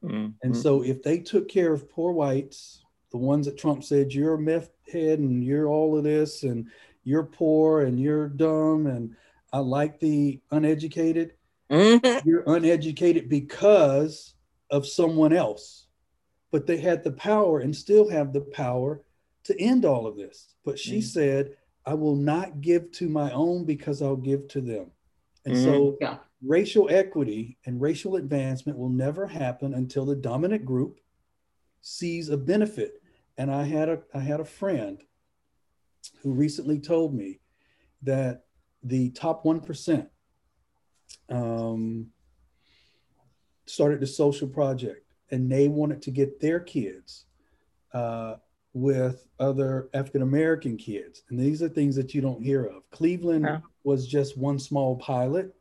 Mm-hmm. 0.05 0.30
And 0.43 0.57
so 0.57 0.83
if 0.83 1.03
they 1.03 1.18
took 1.18 1.49
care 1.49 1.72
of 1.72 1.91
poor 1.91 2.12
whites, 2.12 2.83
the 3.13 3.19
ones 3.19 3.47
that 3.47 3.59
Trump 3.59 3.85
said, 3.85 4.13
you're 4.13 4.35
a 4.35 4.41
meth 4.41 4.71
head 4.91 5.21
and 5.21 5.45
you're 5.45 5.69
all 5.69 5.97
of 5.97 6.05
this 6.05 6.43
and 6.43 6.67
you're 7.05 7.23
poor 7.23 7.83
and 7.83 8.01
you're 8.01 8.29
dumb 8.29 8.87
and 8.87 9.15
I 9.53 9.59
like 9.59 10.01
the 10.01 10.41
uneducated. 10.51 11.35
Mm-hmm. 11.71 12.29
You're 12.29 12.45
uneducated 12.47 13.29
because 13.29 14.35
of 14.71 14.87
someone 14.87 15.33
else. 15.33 15.87
But 16.51 16.67
they 16.67 16.79
had 16.79 17.05
the 17.05 17.13
power 17.13 17.61
and 17.61 17.75
still 17.75 18.09
have 18.11 18.33
the 18.33 18.41
power 18.41 19.03
to 19.45 19.61
end 19.61 19.85
all 19.85 20.07
of 20.07 20.17
this. 20.17 20.55
But 20.65 20.79
she 20.79 20.99
mm-hmm. 20.99 21.07
said, 21.07 21.57
I 21.85 21.95
will 21.95 22.17
not 22.17 22.61
give 22.61 22.93
to 22.93 23.09
my 23.09 23.31
own 23.33 23.65
because 23.65 24.03
I'll 24.03 24.17
give 24.17 24.49
to 24.49 24.61
them. 24.61 24.91
And 25.45 25.55
mm-hmm. 25.55 25.65
so 25.65 25.97
yeah. 26.01 26.19
racial 26.43 26.89
equity 26.91 27.59
and 27.67 27.81
racial 27.81 28.17
advancement 28.17 28.79
will 28.79 28.91
never 28.91 29.27
happen 29.27 29.75
until 29.75 30.05
the 30.05 30.15
dominant 30.15 30.65
group 30.65 31.01
sees 31.81 32.29
a 32.29 32.37
benefit. 32.37 33.01
And 33.43 33.51
I 33.51 33.64
had 33.64 33.88
a 33.88 33.99
I 34.14 34.20
had 34.20 34.38
a 34.38 34.45
friend 34.45 35.03
who 36.20 36.30
recently 36.30 36.78
told 36.78 37.12
me 37.12 37.40
that 38.03 38.45
the 38.84 39.11
top 39.11 39.43
1% 39.43 40.07
um, 41.28 42.07
started 43.66 43.99
the 43.99 44.07
social 44.07 44.47
project 44.47 45.12
and 45.32 45.51
they 45.51 45.66
wanted 45.66 46.03
to 46.03 46.12
get 46.12 46.38
their 46.38 46.61
kids 46.61 47.24
uh, 47.93 48.36
with 48.74 49.26
other 49.40 49.88
African 49.93 50.22
American 50.22 50.76
kids. 50.76 51.24
And 51.28 51.36
these 51.36 51.64
are 51.64 51.68
things 51.68 51.97
that 51.97 52.14
you 52.14 52.20
don't 52.20 52.45
hear 52.45 52.66
of. 52.66 52.88
Cleveland 52.93 53.45
yeah. 53.45 53.59
was 53.82 54.07
just 54.07 54.38
one 54.38 54.61
small 54.61 54.95
pilot, 54.99 55.53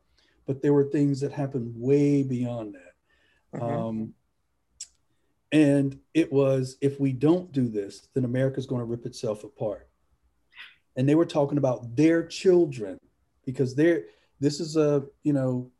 but 0.46 0.62
there 0.62 0.72
were 0.72 0.84
things 0.84 1.18
that 1.22 1.32
happened 1.32 1.74
way 1.76 2.22
beyond 2.22 2.76
that. 2.76 3.58
Mm-hmm. 3.60 3.76
Um, 3.76 4.14
and 5.52 5.98
it 6.14 6.32
was 6.32 6.78
if 6.80 6.98
we 6.98 7.12
don't 7.12 7.52
do 7.52 7.68
this, 7.68 8.08
then 8.14 8.24
America's 8.24 8.66
going 8.66 8.80
to 8.80 8.86
rip 8.86 9.04
itself 9.04 9.44
apart. 9.44 9.88
And 10.96 11.08
they 11.08 11.14
were 11.14 11.26
talking 11.26 11.58
about 11.58 11.94
their 11.94 12.26
children 12.26 12.98
because 13.44 13.74
they're 13.74 14.04
this 14.40 14.60
is 14.60 14.76
a 14.76 15.04
you 15.22 15.32
know 15.32 15.70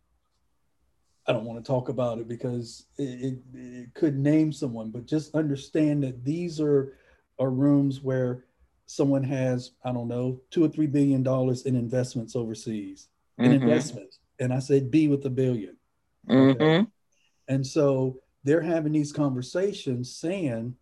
I 1.27 1.33
don't 1.33 1.45
want 1.45 1.65
to 1.65 1.67
talk 1.67 1.89
about 1.89 2.19
it 2.19 2.29
because 2.29 2.87
it, 2.99 3.03
it, 3.03 3.39
it, 3.55 3.95
could 3.95 4.19
name 4.19 4.53
someone, 4.53 4.91
but 4.91 5.07
just 5.07 5.35
understand 5.35 6.03
that 6.03 6.25
these 6.25 6.61
are 6.61 6.97
are 7.39 7.51
rooms 7.51 8.01
where 8.01 8.45
someone 8.87 9.23
has 9.23 9.73
I 9.85 9.93
don't 9.93 10.09
know 10.09 10.41
two 10.51 10.65
or 10.65 10.69
three 10.69 10.87
billion 10.87 11.23
dollars 11.23 11.63
in 11.63 11.77
investments 11.77 12.37
overseas 12.37 13.09
mm-hmm. 13.39 13.51
in 13.51 13.63
investments, 13.63 14.19
and 14.39 14.53
I 14.53 14.59
said 14.59 14.91
B 14.91 15.09
with 15.09 15.25
a 15.25 15.31
1000000000 15.31 15.77
mm-hmm. 16.29 16.85
and 17.49 17.67
so 17.67 18.22
they're 18.45 18.61
having 18.61 18.93
these 18.93 19.13
conversations 19.13 20.15
saying 20.15 20.75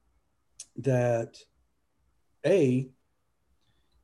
that 0.76 1.36
a 2.46 2.88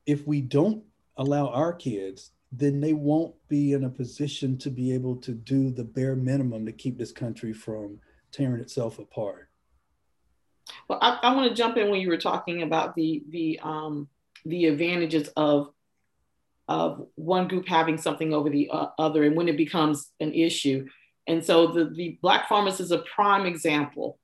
if 0.06 0.26
we 0.26 0.40
don't 0.40 0.84
allow 1.16 1.48
our 1.48 1.72
kids 1.72 2.32
then 2.52 2.80
they 2.80 2.92
won't 2.92 3.34
be 3.48 3.72
in 3.72 3.84
a 3.84 3.90
position 3.90 4.56
to 4.58 4.70
be 4.70 4.92
able 4.92 5.16
to 5.16 5.32
do 5.32 5.70
the 5.70 5.84
bare 5.84 6.16
minimum 6.16 6.64
to 6.64 6.72
keep 6.72 6.96
this 6.96 7.12
country 7.12 7.52
from 7.52 7.98
tearing 8.32 8.60
itself 8.60 8.98
apart. 8.98 9.50
Well, 10.88 10.98
I, 11.00 11.18
I 11.22 11.34
want 11.34 11.48
to 11.48 11.54
jump 11.54 11.76
in 11.76 11.90
when 11.90 12.00
you 12.00 12.08
were 12.08 12.16
talking 12.16 12.62
about 12.62 12.94
the 12.94 13.22
the 13.30 13.60
um, 13.62 14.08
the 14.44 14.66
advantages 14.66 15.28
of 15.36 15.70
of 16.68 17.06
one 17.14 17.46
group 17.46 17.68
having 17.68 17.98
something 17.98 18.34
over 18.34 18.50
the 18.50 18.68
uh, 18.70 18.88
other, 18.98 19.24
and 19.24 19.36
when 19.36 19.48
it 19.48 19.56
becomes 19.56 20.10
an 20.20 20.32
issue. 20.32 20.86
And 21.26 21.44
so 21.44 21.68
the 21.68 21.86
the 21.86 22.18
Black 22.22 22.48
farmers 22.48 22.80
is 22.80 22.92
a 22.92 23.04
prime 23.14 23.46
example. 23.46 24.18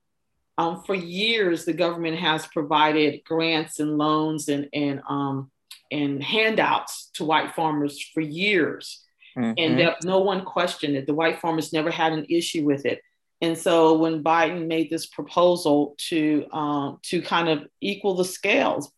Um, 0.57 0.83
for 0.83 0.93
years, 0.93 1.65
the 1.65 1.73
government 1.73 2.19
has 2.19 2.45
provided 2.47 3.23
grants 3.25 3.79
and 3.79 3.97
loans 3.97 4.49
and 4.49 4.69
and 4.73 5.01
um, 5.09 5.51
and 5.91 6.23
handouts 6.23 7.09
to 7.15 7.25
white 7.25 7.53
farmers 7.53 8.01
for 8.13 8.21
years. 8.21 9.03
Mm-hmm. 9.37 9.53
And 9.57 9.79
that 9.79 10.03
no 10.03 10.19
one 10.19 10.45
questioned 10.45 10.95
it. 10.95 11.07
The 11.07 11.13
white 11.13 11.39
farmers 11.39 11.73
never 11.73 11.89
had 11.89 12.13
an 12.13 12.25
issue 12.29 12.63
with 12.63 12.85
it. 12.85 13.01
And 13.41 13.57
so 13.57 13.97
when 13.97 14.23
Biden 14.23 14.67
made 14.67 14.89
this 14.89 15.07
proposal 15.07 15.95
to 16.09 16.47
um, 16.53 16.99
to 17.03 17.21
kind 17.21 17.49
of 17.49 17.67
equal 17.81 18.15
the 18.15 18.25
scales 18.25 18.91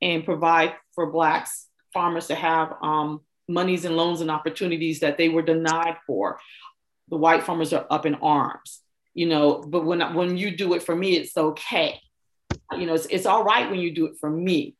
and 0.00 0.24
provide 0.24 0.74
for 0.94 1.10
blacks 1.10 1.66
farmers 1.92 2.28
to 2.28 2.34
have 2.34 2.74
um, 2.82 3.22
monies 3.48 3.84
and 3.84 3.96
loans 3.96 4.20
and 4.20 4.30
opportunities 4.30 5.00
that 5.00 5.18
they 5.18 5.28
were 5.28 5.42
denied 5.42 5.96
for, 6.06 6.38
the 7.10 7.16
white 7.16 7.44
farmers 7.44 7.72
are 7.72 7.86
up 7.90 8.06
in 8.06 8.14
arms. 8.16 8.80
You 9.14 9.26
know, 9.26 9.64
but 9.66 9.84
when 9.84 10.00
when 10.14 10.36
you 10.36 10.56
do 10.56 10.74
it 10.74 10.82
for 10.82 10.94
me, 10.94 11.16
it's 11.16 11.36
okay. 11.36 12.00
You 12.72 12.86
know, 12.86 12.94
it's, 12.94 13.06
it's 13.06 13.26
all 13.26 13.44
right 13.44 13.70
when 13.70 13.80
you 13.80 13.94
do 13.94 14.06
it 14.06 14.16
for 14.20 14.30
me. 14.30 14.76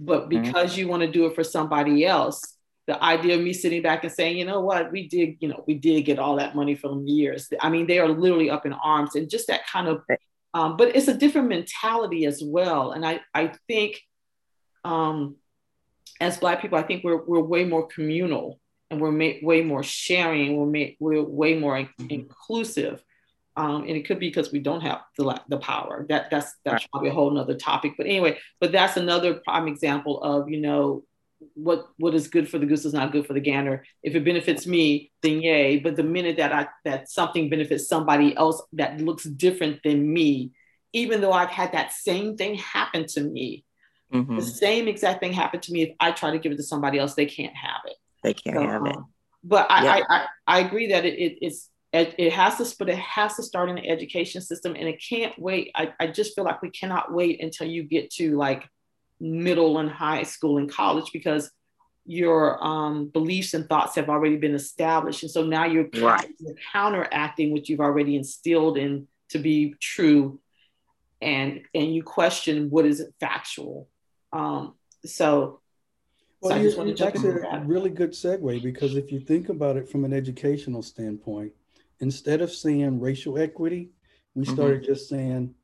But 0.00 0.28
mm-hmm. 0.28 0.42
because 0.42 0.72
mm-hmm. 0.72 0.80
you 0.80 0.88
want 0.88 1.02
to 1.02 1.10
do 1.10 1.26
it 1.26 1.34
for 1.34 1.44
somebody 1.44 2.04
else, 2.04 2.42
the 2.86 3.02
idea 3.02 3.36
of 3.36 3.42
me 3.42 3.52
sitting 3.52 3.82
back 3.82 4.04
and 4.04 4.12
saying, 4.12 4.38
you 4.38 4.44
know 4.44 4.60
what, 4.60 4.92
we 4.92 5.08
did, 5.08 5.36
you 5.40 5.48
know, 5.48 5.64
we 5.66 5.74
did 5.74 6.02
get 6.02 6.18
all 6.18 6.36
that 6.36 6.54
money 6.54 6.74
from 6.74 7.06
years. 7.06 7.48
I 7.60 7.68
mean, 7.68 7.86
they 7.86 7.98
are 7.98 8.08
literally 8.08 8.50
up 8.50 8.64
in 8.64 8.72
arms 8.72 9.16
and 9.16 9.28
just 9.28 9.48
that 9.48 9.66
kind 9.66 9.88
of, 9.88 10.02
um, 10.54 10.76
but 10.76 10.94
it's 10.94 11.08
a 11.08 11.14
different 11.14 11.48
mentality 11.48 12.26
as 12.26 12.42
well. 12.44 12.92
And 12.92 13.04
I, 13.04 13.20
I 13.34 13.52
think 13.66 14.00
um, 14.84 15.36
as 16.20 16.38
Black 16.38 16.62
people, 16.62 16.78
I 16.78 16.82
think 16.82 17.02
we're, 17.02 17.24
we're 17.24 17.40
way 17.40 17.64
more 17.64 17.86
communal 17.88 18.60
and 18.90 19.00
we're 19.00 19.12
ma- 19.12 19.38
way 19.42 19.62
more 19.62 19.82
sharing. 19.82 20.56
We're, 20.56 20.66
ma- 20.66 20.94
we're 21.00 21.22
way 21.22 21.58
more 21.58 21.76
mm-hmm. 21.76 22.06
inclusive. 22.08 23.02
Um, 23.56 23.82
and 23.82 23.90
it 23.90 24.06
could 24.06 24.18
be 24.18 24.28
because 24.28 24.52
we 24.52 24.58
don't 24.58 24.82
have 24.82 25.00
the, 25.16 25.40
the 25.48 25.56
power. 25.56 26.04
That 26.10 26.30
that's 26.30 26.54
that's 26.64 26.84
right. 26.84 26.90
probably 26.90 27.08
a 27.08 27.14
whole 27.14 27.30
nother 27.30 27.54
topic. 27.54 27.94
But 27.96 28.06
anyway, 28.06 28.38
but 28.60 28.70
that's 28.70 28.98
another 28.98 29.34
prime 29.34 29.66
example 29.66 30.22
of 30.22 30.50
you 30.50 30.60
know 30.60 31.04
what 31.54 31.86
what 31.96 32.14
is 32.14 32.28
good 32.28 32.48
for 32.48 32.58
the 32.58 32.66
goose 32.66 32.84
is 32.84 32.92
not 32.92 33.12
good 33.12 33.26
for 33.26 33.32
the 33.32 33.40
gander. 33.40 33.84
If 34.02 34.14
it 34.14 34.24
benefits 34.26 34.66
me, 34.66 35.10
then 35.22 35.40
yay. 35.40 35.78
But 35.78 35.96
the 35.96 36.02
minute 36.02 36.36
that 36.36 36.52
I 36.52 36.68
that 36.84 37.08
something 37.08 37.48
benefits 37.48 37.88
somebody 37.88 38.36
else 38.36 38.62
that 38.74 39.00
looks 39.00 39.24
different 39.24 39.80
than 39.82 40.12
me, 40.12 40.52
even 40.92 41.22
though 41.22 41.32
I've 41.32 41.48
had 41.48 41.72
that 41.72 41.92
same 41.92 42.36
thing 42.36 42.56
happen 42.56 43.06
to 43.08 43.22
me, 43.22 43.64
mm-hmm. 44.12 44.36
the 44.36 44.42
same 44.42 44.86
exact 44.86 45.20
thing 45.20 45.32
happened 45.32 45.62
to 45.64 45.72
me. 45.72 45.82
If 45.82 45.96
I 45.98 46.12
try 46.12 46.30
to 46.30 46.38
give 46.38 46.52
it 46.52 46.56
to 46.56 46.62
somebody 46.62 46.98
else, 46.98 47.14
they 47.14 47.26
can't 47.26 47.56
have 47.56 47.80
it. 47.86 47.96
They 48.26 48.34
can't 48.34 48.56
so, 48.56 48.66
have 48.66 48.86
it. 48.86 48.96
Um, 48.96 49.06
but 49.44 49.70
I. 49.70 49.98
I, 49.98 50.02
I, 50.08 50.26
I 50.48 50.60
agree 50.60 50.88
that 50.88 51.04
it, 51.04 51.14
it, 51.14 51.38
it's 51.40 51.70
it 51.92 52.32
has 52.32 52.56
to 52.56 52.76
but 52.78 52.88
it 52.88 52.98
has 52.98 53.36
to 53.36 53.42
start 53.42 53.70
in 53.70 53.76
the 53.76 53.88
education 53.88 54.42
system 54.42 54.74
and 54.74 54.88
it 54.88 55.00
can't 55.08 55.32
wait 55.38 55.70
I, 55.74 55.94
I 55.98 56.08
just 56.08 56.34
feel 56.34 56.44
like 56.44 56.60
we 56.60 56.70
cannot 56.70 57.12
wait 57.12 57.42
until 57.42 57.68
you 57.68 57.84
get 57.84 58.10
to 58.14 58.36
like 58.36 58.68
middle 59.18 59.78
and 59.78 59.88
high 59.88 60.24
school 60.24 60.58
and 60.58 60.70
college 60.70 61.10
because 61.12 61.50
your 62.04 62.62
um, 62.62 63.06
beliefs 63.06 63.54
and 63.54 63.66
thoughts 63.66 63.94
have 63.94 64.10
already 64.10 64.36
been 64.36 64.54
established 64.54 65.22
and 65.22 65.30
so 65.30 65.42
now 65.42 65.64
you're, 65.64 65.88
right. 66.02 66.28
you're 66.38 66.54
counteracting 66.72 67.52
what 67.52 67.68
you've 67.68 67.80
already 67.80 68.16
instilled 68.16 68.76
in 68.76 69.08
to 69.30 69.38
be 69.38 69.74
true 69.80 70.38
and 71.22 71.62
and 71.74 71.94
you 71.94 72.02
question 72.02 72.68
what 72.68 72.84
is 72.84 73.02
factual 73.20 73.88
um, 74.32 74.74
so 75.04 75.60
well, 76.46 76.56
so 76.56 76.60
I 76.60 76.62
just 76.62 76.78
want 76.78 76.88
to 76.88 76.94
jump 76.94 77.16
a 77.16 77.60
really 77.64 77.90
good 77.90 78.12
segue 78.12 78.62
because 78.62 78.96
if 78.96 79.12
you 79.12 79.20
think 79.20 79.48
about 79.48 79.76
it 79.76 79.88
from 79.88 80.04
an 80.04 80.12
educational 80.12 80.82
standpoint, 80.82 81.52
instead 82.00 82.40
of 82.40 82.52
saying 82.52 83.00
racial 83.00 83.38
equity, 83.38 83.90
we 84.34 84.44
mm-hmm. 84.44 84.54
started 84.54 84.82
mm-hmm. 84.82 84.92
just 84.92 85.08
saying 85.08 85.54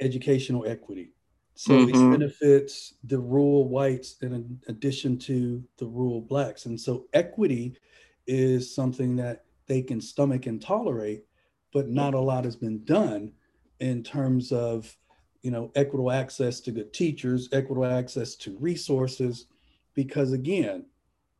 educational 0.00 0.66
equity. 0.66 1.12
So 1.54 1.72
mm-hmm. 1.72 1.90
it 1.90 2.18
benefits 2.18 2.94
the 3.04 3.18
rural 3.18 3.68
whites 3.68 4.16
in 4.22 4.58
addition 4.68 5.18
to 5.20 5.62
the 5.76 5.86
rural 5.86 6.20
blacks. 6.20 6.66
And 6.66 6.80
so 6.80 7.06
equity 7.12 7.76
is 8.26 8.74
something 8.74 9.16
that 9.16 9.44
they 9.66 9.82
can 9.82 10.00
stomach 10.00 10.46
and 10.46 10.60
tolerate, 10.60 11.24
but 11.72 11.88
not 11.88 12.14
a 12.14 12.20
lot 12.20 12.44
has 12.44 12.56
been 12.56 12.84
done 12.84 13.32
in 13.80 14.02
terms 14.02 14.52
of 14.52 14.96
you 15.42 15.50
know 15.50 15.72
equitable 15.74 16.12
access 16.12 16.60
to 16.60 16.70
good 16.70 16.92
teachers, 16.92 17.48
equitable 17.52 17.86
access 17.86 18.36
to 18.36 18.56
resources, 18.58 19.46
because 19.94 20.32
again, 20.32 20.86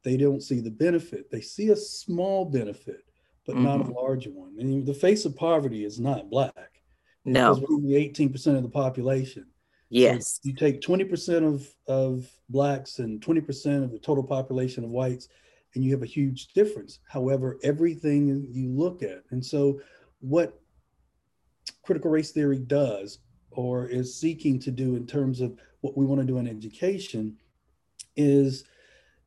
they 0.05 0.16
don't 0.16 0.42
see 0.42 0.61
the 0.61 0.70
benefit. 0.70 1.30
They 1.30 1.40
see 1.40 1.70
a 1.70 1.76
small 1.76 2.44
benefit 2.44 3.05
but 3.46 3.55
mm-hmm. 3.55 3.64
not 3.64 3.80
a 3.80 3.84
mm-hmm. 3.84 4.34
one. 4.34 4.57
And 4.59 4.86
the 4.86 4.94
face 4.94 5.24
of 5.24 5.36
poverty 5.36 5.84
is 5.84 5.98
not 5.98 6.30
black. 6.30 6.82
No, 7.24 7.55
because 7.55 7.68
we're 7.70 8.00
18% 8.00 8.57
of 8.57 8.62
the 8.62 8.68
population. 8.68 9.46
Yes. 9.88 10.40
So 10.42 10.48
you 10.48 10.55
take 10.55 10.80
20% 10.80 11.46
of, 11.46 11.68
of 11.86 12.28
blacks 12.48 12.98
and 12.98 13.20
20% 13.20 13.84
of 13.84 13.92
the 13.92 13.98
total 13.98 14.24
population 14.24 14.84
of 14.84 14.90
whites, 14.90 15.28
and 15.74 15.84
you 15.84 15.92
have 15.92 16.03
a 16.03 16.07
huge 16.07 16.48
difference. 16.48 16.98
However, 17.09 17.59
everything 17.62 18.46
you 18.50 18.72
look 18.72 19.03
at. 19.03 19.22
And 19.30 19.44
so 19.44 19.80
what 20.20 20.61
critical 21.84 22.11
race 22.11 22.32
theory 22.32 22.59
does 22.59 23.18
or 23.50 23.86
is 23.86 24.18
seeking 24.18 24.59
to 24.61 24.70
do 24.70 24.96
in 24.96 25.07
terms 25.07 25.40
of 25.40 25.57
what 25.82 25.96
we 25.96 26.07
want 26.07 26.20
to 26.20 26.26
do 26.26 26.38
in 26.38 26.48
education 26.48 27.36
is 28.16 28.64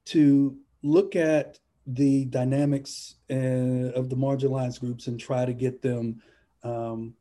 to 0.05 0.57
look 0.83 1.15
at 1.15 1.59
the 1.87 2.25
dynamics 2.25 3.15
uh, 3.29 3.91
of 3.93 4.09
the 4.09 4.15
marginalized 4.15 4.79
groups 4.79 5.07
and 5.07 5.19
try 5.19 5.45
to 5.45 5.53
get 5.53 5.81
them 5.81 6.21
um, 6.63 7.13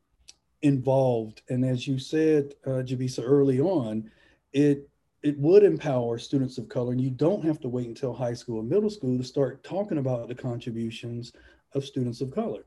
involved. 0.61 1.41
And 1.49 1.63
as 1.63 1.87
you 1.87 1.99
said, 1.99 2.53
uh, 2.65 2.81
Javisa, 2.81 3.23
early 3.23 3.59
on, 3.59 4.09
it 4.53 4.89
it 5.21 5.39
would 5.39 5.63
empower 5.63 6.19
students 6.19 6.59
of 6.59 6.69
color, 6.69 6.91
and 6.91 7.01
you 7.01 7.09
don't 7.09 7.43
have 7.43 7.59
to 7.61 7.67
wait 7.67 7.87
until 7.87 8.13
high 8.13 8.35
school 8.35 8.57
or 8.59 8.63
middle 8.63 8.91
school 8.91 9.17
to 9.17 9.23
start 9.23 9.63
talking 9.63 9.97
about 9.97 10.27
the 10.27 10.35
contributions 10.35 11.33
of 11.73 11.83
students 11.83 12.21
of 12.21 12.29
color. 12.29 12.65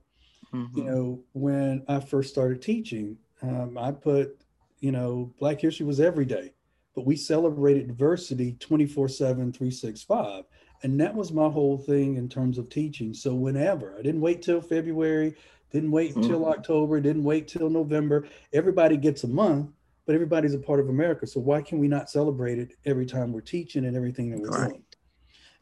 Mm-hmm. 0.52 0.78
You 0.78 0.84
know, 0.84 1.24
when 1.34 1.84
I 1.86 2.00
first 2.00 2.30
started 2.30 2.60
teaching, 2.60 3.16
um, 3.42 3.78
I 3.78 3.92
put, 3.92 4.40
you 4.80 4.90
know, 4.90 5.32
Black 5.38 5.60
History 5.60 5.86
was 5.86 6.00
every 6.00 6.24
day, 6.24 6.52
but 6.98 7.06
we 7.06 7.14
celebrated 7.14 7.86
diversity 7.86 8.56
24 8.58 9.06
7, 9.08 9.52
365. 9.52 10.42
And 10.82 11.00
that 11.00 11.14
was 11.14 11.30
my 11.30 11.48
whole 11.48 11.78
thing 11.78 12.16
in 12.16 12.28
terms 12.28 12.58
of 12.58 12.68
teaching. 12.68 13.14
So 13.14 13.36
whenever 13.36 13.94
I 13.96 14.02
didn't 14.02 14.20
wait 14.20 14.42
till 14.42 14.60
February, 14.60 15.36
didn't 15.70 15.92
wait 15.92 16.16
until 16.16 16.40
mm-hmm. 16.40 16.50
October, 16.50 17.00
didn't 17.00 17.22
wait 17.22 17.46
till 17.46 17.70
November. 17.70 18.26
Everybody 18.52 18.96
gets 18.96 19.22
a 19.22 19.28
month, 19.28 19.70
but 20.06 20.16
everybody's 20.16 20.54
a 20.54 20.58
part 20.58 20.80
of 20.80 20.88
America. 20.88 21.24
So 21.28 21.38
why 21.38 21.62
can 21.62 21.78
we 21.78 21.86
not 21.86 22.10
celebrate 22.10 22.58
it 22.58 22.72
every 22.84 23.06
time 23.06 23.32
we're 23.32 23.42
teaching 23.42 23.84
and 23.84 23.96
everything 23.96 24.30
that 24.30 24.40
we're 24.40 24.48
right. 24.48 24.70
doing? 24.70 24.82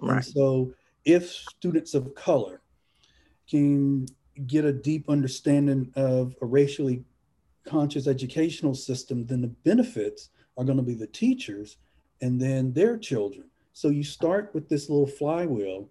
Right. 0.00 0.16
And 0.16 0.24
so 0.24 0.72
if 1.04 1.30
students 1.30 1.92
of 1.92 2.14
color 2.14 2.62
can 3.50 4.06
get 4.46 4.64
a 4.64 4.72
deep 4.72 5.10
understanding 5.10 5.92
of 5.96 6.34
a 6.40 6.46
racially 6.46 7.04
conscious 7.66 8.06
educational 8.06 8.74
system, 8.74 9.26
then 9.26 9.42
the 9.42 9.48
benefits 9.48 10.30
are 10.56 10.64
going 10.64 10.78
to 10.78 10.82
be 10.84 10.94
the 10.94 11.06
teachers 11.06 11.76
and 12.20 12.40
then 12.40 12.72
their 12.72 12.96
children. 12.96 13.44
So 13.72 13.88
you 13.88 14.04
start 14.04 14.50
with 14.54 14.68
this 14.68 14.88
little 14.88 15.06
flywheel 15.06 15.88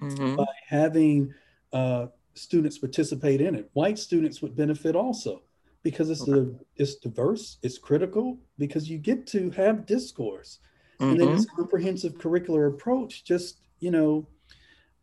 mm-hmm. 0.00 0.36
by 0.36 0.46
having 0.66 1.34
uh, 1.72 2.06
students 2.34 2.78
participate 2.78 3.40
in 3.40 3.54
it. 3.54 3.70
White 3.72 3.98
students 3.98 4.42
would 4.42 4.54
benefit 4.54 4.94
also 4.94 5.42
because 5.82 6.10
it's 6.10 6.28
okay. 6.28 6.56
it's 6.76 6.96
diverse, 6.96 7.58
it's 7.62 7.78
critical 7.78 8.38
because 8.58 8.88
you 8.88 8.98
get 8.98 9.26
to 9.28 9.50
have 9.50 9.86
discourse, 9.86 10.58
mm-hmm. 11.00 11.12
and 11.12 11.20
then 11.20 11.32
this 11.32 11.46
mm-hmm. 11.46 11.56
comprehensive 11.56 12.14
curricular 12.14 12.68
approach. 12.68 13.24
Just 13.24 13.60
you 13.80 13.90
know, 13.90 14.26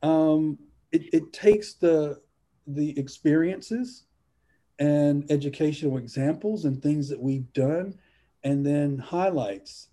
um, 0.01 0.57
it, 0.91 1.13
it 1.13 1.33
takes 1.33 1.73
the 1.73 2.21
the 2.67 2.97
experiences 2.97 4.05
and 4.79 5.29
educational 5.31 5.97
examples 5.97 6.65
and 6.65 6.81
things 6.81 7.07
that 7.09 7.21
we've 7.21 7.51
done, 7.53 7.97
and 8.43 8.65
then 8.65 8.97
highlights 8.97 9.89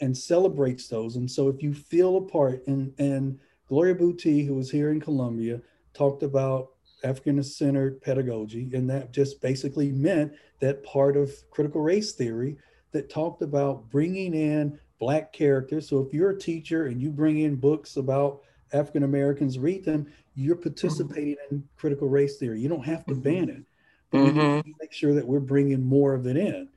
and 0.00 0.16
celebrates 0.16 0.88
those. 0.88 1.16
And 1.16 1.30
so 1.30 1.48
if 1.48 1.62
you 1.62 1.72
feel 1.72 2.16
a 2.16 2.22
part, 2.22 2.66
and 2.66 2.92
and 2.98 3.38
Gloria 3.68 3.94
Boutte, 3.94 4.46
who 4.46 4.54
was 4.54 4.70
here 4.70 4.90
in 4.90 5.00
Columbia, 5.00 5.60
talked 5.94 6.22
about 6.22 6.70
African 7.02 7.42
centered 7.42 8.00
pedagogy, 8.00 8.70
and 8.74 8.88
that 8.90 9.12
just 9.12 9.40
basically 9.40 9.92
meant 9.92 10.32
that 10.60 10.84
part 10.84 11.16
of 11.16 11.32
critical 11.50 11.80
race 11.80 12.12
theory 12.12 12.56
that 12.92 13.10
talked 13.10 13.42
about 13.42 13.90
bringing 13.90 14.34
in 14.34 14.78
Black 14.98 15.32
characters. 15.32 15.88
So 15.88 16.00
if 16.00 16.14
you're 16.14 16.30
a 16.30 16.38
teacher 16.38 16.86
and 16.86 17.00
you 17.00 17.10
bring 17.10 17.40
in 17.40 17.56
books 17.56 17.96
about 17.96 18.42
African 18.72 19.02
Americans, 19.02 19.58
read 19.58 19.84
them, 19.84 20.06
you're 20.34 20.56
participating 20.56 21.36
mm-hmm. 21.46 21.56
in 21.56 21.68
critical 21.76 22.08
race 22.08 22.38
theory. 22.38 22.60
You 22.60 22.68
don't 22.68 22.84
have 22.84 23.04
to 23.06 23.14
ban 23.14 23.48
it, 23.48 23.62
but 24.10 24.18
mm-hmm. 24.18 24.38
we 24.38 24.54
need 24.56 24.62
to 24.62 24.74
make 24.80 24.92
sure 24.92 25.14
that 25.14 25.26
we're 25.26 25.40
bringing 25.40 25.82
more 25.82 26.14
of 26.14 26.26
it 26.26 26.36
in. 26.36 26.68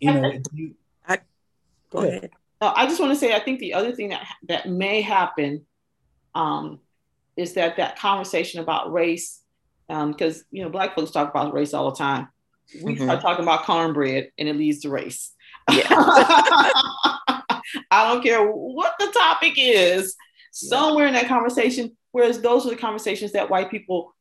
You 0.00 0.12
know, 0.12 0.32
you, 0.52 0.74
I, 1.06 1.18
go 1.90 1.98
ahead. 2.00 2.30
I 2.60 2.86
just 2.86 3.00
want 3.00 3.12
to 3.12 3.18
say, 3.18 3.34
I 3.34 3.40
think 3.40 3.60
the 3.60 3.74
other 3.74 3.92
thing 3.92 4.10
that 4.10 4.26
that 4.48 4.68
may 4.68 5.00
happen 5.00 5.64
um, 6.34 6.80
is 7.36 7.54
that 7.54 7.76
that 7.76 7.98
conversation 7.98 8.60
about 8.60 8.92
race, 8.92 9.40
because 9.86 10.38
um, 10.38 10.44
you 10.50 10.62
know 10.62 10.70
black 10.70 10.94
folks 10.94 11.10
talk 11.10 11.30
about 11.30 11.54
race 11.54 11.74
all 11.74 11.90
the 11.90 11.96
time. 11.96 12.28
We 12.82 12.94
mm-hmm. 12.94 13.04
start 13.04 13.22
talking 13.22 13.44
about 13.44 13.64
cornbread 13.64 14.30
and 14.36 14.48
it 14.48 14.56
leads 14.56 14.80
to 14.80 14.90
race. 14.90 15.32
Yeah. 15.70 15.86
I 17.90 18.12
don't 18.12 18.22
care 18.22 18.46
what 18.46 18.94
the 18.98 19.06
topic 19.06 19.54
is. 19.56 20.14
Yeah. 20.62 20.68
Somewhere 20.70 21.06
in 21.06 21.14
that 21.14 21.28
conversation, 21.28 21.96
whereas 22.10 22.40
those 22.40 22.66
are 22.66 22.70
the 22.70 22.76
conversations 22.76 23.32
that 23.32 23.50
white 23.50 23.70
people 23.70 24.14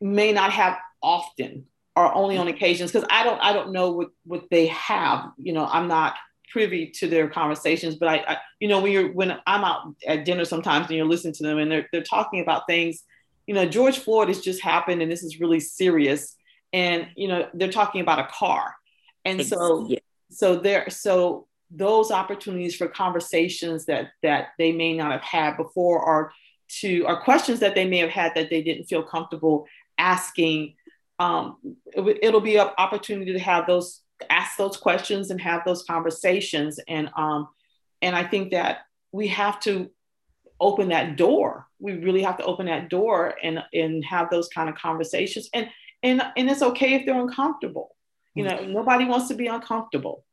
may 0.00 0.32
not 0.32 0.52
have 0.52 0.78
often 1.02 1.66
or 2.06 2.14
only 2.14 2.36
on 2.36 2.48
occasions 2.48 2.92
because 2.92 3.06
i 3.10 3.22
don't 3.22 3.40
i 3.40 3.52
don't 3.52 3.72
know 3.72 3.90
what 3.92 4.08
what 4.24 4.44
they 4.50 4.66
have 4.68 5.30
you 5.38 5.52
know 5.52 5.66
i'm 5.66 5.88
not 5.88 6.14
privy 6.50 6.88
to 6.88 7.08
their 7.08 7.28
conversations, 7.28 7.96
but 7.96 8.08
I, 8.08 8.16
I, 8.26 8.36
you 8.58 8.68
know, 8.68 8.80
when 8.80 8.92
you're 8.92 9.12
when 9.12 9.38
I'm 9.46 9.64
out 9.64 9.94
at 10.06 10.24
dinner 10.24 10.44
sometimes 10.44 10.88
and 10.88 10.96
you're 10.96 11.06
listening 11.06 11.34
to 11.34 11.42
them 11.42 11.58
and 11.58 11.70
they're 11.70 11.88
they're 11.92 12.02
talking 12.02 12.40
about 12.40 12.66
things, 12.66 13.04
you 13.46 13.54
know, 13.54 13.66
George 13.66 13.98
Floyd 13.98 14.28
has 14.28 14.40
just 14.40 14.60
happened 14.62 15.00
and 15.00 15.10
this 15.10 15.22
is 15.22 15.40
really 15.40 15.60
serious, 15.60 16.36
and 16.72 17.08
you 17.16 17.28
know 17.28 17.48
they're 17.54 17.72
talking 17.72 18.00
about 18.00 18.18
a 18.18 18.28
car, 18.32 18.74
and 19.24 19.44
so 19.44 19.86
yeah. 19.88 19.98
so 20.30 20.56
there 20.56 20.88
so 20.90 21.46
those 21.70 22.10
opportunities 22.10 22.74
for 22.74 22.88
conversations 22.88 23.86
that 23.86 24.10
that 24.22 24.48
they 24.58 24.72
may 24.72 24.92
not 24.96 25.12
have 25.12 25.22
had 25.22 25.56
before 25.56 26.00
or 26.00 26.32
to 26.68 27.02
or 27.06 27.22
questions 27.22 27.60
that 27.60 27.74
they 27.74 27.86
may 27.88 27.98
have 27.98 28.10
had 28.10 28.34
that 28.34 28.50
they 28.50 28.62
didn't 28.62 28.84
feel 28.84 29.02
comfortable 29.02 29.66
asking 29.98 30.74
um, 31.20 31.58
it, 31.92 32.32
will 32.32 32.40
be 32.40 32.56
an 32.56 32.70
opportunity 32.78 33.32
to 33.32 33.38
have 33.38 33.66
those 33.66 34.00
ask 34.28 34.56
those 34.56 34.76
questions 34.76 35.30
and 35.30 35.40
have 35.40 35.62
those 35.64 35.82
conversations. 35.84 36.80
And 36.88 37.10
um 37.16 37.48
and 38.02 38.16
i 38.16 38.24
think 38.24 38.50
that 38.50 38.80
we 39.12 39.28
have 39.28 39.60
to 39.60 39.90
open 40.60 40.90
that 40.90 41.16
door. 41.16 41.66
We 41.78 41.92
really 41.92 42.22
have 42.22 42.36
to 42.38 42.44
open 42.44 42.66
that 42.66 42.90
door 42.90 43.34
and 43.42 43.62
and 43.72 44.04
have 44.04 44.30
those 44.30 44.48
kind 44.48 44.68
of 44.68 44.74
conversations. 44.74 45.48
And 45.54 45.68
and 46.02 46.22
and 46.36 46.50
it's 46.50 46.62
okay 46.62 46.94
if 46.94 47.06
they're 47.06 47.20
uncomfortable. 47.20 47.96
You 48.34 48.44
know 48.44 48.64
nobody 48.64 49.04
wants 49.04 49.28
to 49.28 49.34
be 49.34 49.46
uncomfortable. 49.46 50.24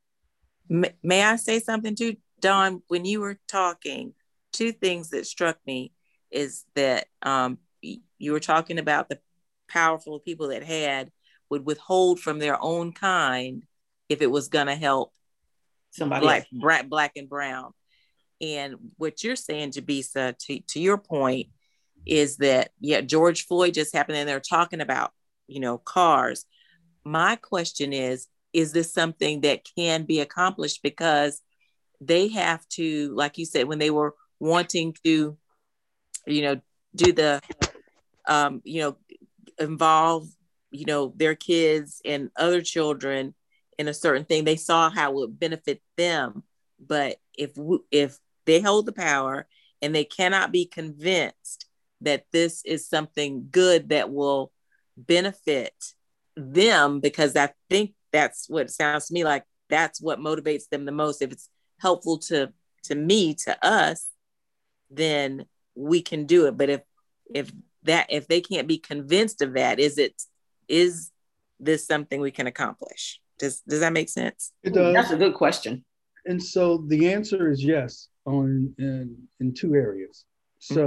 May, 0.69 0.93
may 1.01 1.23
i 1.23 1.35
say 1.35 1.59
something 1.59 1.95
too? 1.95 2.17
Don 2.39 2.83
when 2.87 3.05
you 3.05 3.21
were 3.21 3.39
talking 3.47 4.13
two 4.51 4.71
things 4.71 5.09
that 5.09 5.25
struck 5.25 5.57
me 5.65 5.91
is 6.31 6.65
that 6.75 7.07
um 7.21 7.57
you 7.81 8.31
were 8.31 8.39
talking 8.39 8.79
about 8.79 9.09
the 9.09 9.19
powerful 9.67 10.19
people 10.19 10.49
that 10.49 10.63
had 10.63 11.11
would 11.49 11.65
withhold 11.65 12.19
from 12.19 12.39
their 12.39 12.61
own 12.61 12.91
kind 12.91 13.63
if 14.09 14.21
it 14.21 14.31
was 14.31 14.47
going 14.47 14.67
to 14.67 14.75
help 14.75 15.13
somebody 15.91 16.25
black, 16.25 16.47
black, 16.51 16.89
black 16.89 17.11
and 17.15 17.29
brown. 17.29 17.73
And 18.41 18.75
what 18.97 19.23
you're 19.23 19.35
saying, 19.35 19.71
Jabisa, 19.71 20.37
to, 20.37 20.59
to 20.59 20.79
your 20.79 20.97
point, 20.97 21.47
is 22.05 22.37
that 22.37 22.71
yeah, 22.79 23.01
George 23.01 23.45
Floyd 23.45 23.73
just 23.73 23.93
happened, 23.93 24.17
and 24.17 24.29
they're 24.29 24.39
talking 24.39 24.81
about 24.81 25.11
you 25.47 25.59
know 25.59 25.77
cars. 25.77 26.45
My 27.03 27.35
question 27.35 27.93
is, 27.93 28.27
is 28.53 28.71
this 28.71 28.93
something 28.93 29.41
that 29.41 29.67
can 29.77 30.03
be 30.03 30.19
accomplished 30.19 30.81
because 30.83 31.41
they 31.99 32.27
have 32.29 32.67
to, 32.69 33.13
like 33.15 33.37
you 33.37 33.45
said, 33.45 33.67
when 33.67 33.79
they 33.79 33.89
were 33.89 34.15
wanting 34.39 34.95
to, 35.03 35.37
you 36.25 36.41
know, 36.41 36.61
do 36.95 37.11
the, 37.11 37.41
um, 38.27 38.61
you 38.63 38.81
know, 38.81 38.97
involve, 39.59 40.27
you 40.71 40.85
know, 40.85 41.13
their 41.15 41.35
kids 41.35 42.01
and 42.05 42.29
other 42.35 42.61
children 42.61 43.33
in 43.77 43.87
a 43.87 43.93
certain 43.93 44.25
thing, 44.25 44.43
they 44.43 44.55
saw 44.55 44.89
how 44.89 45.11
it 45.11 45.15
would 45.15 45.39
benefit 45.39 45.81
them. 45.97 46.43
But 46.79 47.17
if 47.37 47.51
if 47.91 48.17
they 48.45 48.61
hold 48.61 48.85
the 48.85 48.91
power 48.93 49.47
and 49.81 49.93
they 49.93 50.03
cannot 50.03 50.51
be 50.51 50.65
convinced 50.65 51.67
that 52.01 52.25
this 52.31 52.63
is 52.65 52.87
something 52.87 53.47
good 53.51 53.89
that 53.89 54.11
will 54.11 54.51
benefit 54.95 55.73
them, 56.35 56.99
because 56.99 57.35
I 57.35 57.51
think 57.69 57.93
that's 58.11 58.49
what 58.49 58.71
sounds 58.71 59.07
to 59.07 59.13
me 59.13 59.23
like 59.23 59.43
that's 59.69 60.01
what 60.01 60.19
motivates 60.19 60.69
them 60.69 60.85
the 60.85 60.91
most. 60.91 61.21
If 61.21 61.31
it's 61.31 61.49
helpful 61.79 62.17
to 62.19 62.51
to 62.83 62.95
me, 62.95 63.35
to 63.35 63.65
us, 63.65 64.07
then 64.89 65.45
we 65.75 66.01
can 66.01 66.25
do 66.25 66.47
it. 66.47 66.57
But 66.57 66.69
if 66.69 66.81
if 67.33 67.51
that 67.87 68.07
if 68.09 68.27
they 68.27 68.41
can't 68.41 68.67
be 68.67 68.77
convinced 68.77 69.41
of 69.41 69.53
that, 69.53 69.79
is 69.79 69.97
it 69.97 70.21
is 70.67 71.11
this 71.59 71.85
something 71.85 72.21
we 72.21 72.31
can 72.31 72.47
accomplish? 72.47 73.19
Does 73.39 73.61
does 73.61 73.79
that 73.81 73.93
make 73.93 74.09
sense? 74.09 74.51
It 74.63 74.73
does. 74.73 74.93
That's 74.93 75.11
a 75.11 75.17
good 75.17 75.33
question. 75.33 75.83
And 76.25 76.41
so 76.41 76.83
the 76.87 77.11
answer 77.11 77.49
is 77.49 77.63
yes 77.63 78.09
on 78.25 78.73
in, 78.77 79.15
in 79.39 79.53
two 79.53 79.75
areas. 79.75 80.25
So 80.59 80.85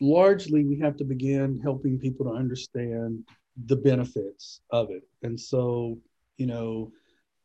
mm-hmm. 0.00 0.06
largely 0.06 0.64
we 0.64 0.78
have 0.80 0.96
to 0.98 1.04
begin 1.04 1.60
helping 1.62 1.98
people 1.98 2.26
to 2.26 2.32
understand 2.32 3.24
the 3.66 3.76
benefits 3.76 4.60
of 4.70 4.90
it. 4.90 5.02
And 5.22 5.38
so, 5.38 5.98
you 6.36 6.46
know, 6.46 6.92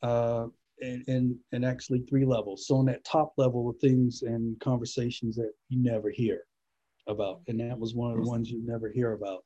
uh, 0.02 0.48
and, 0.82 1.04
and 1.08 1.36
and 1.54 1.64
actually 1.64 2.00
three 2.10 2.26
levels. 2.26 2.68
So 2.68 2.76
on 2.76 2.86
that 2.86 3.06
top 3.06 3.34
level 3.38 3.70
of 3.70 3.78
things 3.78 4.24
and 4.24 4.60
conversations 4.60 5.36
that 5.38 5.54
you 5.70 5.82
never 5.82 6.10
hear 6.10 6.42
about, 7.08 7.42
and 7.48 7.60
that 7.60 7.78
was 7.78 7.94
one 7.94 8.12
of 8.12 8.24
the 8.24 8.30
ones 8.30 8.50
you 8.50 8.62
never 8.66 8.90
hear 8.90 9.14
about. 9.14 9.44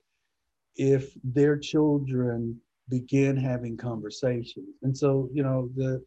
If 0.76 1.12
their 1.24 1.58
children 1.58 2.60
begin 2.90 3.36
having 3.36 3.78
conversations, 3.78 4.76
and 4.84 4.96
so 4.96 5.30
you 5.34 5.44
know 5.44 5.70
the 5.76 6.04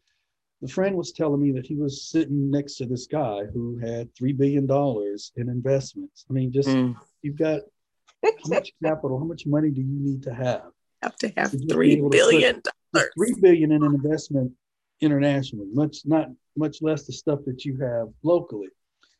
the 0.61 0.67
friend 0.67 0.95
was 0.95 1.11
telling 1.11 1.41
me 1.41 1.51
that 1.53 1.65
he 1.65 1.75
was 1.75 2.09
sitting 2.09 2.51
next 2.51 2.75
to 2.75 2.85
this 2.85 3.07
guy 3.07 3.45
who 3.45 3.77
had 3.79 4.13
three 4.15 4.31
billion 4.31 4.67
dollars 4.67 5.31
in 5.35 5.49
investments. 5.49 6.25
I 6.29 6.33
mean, 6.33 6.51
just 6.51 6.69
mm. 6.69 6.95
you've 7.23 7.37
got 7.37 7.61
how 8.23 8.31
much 8.47 8.71
capital, 8.83 9.17
how 9.17 9.25
much 9.25 9.45
money 9.45 9.71
do 9.71 9.81
you 9.81 9.99
need 9.99 10.23
to 10.23 10.33
have? 10.33 10.69
Have 11.01 11.15
to 11.17 11.33
have 11.35 11.51
three 11.69 11.99
billion 12.09 12.61
dollars. 12.93 13.09
Three 13.15 13.33
billion 13.41 13.71
in 13.71 13.83
an 13.83 13.95
investment 13.95 14.51
internationally, 14.99 15.67
much 15.73 15.99
not 16.05 16.27
much 16.55 16.81
less 16.81 17.05
the 17.05 17.13
stuff 17.13 17.39
that 17.45 17.65
you 17.65 17.77
have 17.77 18.09
locally. 18.23 18.67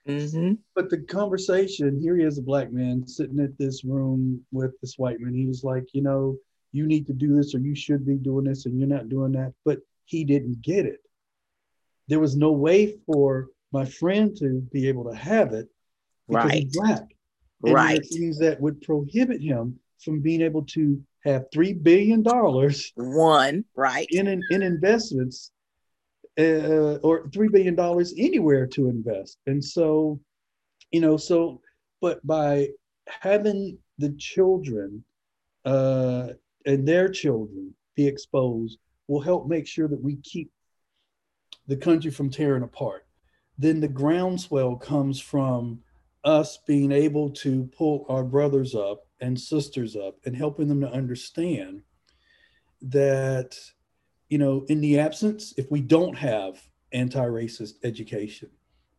Mm-hmm. 0.08 0.54
But 0.76 0.89
the 0.89 0.99
conversation 0.99 1.99
here, 2.02 2.16
he 2.16 2.24
is 2.24 2.38
a 2.38 2.43
black 2.43 2.72
man 2.72 3.06
sitting 3.08 3.39
at 3.39 3.58
this 3.58 3.84
room 3.84 4.43
with 4.52 4.80
this 4.82 4.97
white 4.97 5.20
man. 5.20 5.34
He 5.34 5.45
was 5.45 5.64
like, 5.64 5.86
you 5.93 6.02
know, 6.02 6.38
you 6.72 6.88
need 6.88 7.06
to 7.08 7.14
do 7.14 7.36
this 7.36 7.54
or 7.54 7.60
you 7.60 7.76
should 7.76 8.06
be 8.06 8.16
doing 8.16 8.45
this 8.45 8.66
and 8.66 8.80
you're 8.80 8.88
not 8.88 9.10
doing 9.10 9.34
that. 9.34 9.54
But 9.66 9.80
he 10.06 10.24
didn't 10.24 10.62
get 10.62 10.86
it. 10.86 10.99
There 12.08 12.20
was 12.20 12.36
no 12.36 12.52
way 12.52 12.97
for 13.06 13.49
my 13.72 13.86
friend 13.86 14.36
to 14.38 14.62
be 14.72 14.88
able 14.88 15.10
to 15.10 15.16
have 15.16 15.54
it 15.54 15.70
because 16.28 16.45
right. 16.45 16.64
he's 16.64 16.78
black. 16.78 17.04
And 17.64 17.74
right. 17.74 18.02
Things 18.12 18.39
that 18.39 18.60
would 18.60 18.82
prohibit 18.82 19.41
him 19.41 19.80
from 20.04 20.20
being 20.20 20.41
able 20.41 20.64
to 20.64 21.02
have 21.24 21.45
three 21.54 21.74
billion 21.74 22.24
dollars 22.24 22.91
one 22.95 23.64
right 23.76 24.08
in 24.10 24.28
in 24.49 24.62
investments 24.64 25.52
uh, 26.39 26.95
or 27.03 27.29
three 27.29 27.49
billion 27.49 27.75
dollars 27.75 28.13
anywhere 28.17 28.65
to 28.67 28.89
invest. 28.89 29.38
And 29.47 29.63
so, 29.63 30.19
you 30.91 31.01
know, 31.01 31.17
so 31.17 31.61
but 32.01 32.25
by 32.25 32.69
having 33.05 33.77
the 33.97 34.11
children 34.17 35.03
uh, 35.65 36.29
and 36.65 36.88
their 36.88 37.09
children 37.09 37.73
be 37.95 38.07
exposed 38.07 38.79
will 39.07 39.21
help 39.21 39.47
make 39.47 39.67
sure 39.67 39.88
that 39.88 40.01
we 40.01 40.15
keep 40.17 40.51
the 41.67 41.75
country 41.75 42.11
from 42.11 42.29
tearing 42.29 42.63
apart. 42.63 43.05
Then 43.57 43.79
the 43.79 43.88
groundswell 43.88 44.75
comes 44.75 45.19
from 45.19 45.82
us 46.23 46.57
being 46.67 46.91
able 46.91 47.29
to 47.29 47.69
pull 47.77 48.05
our 48.09 48.23
brothers 48.23 48.73
up 48.75 49.05
and 49.19 49.39
sisters 49.39 49.95
up 49.95 50.15
and 50.25 50.36
helping 50.36 50.67
them 50.67 50.82
to 50.82 50.91
understand 50.91 51.82
that 52.82 53.55
you 54.32 54.38
know, 54.38 54.65
in 54.69 54.79
the 54.79 54.97
absence, 54.97 55.53
if 55.57 55.69
we 55.69 55.82
don't 55.82 56.17
have 56.17 56.57
anti-racist 56.93 57.73
education, 57.84 58.49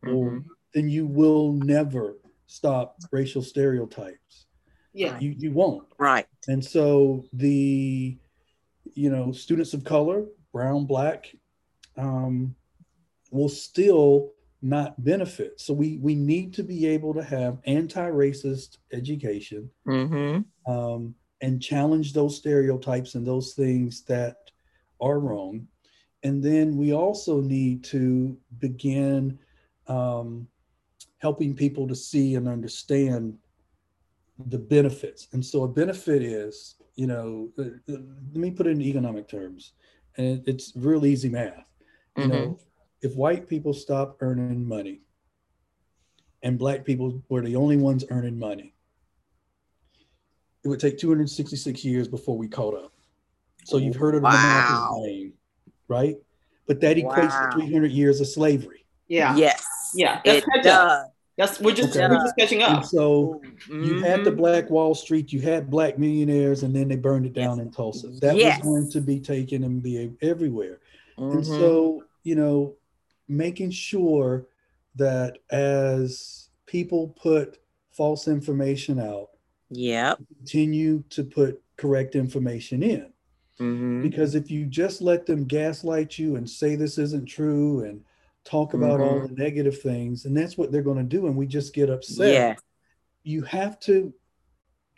mm-hmm. 0.05 0.15
or, 0.15 0.43
then 0.75 0.87
you 0.87 1.07
will 1.07 1.53
never 1.53 2.17
stop 2.45 2.99
racial 3.11 3.41
stereotypes. 3.41 4.45
Yeah, 4.93 5.17
you 5.19 5.33
you 5.35 5.51
won't. 5.51 5.87
Right. 5.97 6.27
And 6.47 6.63
so 6.63 7.25
the, 7.33 8.15
you 8.93 9.09
know, 9.09 9.31
students 9.31 9.73
of 9.73 9.83
color, 9.83 10.25
brown, 10.51 10.85
black, 10.85 11.35
um, 11.97 12.55
will 13.31 13.49
still 13.49 14.33
not 14.61 15.03
benefit. 15.03 15.59
So 15.59 15.73
we 15.73 15.97
we 15.97 16.13
need 16.13 16.53
to 16.53 16.63
be 16.63 16.85
able 16.85 17.13
to 17.15 17.23
have 17.23 17.57
anti-racist 17.65 18.77
education 18.91 19.71
mm-hmm. 19.87 20.71
um, 20.71 21.15
and 21.41 21.59
challenge 21.59 22.13
those 22.13 22.37
stereotypes 22.37 23.15
and 23.15 23.25
those 23.25 23.53
things 23.53 24.03
that 24.03 24.37
are 25.03 25.19
wrong. 25.19 25.67
And 26.23 26.41
then 26.41 26.77
we 26.77 26.93
also 26.93 27.41
need 27.41 27.83
to 27.85 28.37
begin 28.59 29.37
um, 29.87 30.47
helping 31.17 31.55
people 31.55 31.87
to 31.87 31.95
see 31.95 32.35
and 32.35 32.47
understand 32.47 33.37
the 34.47 34.57
benefits. 34.57 35.27
And 35.33 35.45
so 35.45 35.63
a 35.63 35.67
benefit 35.67 36.21
is, 36.23 36.75
you 36.95 37.07
know, 37.07 37.49
uh, 37.59 37.63
uh, 37.63 37.97
let 38.31 38.35
me 38.35 38.51
put 38.51 38.67
it 38.67 38.71
in 38.71 38.81
economic 38.81 39.27
terms, 39.27 39.73
and 40.17 40.47
it's 40.47 40.73
real 40.75 41.05
easy 41.05 41.29
math. 41.29 41.65
You 42.17 42.23
mm-hmm. 42.23 42.31
know, 42.31 42.59
if 43.01 43.15
white 43.15 43.47
people 43.47 43.73
stop 43.73 44.17
earning 44.21 44.67
money 44.67 45.01
and 46.41 46.57
black 46.57 46.85
people 46.85 47.21
were 47.29 47.41
the 47.41 47.55
only 47.55 47.77
ones 47.77 48.05
earning 48.09 48.39
money, 48.39 48.73
it 50.63 50.67
would 50.67 50.79
take 50.79 50.97
266 50.97 51.83
years 51.83 52.07
before 52.07 52.37
we 52.37 52.47
caught 52.47 52.75
up. 52.75 52.93
So 53.65 53.77
you've 53.77 53.95
heard 53.95 54.15
of 54.15 54.23
wow. 54.23 54.99
the 55.01 55.07
name, 55.07 55.33
right? 55.87 56.17
But 56.67 56.81
that 56.81 56.97
equates 56.97 57.29
wow. 57.29 57.49
to 57.51 57.57
300 57.57 57.91
years 57.91 58.21
of 58.21 58.27
slavery. 58.27 58.85
Yeah. 59.07 59.35
Yes. 59.35 59.65
Yeah. 59.93 60.21
That's 60.23 60.45
it 60.45 60.63
does. 60.63 61.07
That's 61.37 61.59
we're 61.59 61.73
just 61.73 61.95
okay. 61.97 62.07
we're 62.07 62.21
just 62.21 62.35
catching 62.37 62.61
up. 62.61 62.77
And 62.77 62.85
so 62.85 63.41
mm-hmm. 63.67 63.83
you 63.83 64.03
had 64.03 64.23
the 64.23 64.31
Black 64.31 64.69
Wall 64.69 64.93
Street, 64.93 65.33
you 65.33 65.41
had 65.41 65.69
black 65.69 65.97
millionaires, 65.97 66.61
and 66.61 66.75
then 66.75 66.87
they 66.87 66.95
burned 66.95 67.25
it 67.25 67.33
down 67.33 67.57
yes. 67.57 67.65
in 67.65 67.71
Tulsa. 67.71 68.07
That 68.21 68.37
yes. 68.37 68.59
was 68.59 68.67
going 68.67 68.91
to 68.91 69.01
be 69.01 69.19
taken 69.19 69.63
and 69.63 69.81
be 69.81 70.11
everywhere. 70.21 70.79
Mm-hmm. 71.17 71.37
And 71.37 71.45
so, 71.45 72.03
you 72.23 72.35
know, 72.35 72.75
making 73.27 73.71
sure 73.71 74.45
that 74.95 75.39
as 75.49 76.49
people 76.67 77.15
put 77.19 77.59
false 77.91 78.27
information 78.27 78.99
out, 78.99 79.29
yeah, 79.69 80.13
continue 80.37 81.03
to 81.09 81.23
put 81.23 81.61
correct 81.77 82.15
information 82.15 82.83
in. 82.83 83.12
Mm-hmm. 83.59 84.01
Because 84.01 84.35
if 84.35 84.49
you 84.49 84.65
just 84.65 85.01
let 85.01 85.25
them 85.25 85.45
gaslight 85.45 86.17
you 86.17 86.35
and 86.35 86.49
say 86.49 86.75
this 86.75 86.97
isn't 86.97 87.25
true 87.25 87.83
and 87.83 88.01
talk 88.43 88.73
about 88.73 88.99
mm-hmm. 88.99 89.21
all 89.21 89.27
the 89.27 89.33
negative 89.35 89.79
things, 89.81 90.25
and 90.25 90.35
that's 90.35 90.57
what 90.57 90.71
they're 90.71 90.81
going 90.81 90.97
to 90.97 91.03
do, 91.03 91.27
and 91.27 91.35
we 91.35 91.45
just 91.45 91.73
get 91.73 91.89
upset. 91.89 92.33
Yeah. 92.33 92.55
You 93.23 93.43
have 93.43 93.79
to 93.81 94.13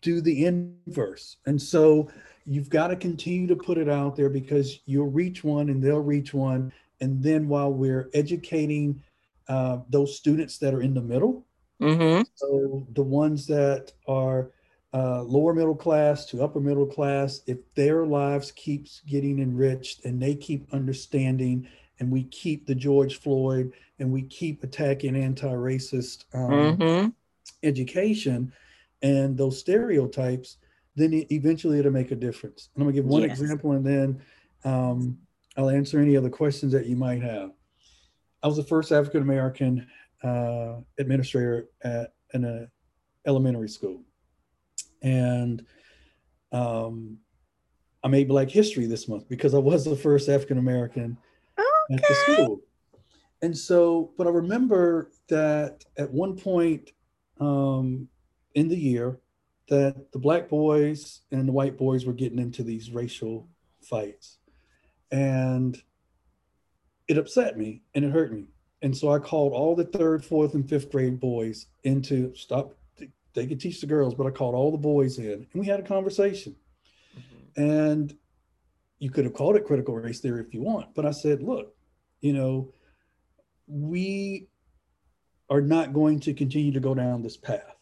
do 0.02 0.22
the 0.22 0.46
inverse. 0.46 1.38
And 1.46 1.62
so 1.62 2.10
you've 2.46 2.70
got 2.70 2.88
to 2.88 2.96
continue 2.96 3.48
to 3.48 3.56
put 3.56 3.78
it 3.78 3.90
out 3.90 4.16
there 4.16 4.30
because 4.30 4.80
you'll 4.86 5.10
reach 5.10 5.44
one 5.44 5.70
and 5.70 5.82
they'll 5.82 6.00
reach 6.00 6.34
one. 6.34 6.72
And 7.02 7.22
then 7.22 7.48
while 7.48 7.74
we're 7.74 8.10
educating 8.14 9.02
uh, 9.48 9.80
those 9.90 10.16
students 10.16 10.58
that 10.60 10.74
are 10.74 10.82
in 10.82 10.94
the 10.94 11.02
middle, 11.02 11.46
mm-hmm. 11.82 12.22
so 12.36 12.88
the 12.94 13.04
ones 13.04 13.48
that 13.48 13.92
are 14.08 14.52
uh, 14.96 15.22
lower 15.24 15.54
middle 15.54 15.76
class 15.76 16.26
to 16.26 16.42
upper 16.42 16.62
middle 16.62 16.86
class, 16.86 17.42
if 17.48 17.58
their 17.76 18.06
lives 18.06 18.52
keeps 18.52 19.02
getting 19.06 19.40
enriched 19.40 20.06
and 20.06 20.22
they 20.22 20.34
keep 20.34 20.74
understanding, 20.74 21.68
and 22.00 22.10
we 22.10 22.24
keep 22.24 22.66
the 22.66 22.76
George 22.76 23.20
Floyd 23.20 23.74
and 24.00 24.10
we 24.10 24.22
keep 24.22 24.64
attacking 24.64 25.18
anti-racist 25.18 26.24
um, 26.34 26.78
mm-hmm. 26.78 27.10
education 27.64 28.54
and 29.02 29.38
those 29.38 29.60
stereotypes, 29.60 30.58
then 30.96 31.14
it, 31.14 31.30
eventually 31.30 31.80
it'll 31.80 31.92
make 31.92 32.12
a 32.12 32.16
difference. 32.16 32.70
And 32.74 32.82
I'm 32.82 32.88
gonna 32.88 32.96
give 32.96 33.06
one 33.06 33.24
yes. 33.24 33.38
example, 33.38 33.74
and 33.74 33.86
then 33.86 34.22
um, 34.64 35.18
I'll 35.58 35.70
answer 35.70 36.00
any 36.00 36.16
other 36.16 36.30
questions 36.30 36.72
that 36.72 36.86
you 36.86 36.96
might 36.96 37.22
have. 37.22 37.52
I 38.44 38.48
was 38.48 38.56
the 38.56 38.64
first 38.64 38.94
African 38.94 39.24
American 39.24 39.88
uh, 40.24 40.76
administrator 40.98 41.68
at 41.84 42.14
an 42.32 42.70
elementary 43.26 43.70
school 43.70 44.02
and 45.06 45.64
um, 46.52 47.20
I 48.04 48.08
made 48.08 48.28
Black 48.28 48.50
History 48.50 48.88
this 48.88 49.08
month 49.08 49.30
because 49.30 49.54
I 49.54 49.60
was 49.60 49.86
the 49.86 49.96
first 49.96 50.28
African 50.28 50.58
American 50.58 51.18
okay. 51.58 51.96
at 51.96 52.02
the 52.02 52.16
school. 52.16 52.62
And 53.42 53.56
so, 53.56 54.12
but 54.18 54.26
I 54.26 54.32
remember 54.32 55.12
that 55.30 55.86
at 55.98 56.12
one 56.12 56.36
point 56.36 56.92
um, 57.40 58.08
in 58.56 58.68
the 58.68 58.78
year, 58.78 59.20
that 59.70 60.12
the 60.12 60.20
black 60.20 60.50
boys 60.50 61.22
and 61.32 61.48
the 61.48 61.52
white 61.52 61.78
boys 61.78 62.06
were 62.06 62.14
getting 62.14 62.40
into 62.40 62.64
these 62.64 62.92
racial 62.92 63.48
fights, 63.82 64.38
and 65.12 65.82
it 67.08 67.18
upset 67.18 67.58
me 67.58 67.84
and 67.94 68.06
it 68.06 68.12
hurt 68.12 68.34
me. 68.34 68.46
And 68.82 68.96
so 68.96 69.12
I 69.12 69.20
called 69.20 69.54
all 69.54 69.76
the 69.76 69.86
third, 69.86 70.24
fourth, 70.24 70.54
and 70.54 70.68
fifth 70.68 70.92
grade 70.92 71.20
boys 71.20 71.68
into 71.84 72.34
stop 72.36 72.76
they 73.36 73.46
could 73.46 73.60
teach 73.60 73.82
the 73.82 73.88
girls, 73.88 74.16
but 74.16 74.26
I 74.26 74.32
called 74.32 74.56
all 74.56 74.72
the 74.72 74.78
boys 74.78 75.20
in 75.20 75.48
and 75.52 75.62
we 75.62 75.68
had 75.68 75.80
a 75.80 75.84
conversation. 75.84 76.56
Mm-hmm. 77.18 77.62
And 77.62 78.18
you 79.00 79.12
could 79.12 79.26
have 79.26 79.34
called 79.34 79.56
it 79.56 79.66
critical 79.66 79.96
race 79.96 80.22
theory 80.22 80.42
if 80.42 80.54
you 80.54 80.62
want, 80.62 80.96
but 80.96 81.06
I 81.06 81.12
said, 81.12 81.44
look, 81.44 81.76
you 82.22 82.34
know, 82.34 82.72
we 83.68 84.48
are 85.50 85.62
not 85.62 85.94
going 85.94 86.20
to 86.22 86.34
continue 86.34 86.72
to 86.72 86.80
go 86.80 86.96
down 86.96 87.22
this 87.22 87.38
path. 87.38 87.76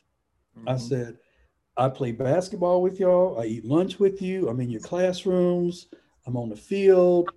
Mm-hmm. 0.57 0.69
I 0.69 0.77
said, 0.77 1.17
I 1.77 1.89
play 1.89 2.11
basketball 2.11 2.81
with 2.81 2.99
y'all. 2.99 3.39
I 3.39 3.45
eat 3.45 3.65
lunch 3.65 3.99
with 3.99 4.21
you. 4.21 4.47
I'm 4.47 4.59
in 4.59 4.69
your 4.69 4.81
classrooms. 4.81 5.87
I'm 6.25 6.37
on 6.37 6.49
the 6.49 6.55
field. 6.55 7.29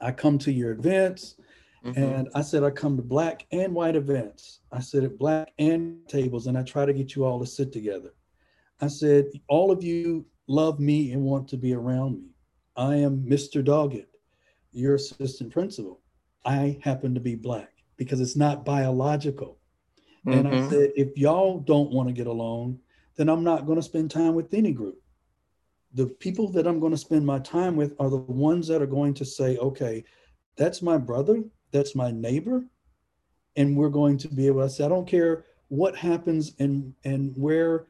I 0.00 0.10
come 0.10 0.38
to 0.38 0.52
your 0.52 0.72
events. 0.72 1.36
Mm-hmm. 1.84 2.02
And 2.02 2.28
I 2.34 2.42
said, 2.42 2.62
I 2.62 2.70
come 2.70 2.96
to 2.96 3.02
black 3.02 3.46
and 3.50 3.74
white 3.74 3.96
events. 3.96 4.60
I 4.70 4.80
said, 4.80 5.04
at 5.04 5.18
black 5.18 5.52
and 5.58 6.06
tables, 6.08 6.46
and 6.46 6.56
I 6.56 6.62
try 6.62 6.86
to 6.86 6.92
get 6.92 7.16
you 7.16 7.24
all 7.24 7.40
to 7.40 7.46
sit 7.46 7.72
together. 7.72 8.14
I 8.80 8.86
said, 8.86 9.26
all 9.48 9.70
of 9.70 9.82
you 9.82 10.24
love 10.46 10.78
me 10.78 11.12
and 11.12 11.22
want 11.22 11.48
to 11.48 11.56
be 11.56 11.74
around 11.74 12.20
me. 12.20 12.28
I 12.76 12.96
am 12.96 13.24
Mr. 13.24 13.64
Doggett. 13.64 14.06
your 14.72 14.94
assistant 14.94 15.52
principal. 15.52 16.00
I 16.44 16.78
happen 16.82 17.14
to 17.14 17.20
be 17.20 17.34
black 17.34 17.72
because 17.96 18.20
it's 18.20 18.36
not 18.36 18.64
biological. 18.64 19.58
Mm-hmm. 20.26 20.38
And 20.38 20.48
I 20.48 20.50
mm-hmm. 20.52 20.70
said, 20.70 20.90
if 20.96 21.16
y'all 21.16 21.58
don't 21.60 21.90
want 21.90 22.08
to 22.08 22.14
get 22.14 22.26
along, 22.26 22.78
then 23.16 23.28
I'm 23.28 23.44
not 23.44 23.66
going 23.66 23.76
to 23.76 23.82
spend 23.82 24.10
time 24.10 24.34
with 24.34 24.54
any 24.54 24.72
group. 24.72 24.98
The 25.94 26.06
people 26.06 26.48
that 26.52 26.66
I'm 26.66 26.80
going 26.80 26.92
to 26.92 26.98
spend 26.98 27.26
my 27.26 27.38
time 27.40 27.76
with 27.76 27.94
are 28.00 28.08
the 28.08 28.16
ones 28.16 28.66
that 28.68 28.80
are 28.80 28.86
going 28.86 29.14
to 29.14 29.24
say, 29.24 29.58
okay, 29.58 30.04
that's 30.56 30.80
my 30.80 30.96
brother, 30.96 31.42
that's 31.72 31.94
my 31.94 32.10
neighbor, 32.10 32.64
and 33.56 33.76
we're 33.76 33.88
going 33.88 34.18
to 34.18 34.28
be 34.28 34.46
able 34.46 34.62
to 34.62 34.70
say, 34.70 34.84
I 34.84 34.88
don't 34.88 35.08
care 35.08 35.44
what 35.68 35.96
happens 35.96 36.52
and 36.58 36.94
and 37.04 37.32
where 37.36 37.86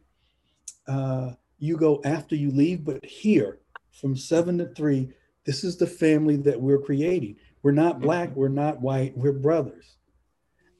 uh, 0.86 1.32
you 1.58 1.76
go 1.76 2.00
after 2.04 2.34
you 2.34 2.50
leave, 2.50 2.84
but 2.84 3.04
here 3.04 3.58
from 3.92 4.16
seven 4.16 4.58
to 4.58 4.66
three, 4.66 5.10
this 5.44 5.64
is 5.64 5.76
the 5.76 5.86
family 5.86 6.36
that 6.36 6.60
we're 6.60 6.78
creating. 6.78 7.36
We're 7.62 7.72
not 7.72 8.00
black, 8.00 8.30
mm-hmm. 8.30 8.40
we're 8.40 8.48
not 8.48 8.80
white, 8.80 9.16
we're 9.16 9.32
brothers. 9.32 9.96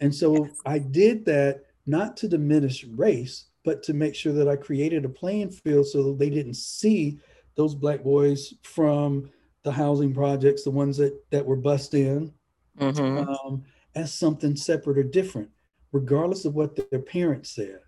And 0.01 0.15
so 0.15 0.45
yes. 0.45 0.61
I 0.67 0.79
did 0.79 1.25
that 1.27 1.67
not 1.87 2.17
to 2.19 2.29
diminish 2.29 2.85
race, 2.85 3.47
but 3.65 3.83
to 3.85 3.95
make 3.95 4.15
sure 4.15 4.33
that 4.33 4.49
I 4.49 4.57
created 4.57 5.05
a 5.05 5.09
playing 5.09 5.51
field 5.51 5.87
so 5.87 6.03
that 6.05 6.19
they 6.19 6.31
didn't 6.31 6.55
see 6.55 7.19
those 7.55 7.75
black 7.75 8.03
boys 8.03 8.55
from 8.63 9.31
the 9.63 9.73
housing 9.73 10.13
projects, 10.13 10.65
the 10.65 10.71
ones 10.71 10.97
that 10.97 11.15
that 11.31 11.47
were 11.47 11.57
bust 11.57 11.95
in, 11.95 12.33
mm-hmm. 12.79 13.29
um, 13.29 13.65
as 13.95 14.15
something 14.15 14.57
separate 14.57 14.99
or 14.99 15.03
different, 15.03 15.51
regardless 15.93 16.45
of 16.45 16.55
what 16.55 16.77
their 16.91 17.01
parents 17.01 17.51
said. 17.55 17.81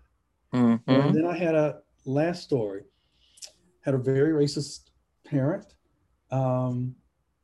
Mm-hmm. 0.53 0.89
And 0.89 1.15
then 1.15 1.25
I 1.25 1.37
had 1.37 1.55
a 1.55 1.79
last 2.05 2.43
story, 2.43 2.83
had 3.81 3.93
a 3.93 3.97
very 3.97 4.31
racist 4.31 4.91
parent 5.25 5.75
um, 6.31 6.95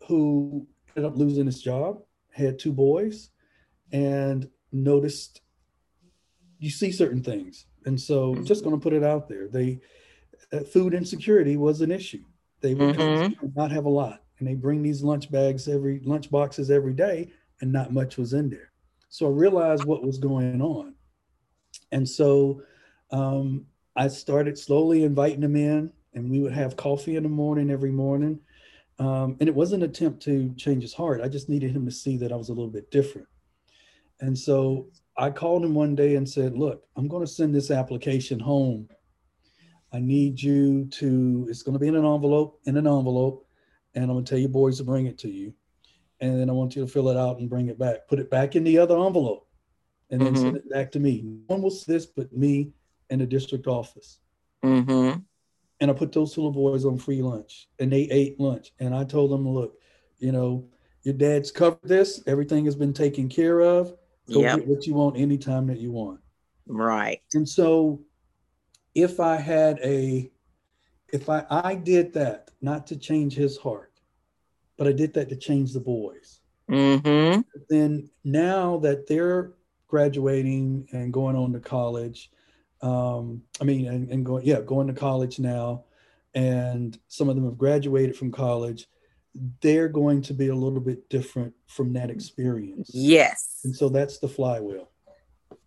who 0.07 0.67
ended 0.95 1.11
up 1.11 1.17
losing 1.17 1.45
his 1.45 1.61
job, 1.61 2.01
had 2.31 2.59
two 2.59 2.71
boys, 2.71 3.31
and 3.91 4.49
noticed 4.71 5.41
you 6.59 6.69
see 6.69 6.91
certain 6.91 7.23
things. 7.23 7.65
And 7.85 7.99
so 7.99 8.33
mm-hmm. 8.33 8.45
just 8.45 8.63
going 8.63 8.75
to 8.75 8.81
put 8.81 8.93
it 8.93 9.03
out 9.03 9.27
there. 9.27 9.47
They 9.47 9.79
uh, 10.53 10.59
food 10.59 10.93
insecurity 10.93 11.57
was 11.57 11.81
an 11.81 11.91
issue. 11.91 12.23
They 12.61 12.75
would 12.75 12.95
mm-hmm. 12.95 13.47
not 13.55 13.71
have 13.71 13.85
a 13.85 13.89
lot. 13.89 14.21
And 14.41 14.49
they 14.49 14.55
bring 14.55 14.81
these 14.81 15.03
lunch 15.03 15.31
bags 15.31 15.67
every 15.67 16.01
lunch 16.03 16.31
boxes 16.31 16.71
every 16.71 16.93
day, 16.93 17.31
and 17.61 17.71
not 17.71 17.93
much 17.93 18.17
was 18.17 18.33
in 18.33 18.49
there. 18.49 18.71
So 19.07 19.27
I 19.27 19.29
realized 19.29 19.85
what 19.85 20.03
was 20.03 20.17
going 20.17 20.63
on. 20.63 20.95
And 21.91 22.09
so 22.09 22.63
um, 23.11 23.67
I 23.95 24.07
started 24.07 24.57
slowly 24.57 25.03
inviting 25.03 25.41
them 25.41 25.55
in, 25.55 25.93
and 26.15 26.27
we 26.27 26.39
would 26.39 26.53
have 26.53 26.75
coffee 26.75 27.17
in 27.17 27.23
the 27.23 27.29
morning 27.29 27.69
every 27.69 27.91
morning. 27.91 28.39
Um, 28.97 29.37
and 29.39 29.47
it 29.47 29.53
wasn't 29.53 29.83
an 29.83 29.91
attempt 29.91 30.23
to 30.23 30.51
change 30.55 30.81
his 30.81 30.95
heart. 30.95 31.21
I 31.21 31.27
just 31.27 31.47
needed 31.47 31.69
him 31.69 31.85
to 31.85 31.91
see 31.91 32.17
that 32.17 32.31
I 32.31 32.35
was 32.35 32.49
a 32.49 32.53
little 32.53 32.71
bit 32.71 32.89
different. 32.89 33.27
And 34.21 34.35
so 34.35 34.87
I 35.17 35.29
called 35.29 35.63
him 35.63 35.75
one 35.75 35.93
day 35.93 36.15
and 36.15 36.27
said, 36.27 36.57
Look, 36.57 36.83
I'm 36.95 37.07
going 37.07 37.23
to 37.23 37.31
send 37.31 37.53
this 37.53 37.69
application 37.69 38.39
home. 38.39 38.89
I 39.93 39.99
need 39.99 40.41
you 40.41 40.85
to, 40.85 41.45
it's 41.47 41.61
going 41.61 41.73
to 41.73 41.79
be 41.79 41.89
in 41.89 41.95
an 41.95 42.05
envelope, 42.05 42.59
in 42.65 42.75
an 42.75 42.87
envelope, 42.87 43.45
and 43.95 44.05
I'm 44.05 44.11
going 44.11 44.25
to 44.25 44.29
tell 44.29 44.39
your 44.39 44.49
boys 44.49 44.77
to 44.77 44.83
bring 44.83 45.07
it 45.07 45.17
to 45.19 45.29
you. 45.29 45.53
And 46.19 46.39
then 46.39 46.49
I 46.49 46.53
want 46.53 46.75
you 46.75 46.85
to 46.85 46.91
fill 46.91 47.09
it 47.09 47.17
out 47.17 47.39
and 47.39 47.49
bring 47.49 47.67
it 47.67 47.79
back. 47.79 48.07
Put 48.07 48.19
it 48.19 48.29
back 48.29 48.55
in 48.55 48.63
the 48.63 48.77
other 48.77 48.95
envelope 48.95 49.47
and 50.09 50.21
then 50.21 50.33
mm-hmm. 50.33 50.43
send 50.43 50.57
it 50.57 50.69
back 50.69 50.91
to 50.91 50.99
me. 50.99 51.23
No 51.23 51.55
one 51.55 51.61
will 51.63 51.71
see 51.71 51.91
this 51.91 52.05
but 52.05 52.31
me 52.31 52.71
and 53.09 53.21
the 53.21 53.25
district 53.25 53.67
office. 53.67 54.19
Mm-hmm. 54.63 55.19
And 55.79 55.91
I 55.91 55.93
put 55.93 56.11
those 56.11 56.33
two 56.33 56.41
little 56.41 56.51
boys 56.51 56.85
on 56.85 56.97
free 56.97 57.23
lunch 57.23 57.69
and 57.79 57.91
they 57.91 58.03
ate 58.03 58.39
lunch. 58.39 58.71
And 58.79 58.93
I 58.93 59.03
told 59.03 59.31
them, 59.31 59.49
look, 59.49 59.79
you 60.19 60.31
know, 60.31 60.67
your 61.03 61.15
dad's 61.15 61.49
covered 61.49 61.79
this. 61.81 62.21
Everything 62.27 62.65
has 62.65 62.75
been 62.75 62.93
taken 62.93 63.27
care 63.27 63.61
of. 63.61 63.95
Go 64.31 64.41
yep. 64.41 64.59
get 64.59 64.67
what 64.67 64.85
you 64.85 64.93
want 64.93 65.17
anytime 65.17 65.65
that 65.67 65.79
you 65.79 65.91
want. 65.91 66.19
Right. 66.67 67.21
And 67.33 67.49
so 67.49 67.99
if 68.93 69.19
I 69.19 69.37
had 69.37 69.79
a, 69.83 70.29
if 71.11 71.29
I, 71.29 71.45
I 71.49 71.75
did 71.75 72.13
that, 72.13 72.51
not 72.61 72.87
to 72.87 72.95
change 72.95 73.35
his 73.35 73.57
heart, 73.57 73.91
but 74.77 74.87
I 74.87 74.91
did 74.91 75.13
that 75.13 75.29
to 75.29 75.35
change 75.35 75.73
the 75.73 75.79
boys. 75.79 76.39
Mm-hmm. 76.69 77.41
Then 77.69 78.09
now 78.23 78.77
that 78.77 79.07
they're 79.07 79.53
graduating 79.87 80.87
and 80.91 81.11
going 81.11 81.35
on 81.35 81.53
to 81.53 81.59
college, 81.59 82.31
um, 82.81 83.43
I 83.59 83.63
mean, 83.63 83.87
and, 83.87 84.09
and 84.09 84.25
going, 84.25 84.45
yeah, 84.45 84.61
going 84.61 84.87
to 84.87 84.93
college 84.93 85.39
now, 85.39 85.83
and 86.33 86.97
some 87.07 87.29
of 87.29 87.35
them 87.35 87.45
have 87.45 87.57
graduated 87.57 88.15
from 88.15 88.31
college. 88.31 88.87
They're 89.61 89.89
going 89.89 90.21
to 90.23 90.33
be 90.33 90.47
a 90.47 90.55
little 90.55 90.79
bit 90.79 91.09
different 91.09 91.53
from 91.67 91.93
that 91.93 92.09
experience. 92.09 92.89
Yes. 92.93 93.59
And 93.63 93.75
so 93.75 93.89
that's 93.89 94.17
the 94.19 94.27
flywheel. 94.27 94.89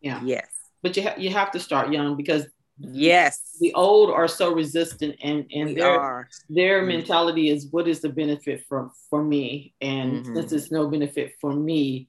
Yeah. 0.00 0.20
Yes. 0.24 0.48
But 0.82 0.96
you 0.96 1.02
ha- 1.02 1.14
you 1.16 1.30
have 1.30 1.50
to 1.52 1.60
start 1.60 1.92
young 1.92 2.16
because 2.16 2.46
yes, 2.78 3.56
the 3.60 3.72
old 3.74 4.10
are 4.10 4.28
so 4.28 4.52
resistant, 4.52 5.16
and 5.22 5.46
and 5.52 5.70
we 5.70 5.74
their 5.76 6.00
are. 6.00 6.28
their 6.48 6.78
mm-hmm. 6.78 6.88
mentality 6.88 7.50
is 7.50 7.68
what 7.70 7.88
is 7.88 8.00
the 8.00 8.08
benefit 8.08 8.64
for 8.68 8.90
for 9.10 9.22
me, 9.22 9.74
and 9.80 10.24
mm-hmm. 10.24 10.34
since 10.36 10.52
it's 10.52 10.70
no 10.72 10.88
benefit 10.88 11.34
for 11.40 11.52
me, 11.52 12.08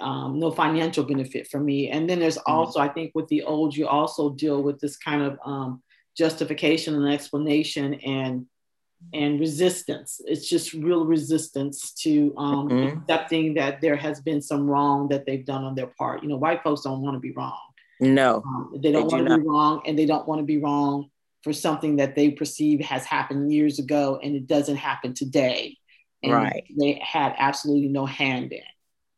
um, 0.00 0.38
no 0.38 0.50
financial 0.50 1.04
benefit 1.04 1.48
for 1.48 1.60
me. 1.60 1.90
And 1.90 2.08
then 2.08 2.18
there's 2.20 2.38
mm-hmm. 2.38 2.52
also, 2.52 2.80
I 2.80 2.88
think, 2.88 3.12
with 3.14 3.28
the 3.28 3.42
old, 3.42 3.76
you 3.76 3.86
also 3.86 4.30
deal 4.30 4.62
with 4.62 4.80
this 4.80 4.96
kind 4.96 5.22
of 5.22 5.38
um, 5.44 5.82
justification 6.16 6.94
and 6.94 7.12
explanation 7.12 7.94
and 7.94 8.46
and 9.12 9.38
resistance. 9.38 10.20
It's 10.24 10.48
just 10.48 10.72
real 10.72 11.04
resistance 11.04 11.92
to 12.02 12.34
um, 12.36 12.68
mm-hmm. 12.68 12.98
accepting 12.98 13.54
that 13.54 13.80
there 13.80 13.96
has 13.96 14.20
been 14.20 14.40
some 14.40 14.68
wrong 14.68 15.08
that 15.08 15.26
they've 15.26 15.44
done 15.44 15.64
on 15.64 15.74
their 15.74 15.92
part. 15.98 16.22
You 16.22 16.28
know, 16.28 16.36
white 16.36 16.62
folks 16.62 16.82
don't 16.82 17.02
want 17.02 17.14
to 17.14 17.20
be 17.20 17.32
wrong. 17.32 17.58
No, 18.00 18.42
um, 18.46 18.74
they 18.82 18.92
don't 18.92 19.10
want 19.10 19.26
to 19.28 19.38
be 19.38 19.42
wrong, 19.42 19.82
and 19.86 19.98
they 19.98 20.06
don't 20.06 20.28
want 20.28 20.40
to 20.40 20.44
be 20.44 20.58
wrong 20.58 21.10
for 21.46 21.52
something 21.52 21.94
that 21.94 22.16
they 22.16 22.30
perceive 22.32 22.80
has 22.80 23.04
happened 23.04 23.52
years 23.52 23.78
ago 23.78 24.18
and 24.20 24.34
it 24.34 24.48
doesn't 24.48 24.74
happen 24.74 25.14
today. 25.14 25.76
And 26.20 26.32
right. 26.32 26.64
They 26.76 27.00
had 27.00 27.36
absolutely 27.38 27.86
no 27.86 28.04
hand 28.04 28.52
in. 28.52 28.62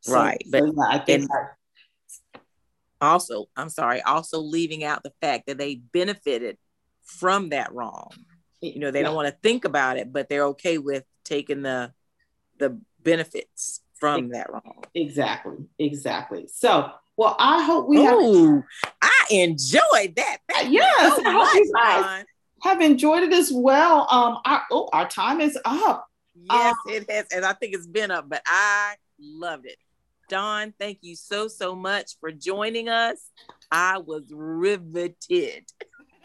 So, 0.02 0.12
right. 0.12 0.42
But 0.50 0.64
so 0.64 0.74
I 0.86 0.98
think 0.98 1.26
also, 3.00 3.46
I'm 3.56 3.70
sorry, 3.70 4.02
also 4.02 4.40
leaving 4.40 4.84
out 4.84 5.02
the 5.02 5.12
fact 5.22 5.46
that 5.46 5.56
they 5.56 5.76
benefited 5.76 6.58
from 7.02 7.48
that 7.48 7.72
wrong. 7.72 8.10
You 8.60 8.78
know, 8.78 8.90
they 8.90 8.98
yeah. 8.98 9.06
don't 9.06 9.16
want 9.16 9.28
to 9.28 9.40
think 9.42 9.64
about 9.64 9.96
it, 9.96 10.12
but 10.12 10.28
they're 10.28 10.48
okay 10.48 10.76
with 10.76 11.04
taking 11.24 11.62
the 11.62 11.94
the 12.58 12.78
benefits 13.02 13.80
from 13.94 14.28
that 14.30 14.52
wrong. 14.52 14.84
Exactly. 14.94 15.56
Exactly. 15.78 16.46
So 16.52 16.90
well, 17.18 17.34
I 17.38 17.64
hope 17.64 17.88
we 17.88 17.98
Ooh, 17.98 18.54
have. 18.84 18.92
I 19.02 19.24
enjoyed 19.32 20.14
that. 20.16 20.38
Thank 20.48 20.72
yes, 20.72 21.20
I 21.24 21.32
hope 21.32 21.54
you 21.54 21.72
guys 21.74 22.24
have 22.62 22.80
enjoyed 22.80 23.24
it 23.24 23.32
as 23.32 23.50
well. 23.52 24.06
Um, 24.08 24.38
our, 24.44 24.62
oh, 24.70 24.88
our 24.92 25.08
time 25.08 25.40
is 25.40 25.58
up. 25.64 26.06
Yes, 26.48 26.76
um, 26.86 26.94
it 26.94 27.10
has, 27.10 27.26
and 27.34 27.44
I 27.44 27.54
think 27.54 27.74
it's 27.74 27.88
been 27.88 28.12
up, 28.12 28.28
but 28.28 28.42
I 28.46 28.94
loved 29.18 29.66
it. 29.66 29.78
Don, 30.28 30.72
thank 30.78 30.98
you 31.00 31.16
so, 31.16 31.48
so 31.48 31.74
much 31.74 32.12
for 32.20 32.30
joining 32.30 32.88
us. 32.88 33.18
I 33.68 33.98
was 33.98 34.22
riveted. 34.30 35.64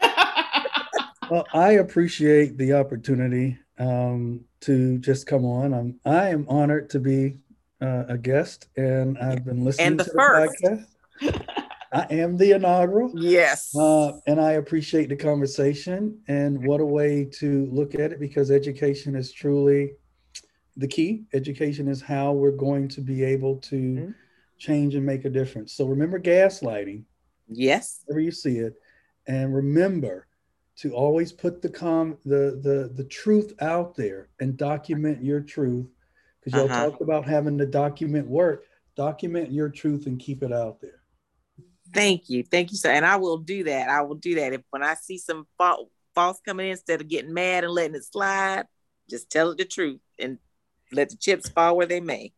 well, 1.28 1.46
I 1.52 1.72
appreciate 1.72 2.56
the 2.56 2.74
opportunity 2.74 3.58
um, 3.78 4.44
to 4.60 4.98
just 4.98 5.26
come 5.26 5.44
on. 5.44 5.74
I'm 5.74 5.98
I 6.04 6.28
am 6.28 6.46
honored 6.48 6.90
to 6.90 7.00
be 7.00 7.38
uh, 7.84 8.04
a 8.08 8.18
guest, 8.18 8.68
and 8.76 9.18
I've 9.18 9.44
been 9.44 9.64
listening 9.64 9.86
and 9.88 10.00
the 10.00 10.04
to 10.04 10.10
first. 10.10 10.54
the 10.62 10.86
podcast. 11.20 11.60
I 11.92 12.06
am 12.10 12.36
the 12.36 12.52
inaugural. 12.52 13.12
Yes. 13.14 13.74
Uh, 13.76 14.18
and 14.26 14.40
I 14.40 14.52
appreciate 14.52 15.08
the 15.08 15.16
conversation. 15.16 16.18
And 16.26 16.66
what 16.66 16.80
a 16.80 16.84
way 16.84 17.28
to 17.38 17.68
look 17.70 17.94
at 17.94 18.10
it 18.10 18.18
because 18.18 18.50
education 18.50 19.14
is 19.14 19.32
truly 19.32 19.92
the 20.76 20.88
key. 20.88 21.24
Education 21.32 21.86
is 21.86 22.02
how 22.02 22.32
we're 22.32 22.50
going 22.50 22.88
to 22.88 23.00
be 23.00 23.22
able 23.22 23.58
to 23.58 23.76
mm-hmm. 23.76 24.10
change 24.58 24.96
and 24.96 25.06
make 25.06 25.24
a 25.24 25.30
difference. 25.30 25.74
So 25.74 25.86
remember 25.86 26.18
gaslighting. 26.18 27.04
Yes. 27.46 28.00
Whenever 28.06 28.22
you 28.22 28.32
see 28.32 28.58
it. 28.58 28.74
And 29.28 29.54
remember 29.54 30.26
to 30.78 30.92
always 30.92 31.32
put 31.32 31.62
the 31.62 31.68
com 31.68 32.18
the 32.24 32.60
the 32.60 32.90
the 32.96 33.04
truth 33.04 33.54
out 33.60 33.94
there 33.94 34.30
and 34.40 34.56
document 34.56 35.22
your 35.22 35.40
truth. 35.40 35.86
Because 36.44 36.60
y'all 36.60 36.70
uh-huh. 36.70 36.90
talked 36.90 37.02
about 37.02 37.24
having 37.24 37.58
to 37.58 37.66
document 37.66 38.28
work. 38.28 38.64
Document 38.96 39.50
your 39.50 39.68
truth 39.68 40.06
and 40.06 40.20
keep 40.20 40.42
it 40.42 40.52
out 40.52 40.80
there. 40.80 41.00
Thank 41.92 42.28
you. 42.28 42.42
Thank 42.42 42.70
you, 42.70 42.76
sir. 42.76 42.90
And 42.90 43.04
I 43.04 43.16
will 43.16 43.38
do 43.38 43.64
that. 43.64 43.88
I 43.88 44.02
will 44.02 44.14
do 44.14 44.36
that. 44.36 44.52
If 44.52 44.62
when 44.70 44.82
I 44.82 44.94
see 44.94 45.18
some 45.18 45.46
false 45.58 46.40
coming 46.44 46.66
in, 46.66 46.72
instead 46.72 47.00
of 47.00 47.08
getting 47.08 47.34
mad 47.34 47.64
and 47.64 47.72
letting 47.72 47.96
it 47.96 48.04
slide, 48.04 48.66
just 49.08 49.30
tell 49.30 49.50
it 49.50 49.58
the 49.58 49.64
truth 49.64 50.00
and 50.18 50.38
let 50.92 51.10
the 51.10 51.16
chips 51.16 51.48
fall 51.48 51.76
where 51.76 51.86
they 51.86 52.00
may. 52.00 52.32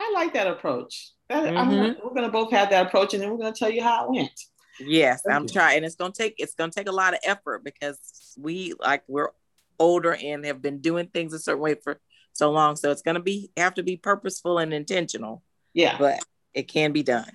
I 0.00 0.12
like 0.14 0.34
that 0.34 0.46
approach. 0.46 1.12
That, 1.28 1.44
mm-hmm. 1.44 1.54
gonna, 1.54 1.96
we're 2.04 2.14
gonna 2.14 2.30
both 2.30 2.50
have 2.50 2.70
that 2.70 2.86
approach, 2.86 3.14
and 3.14 3.22
then 3.22 3.30
we're 3.30 3.38
gonna 3.38 3.52
tell 3.52 3.70
you 3.70 3.82
how 3.82 4.04
it 4.04 4.10
went. 4.10 4.40
Yes, 4.80 5.22
Thank 5.24 5.36
I'm 5.36 5.42
you. 5.42 5.48
trying, 5.48 5.76
and 5.78 5.86
it's 5.86 5.94
gonna 5.94 6.12
take 6.12 6.34
it's 6.38 6.54
gonna 6.54 6.72
take 6.72 6.88
a 6.88 6.92
lot 6.92 7.14
of 7.14 7.20
effort 7.24 7.64
because 7.64 8.34
we 8.38 8.74
like 8.80 9.02
we're 9.06 9.30
older 9.78 10.14
and 10.14 10.44
have 10.44 10.60
been 10.60 10.80
doing 10.80 11.06
things 11.06 11.32
a 11.32 11.38
certain 11.38 11.62
way 11.62 11.74
for 11.74 12.00
so 12.34 12.50
long. 12.50 12.76
So 12.76 12.90
it's 12.90 13.02
gonna 13.02 13.20
be 13.20 13.50
have 13.56 13.74
to 13.74 13.82
be 13.82 13.96
purposeful 13.96 14.58
and 14.58 14.74
intentional. 14.74 15.42
Yeah. 15.72 15.96
But 15.98 16.20
it 16.52 16.68
can 16.68 16.92
be 16.92 17.02
done. 17.02 17.30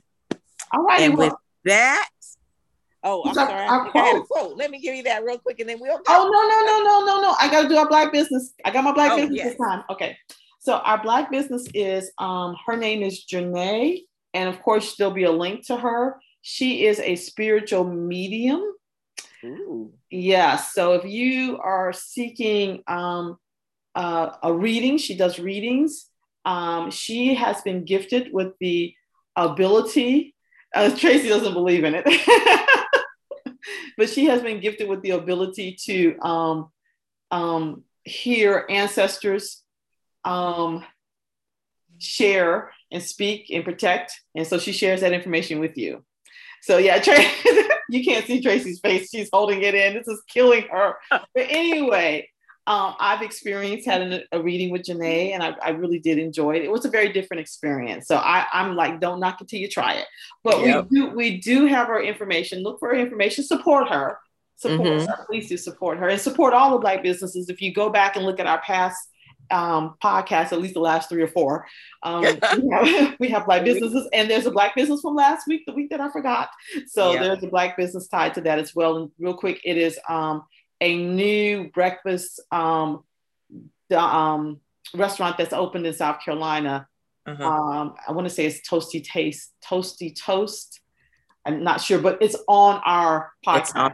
All 0.72 0.84
right. 0.84 1.02
And 1.02 1.18
well, 1.18 1.30
with 1.30 1.36
that, 1.66 2.10
oh, 3.04 3.24
I'm 3.26 3.34
sorry. 3.34 3.52
our 3.68 3.82
I 3.82 3.84
think 3.84 3.96
I 3.96 4.00
had 4.00 4.16
a 4.18 4.20
quote? 4.20 4.30
quote. 4.30 4.58
Let 4.58 4.72
me 4.72 4.80
give 4.80 4.96
you 4.96 5.04
that 5.04 5.24
real 5.24 5.40
quick, 5.40 5.60
and 5.60 5.68
then 5.68 5.80
we'll. 5.80 5.98
Go. 5.98 6.04
Oh 6.08 6.30
no 6.32 6.48
no 6.48 6.66
no 6.66 6.84
no 6.84 7.06
no 7.06 7.22
no! 7.22 7.36
I 7.40 7.50
got 7.50 7.64
to 7.64 7.70
do 7.70 7.78
our 7.78 7.88
black 7.90 8.12
business. 8.12 8.54
I 8.64 8.72
got 8.72 8.84
my 8.84 8.92
black 8.94 9.14
Oh, 9.14 9.18
business 9.18 9.38
yes. 9.38 9.48
this 9.50 9.58
time. 9.58 9.84
Okay, 9.90 10.18
so 10.60 10.74
our 10.76 11.02
black 11.02 11.32
business 11.32 11.68
is 11.74 12.12
um 12.18 12.56
her 12.66 12.78
name 12.78 13.02
is 13.02 13.26
Janae, 13.26 14.04
and 14.34 14.48
of 14.50 14.62
course 14.62 14.96
there'll 14.96 15.14
be 15.14 15.24
a 15.24 15.32
link 15.32 15.66
to 15.68 15.78
her. 15.78 16.20
She 16.42 16.86
is 16.86 17.00
a 17.00 17.16
spiritual 17.16 17.84
medium. 17.84 18.64
Ooh. 19.44 19.94
Yeah. 20.10 20.58
So 20.58 20.94
if 20.94 21.06
you 21.06 21.58
are 21.60 21.94
seeking 21.94 22.84
um 22.88 23.38
uh, 24.00 24.38
a 24.44 24.54
reading, 24.54 24.98
she 24.98 25.14
does 25.14 25.40
readings. 25.40 26.06
Um, 26.46 26.90
she 26.90 27.36
has 27.36 27.62
been 27.64 27.84
gifted 27.84 28.32
with 28.32 28.54
the 28.62 28.94
ability. 29.36 30.34
Uh, 30.74 30.96
Tracy 30.96 31.28
doesn't 31.28 31.54
believe 31.54 31.84
in 31.84 31.96
it, 31.98 32.06
but 33.98 34.10
she 34.10 34.28
has 34.28 34.42
been 34.42 34.62
gifted 34.62 34.88
with 34.88 35.02
the 35.02 35.12
ability 35.12 35.78
to 35.84 36.18
um, 36.20 36.70
um, 37.30 37.84
hear 38.06 38.66
ancestors 38.70 39.64
um, 40.24 40.86
share 41.98 42.72
and 42.94 43.04
speak 43.04 43.50
and 43.50 43.66
protect. 43.66 44.18
And 44.34 44.48
so 44.48 44.60
she 44.60 44.72
shares 44.72 45.02
that 45.02 45.12
information 45.12 45.60
with 45.60 45.78
you. 45.78 46.06
So 46.62 46.78
yeah, 46.78 47.04
you 47.90 48.06
can't 48.06 48.26
see 48.26 48.42
Tracy's 48.42 48.80
face. 48.80 49.10
She's 49.10 49.30
holding 49.34 49.62
it 49.62 49.76
in. 49.76 49.96
This 49.96 50.08
is 50.08 50.24
killing 50.30 50.68
her. 50.72 50.96
But 51.10 51.48
anyway, 51.50 52.30
um, 52.70 52.94
I've 53.00 53.24
experienced 53.24 53.88
having 53.88 54.22
a 54.32 54.40
reading 54.40 54.70
with 54.70 54.84
Janae, 54.84 55.32
and 55.34 55.42
I, 55.42 55.56
I, 55.60 55.70
really 55.72 55.98
did 55.98 56.20
enjoy 56.20 56.56
it. 56.56 56.62
It 56.64 56.70
was 56.70 56.86
a 56.86 56.90
very 56.90 57.12
different 57.12 57.42
experience. 57.42 58.06
So 58.06 58.18
I, 58.18 58.46
am 58.54 58.76
like, 58.76 59.02
don't 59.02 59.20
knock 59.20 59.42
it 59.42 59.48
till 59.48 59.60
you 59.60 59.68
try 59.68 59.94
it. 59.96 60.06
But 60.44 60.64
Yep. 60.64 60.88
we 60.92 61.00
do 61.00 61.10
we 61.10 61.38
do 61.40 61.66
have 61.66 61.88
her 61.88 62.00
information. 62.00 62.62
Look 62.62 62.78
for 62.78 62.90
her 62.90 62.96
information. 62.96 63.44
Support 63.44 63.90
her. 63.90 64.20
Support 64.58 64.88
Mhm. 64.88 65.08
her. 65.08 65.26
Please 65.26 65.50
do 65.50 65.58
support 65.58 65.98
her 65.98 66.10
and 66.10 66.22
support 66.22 66.54
all 66.54 66.70
the 66.70 66.78
Black 66.78 67.02
businesses. 67.02 67.50
If 67.50 67.60
you 67.60 67.74
go 67.74 67.90
back 67.90 68.16
and 68.16 68.24
look 68.24 68.40
at 68.40 68.46
our 68.46 68.62
past 68.62 69.00
um, 69.50 69.96
podcasts, 70.04 70.52
at 70.52 70.62
least 70.62 70.76
the 70.76 70.80
last 70.80 71.10
three 71.10 71.24
or 71.24 71.28
four, 71.28 71.66
um, 72.04 72.22
we, 72.62 72.70
have, 72.70 73.16
we 73.20 73.28
have 73.30 73.46
Black 73.48 73.64
businesses, 73.66 74.08
and 74.14 74.30
there's 74.30 74.46
a 74.46 74.52
Black 74.52 74.76
business 74.76 75.02
from 75.02 75.16
last 75.16 75.48
week, 75.48 75.64
the 75.66 75.74
week 75.74 75.90
that 75.90 76.00
I 76.00 76.12
forgot. 76.12 76.52
So 76.86 77.14
Yeah. 77.14 77.24
there's 77.24 77.42
a 77.42 77.48
Black 77.48 77.76
business 77.78 78.08
tied 78.08 78.36
to 78.36 78.42
that 78.42 78.60
as 78.60 78.76
well. 78.76 78.98
And 78.98 79.12
real 79.18 79.34
quick, 79.34 79.60
it 79.64 79.76
is 79.76 79.98
um, 80.08 80.44
a 80.82 80.96
new 80.96 81.70
breakfast 81.72 82.40
um, 82.52 83.04
um, 83.96 84.60
restaurant 84.94 85.38
that's 85.38 85.54
opened 85.54 85.86
in 85.86 85.94
South 85.94 86.22
Carolina. 86.24 86.88
Uh-huh. 87.26 87.44
Um, 87.44 87.96
I 88.08 88.12
want 88.12 88.28
to 88.28 88.34
say 88.34 88.46
it's 88.46 88.68
Toasty 88.68 89.04
Taste, 89.04 89.52
Toasty 89.64 90.16
Toast. 90.20 90.80
I'm 91.46 91.64
not 91.64 91.82
sure, 91.82 92.00
but 92.00 92.22
it's 92.22 92.36
on 92.48 92.82
our 92.86 93.32
It's 93.44 93.72
podcast. 93.72 93.94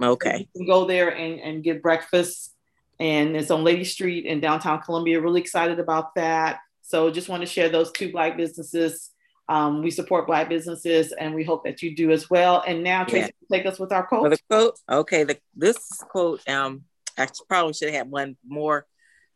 on- 0.00 0.08
okay. 0.10 0.48
You 0.54 0.60
can 0.60 0.66
go 0.66 0.84
there 0.86 1.08
and, 1.08 1.40
and 1.40 1.62
get 1.64 1.82
breakfast. 1.82 2.52
And 2.98 3.36
it's 3.36 3.50
on 3.50 3.62
Lady 3.62 3.84
Street 3.84 4.24
in 4.24 4.40
downtown 4.40 4.80
Columbia. 4.80 5.20
Really 5.20 5.40
excited 5.40 5.78
about 5.78 6.14
that. 6.14 6.60
So 6.82 7.10
just 7.10 7.28
want 7.28 7.42
to 7.42 7.46
share 7.46 7.68
those 7.68 7.92
two 7.92 8.10
Black 8.10 8.36
businesses. 8.36 9.10
Um, 9.48 9.82
we 9.82 9.90
support 9.90 10.26
Black 10.26 10.48
businesses 10.48 11.12
and 11.12 11.34
we 11.34 11.44
hope 11.44 11.64
that 11.64 11.82
you 11.82 11.94
do 11.94 12.10
as 12.10 12.28
well. 12.28 12.64
And 12.66 12.82
now, 12.82 13.04
Tracy, 13.04 13.32
take 13.50 13.64
us 13.66 13.78
with 13.78 13.92
our 13.92 14.04
quote. 14.06 14.30
the 14.30 14.38
quote, 14.50 14.78
okay. 14.90 15.24
The 15.24 15.38
this 15.54 15.78
quote, 16.08 16.46
um, 16.48 16.82
I 17.16 17.28
probably 17.48 17.72
should 17.72 17.88
have 17.88 17.96
had 17.96 18.10
one 18.10 18.36
more, 18.46 18.86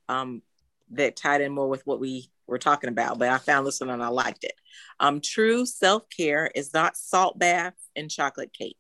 um, 0.09 0.43
that 0.93 1.15
tied 1.15 1.41
in 1.41 1.53
more 1.53 1.69
with 1.69 1.87
what 1.87 2.01
we 2.01 2.29
were 2.49 2.59
talking 2.59 2.91
about, 2.91 3.19
but 3.19 3.29
I 3.29 3.39
found 3.39 3.67
this 3.67 3.81
one 3.81 3.91
and 3.91 4.03
I 4.03 4.09
liked 4.09 4.45
it. 4.45 4.55
Um, 4.99 5.21
true 5.21 5.65
self 5.65 6.03
care 6.15 6.51
is 6.55 6.75
not 6.75 6.97
salt 6.97 7.39
baths 7.39 7.81
and 7.95 8.11
chocolate 8.11 8.53
cake. 8.53 8.77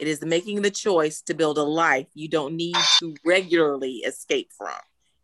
It 0.00 0.08
is 0.08 0.22
making 0.22 0.62
the 0.62 0.72
choice 0.72 1.22
to 1.22 1.34
build 1.34 1.56
a 1.56 1.62
life 1.62 2.08
you 2.14 2.28
don't 2.28 2.56
need 2.56 2.76
to 2.98 3.14
regularly 3.24 3.98
escape 3.98 4.50
from, 4.58 4.74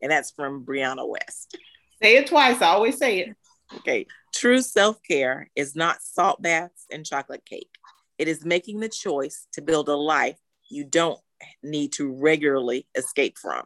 and 0.00 0.12
that's 0.12 0.30
from 0.30 0.64
Brianna 0.64 1.04
Wiest. 1.04 1.56
Say 2.00 2.16
it 2.16 2.28
twice. 2.28 2.62
I 2.62 2.68
always 2.68 2.96
say 2.96 3.18
it. 3.18 3.36
Okay. 3.78 4.06
True 4.34 4.62
self 4.62 5.02
care 5.02 5.50
is 5.56 5.74
not 5.76 6.02
salt 6.02 6.40
baths 6.42 6.86
and 6.90 7.04
chocolate 7.04 7.44
cake. 7.44 7.70
It 8.18 8.28
is 8.28 8.44
making 8.44 8.80
the 8.80 8.88
choice 8.88 9.46
to 9.52 9.62
build 9.62 9.88
a 9.88 9.96
life 9.96 10.38
you 10.68 10.84
don't 10.84 11.18
need 11.62 11.92
to 11.94 12.12
regularly 12.12 12.86
escape 12.94 13.38
from. 13.38 13.64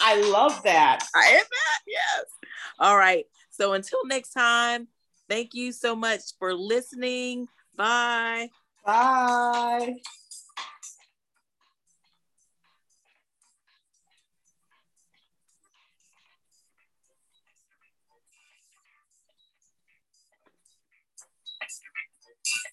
I 0.00 0.20
love 0.20 0.62
that. 0.64 1.06
I 1.14 1.26
am 1.26 1.44
that. 1.44 1.80
Yes. 1.86 2.24
All 2.78 2.96
right. 2.96 3.24
So 3.50 3.72
until 3.72 4.06
next 4.06 4.32
time, 4.32 4.88
thank 5.28 5.54
you 5.54 5.72
so 5.72 5.96
much 5.96 6.20
for 6.38 6.54
listening. 6.54 7.48
Bye. 7.76 8.50
Bye. 8.84 9.96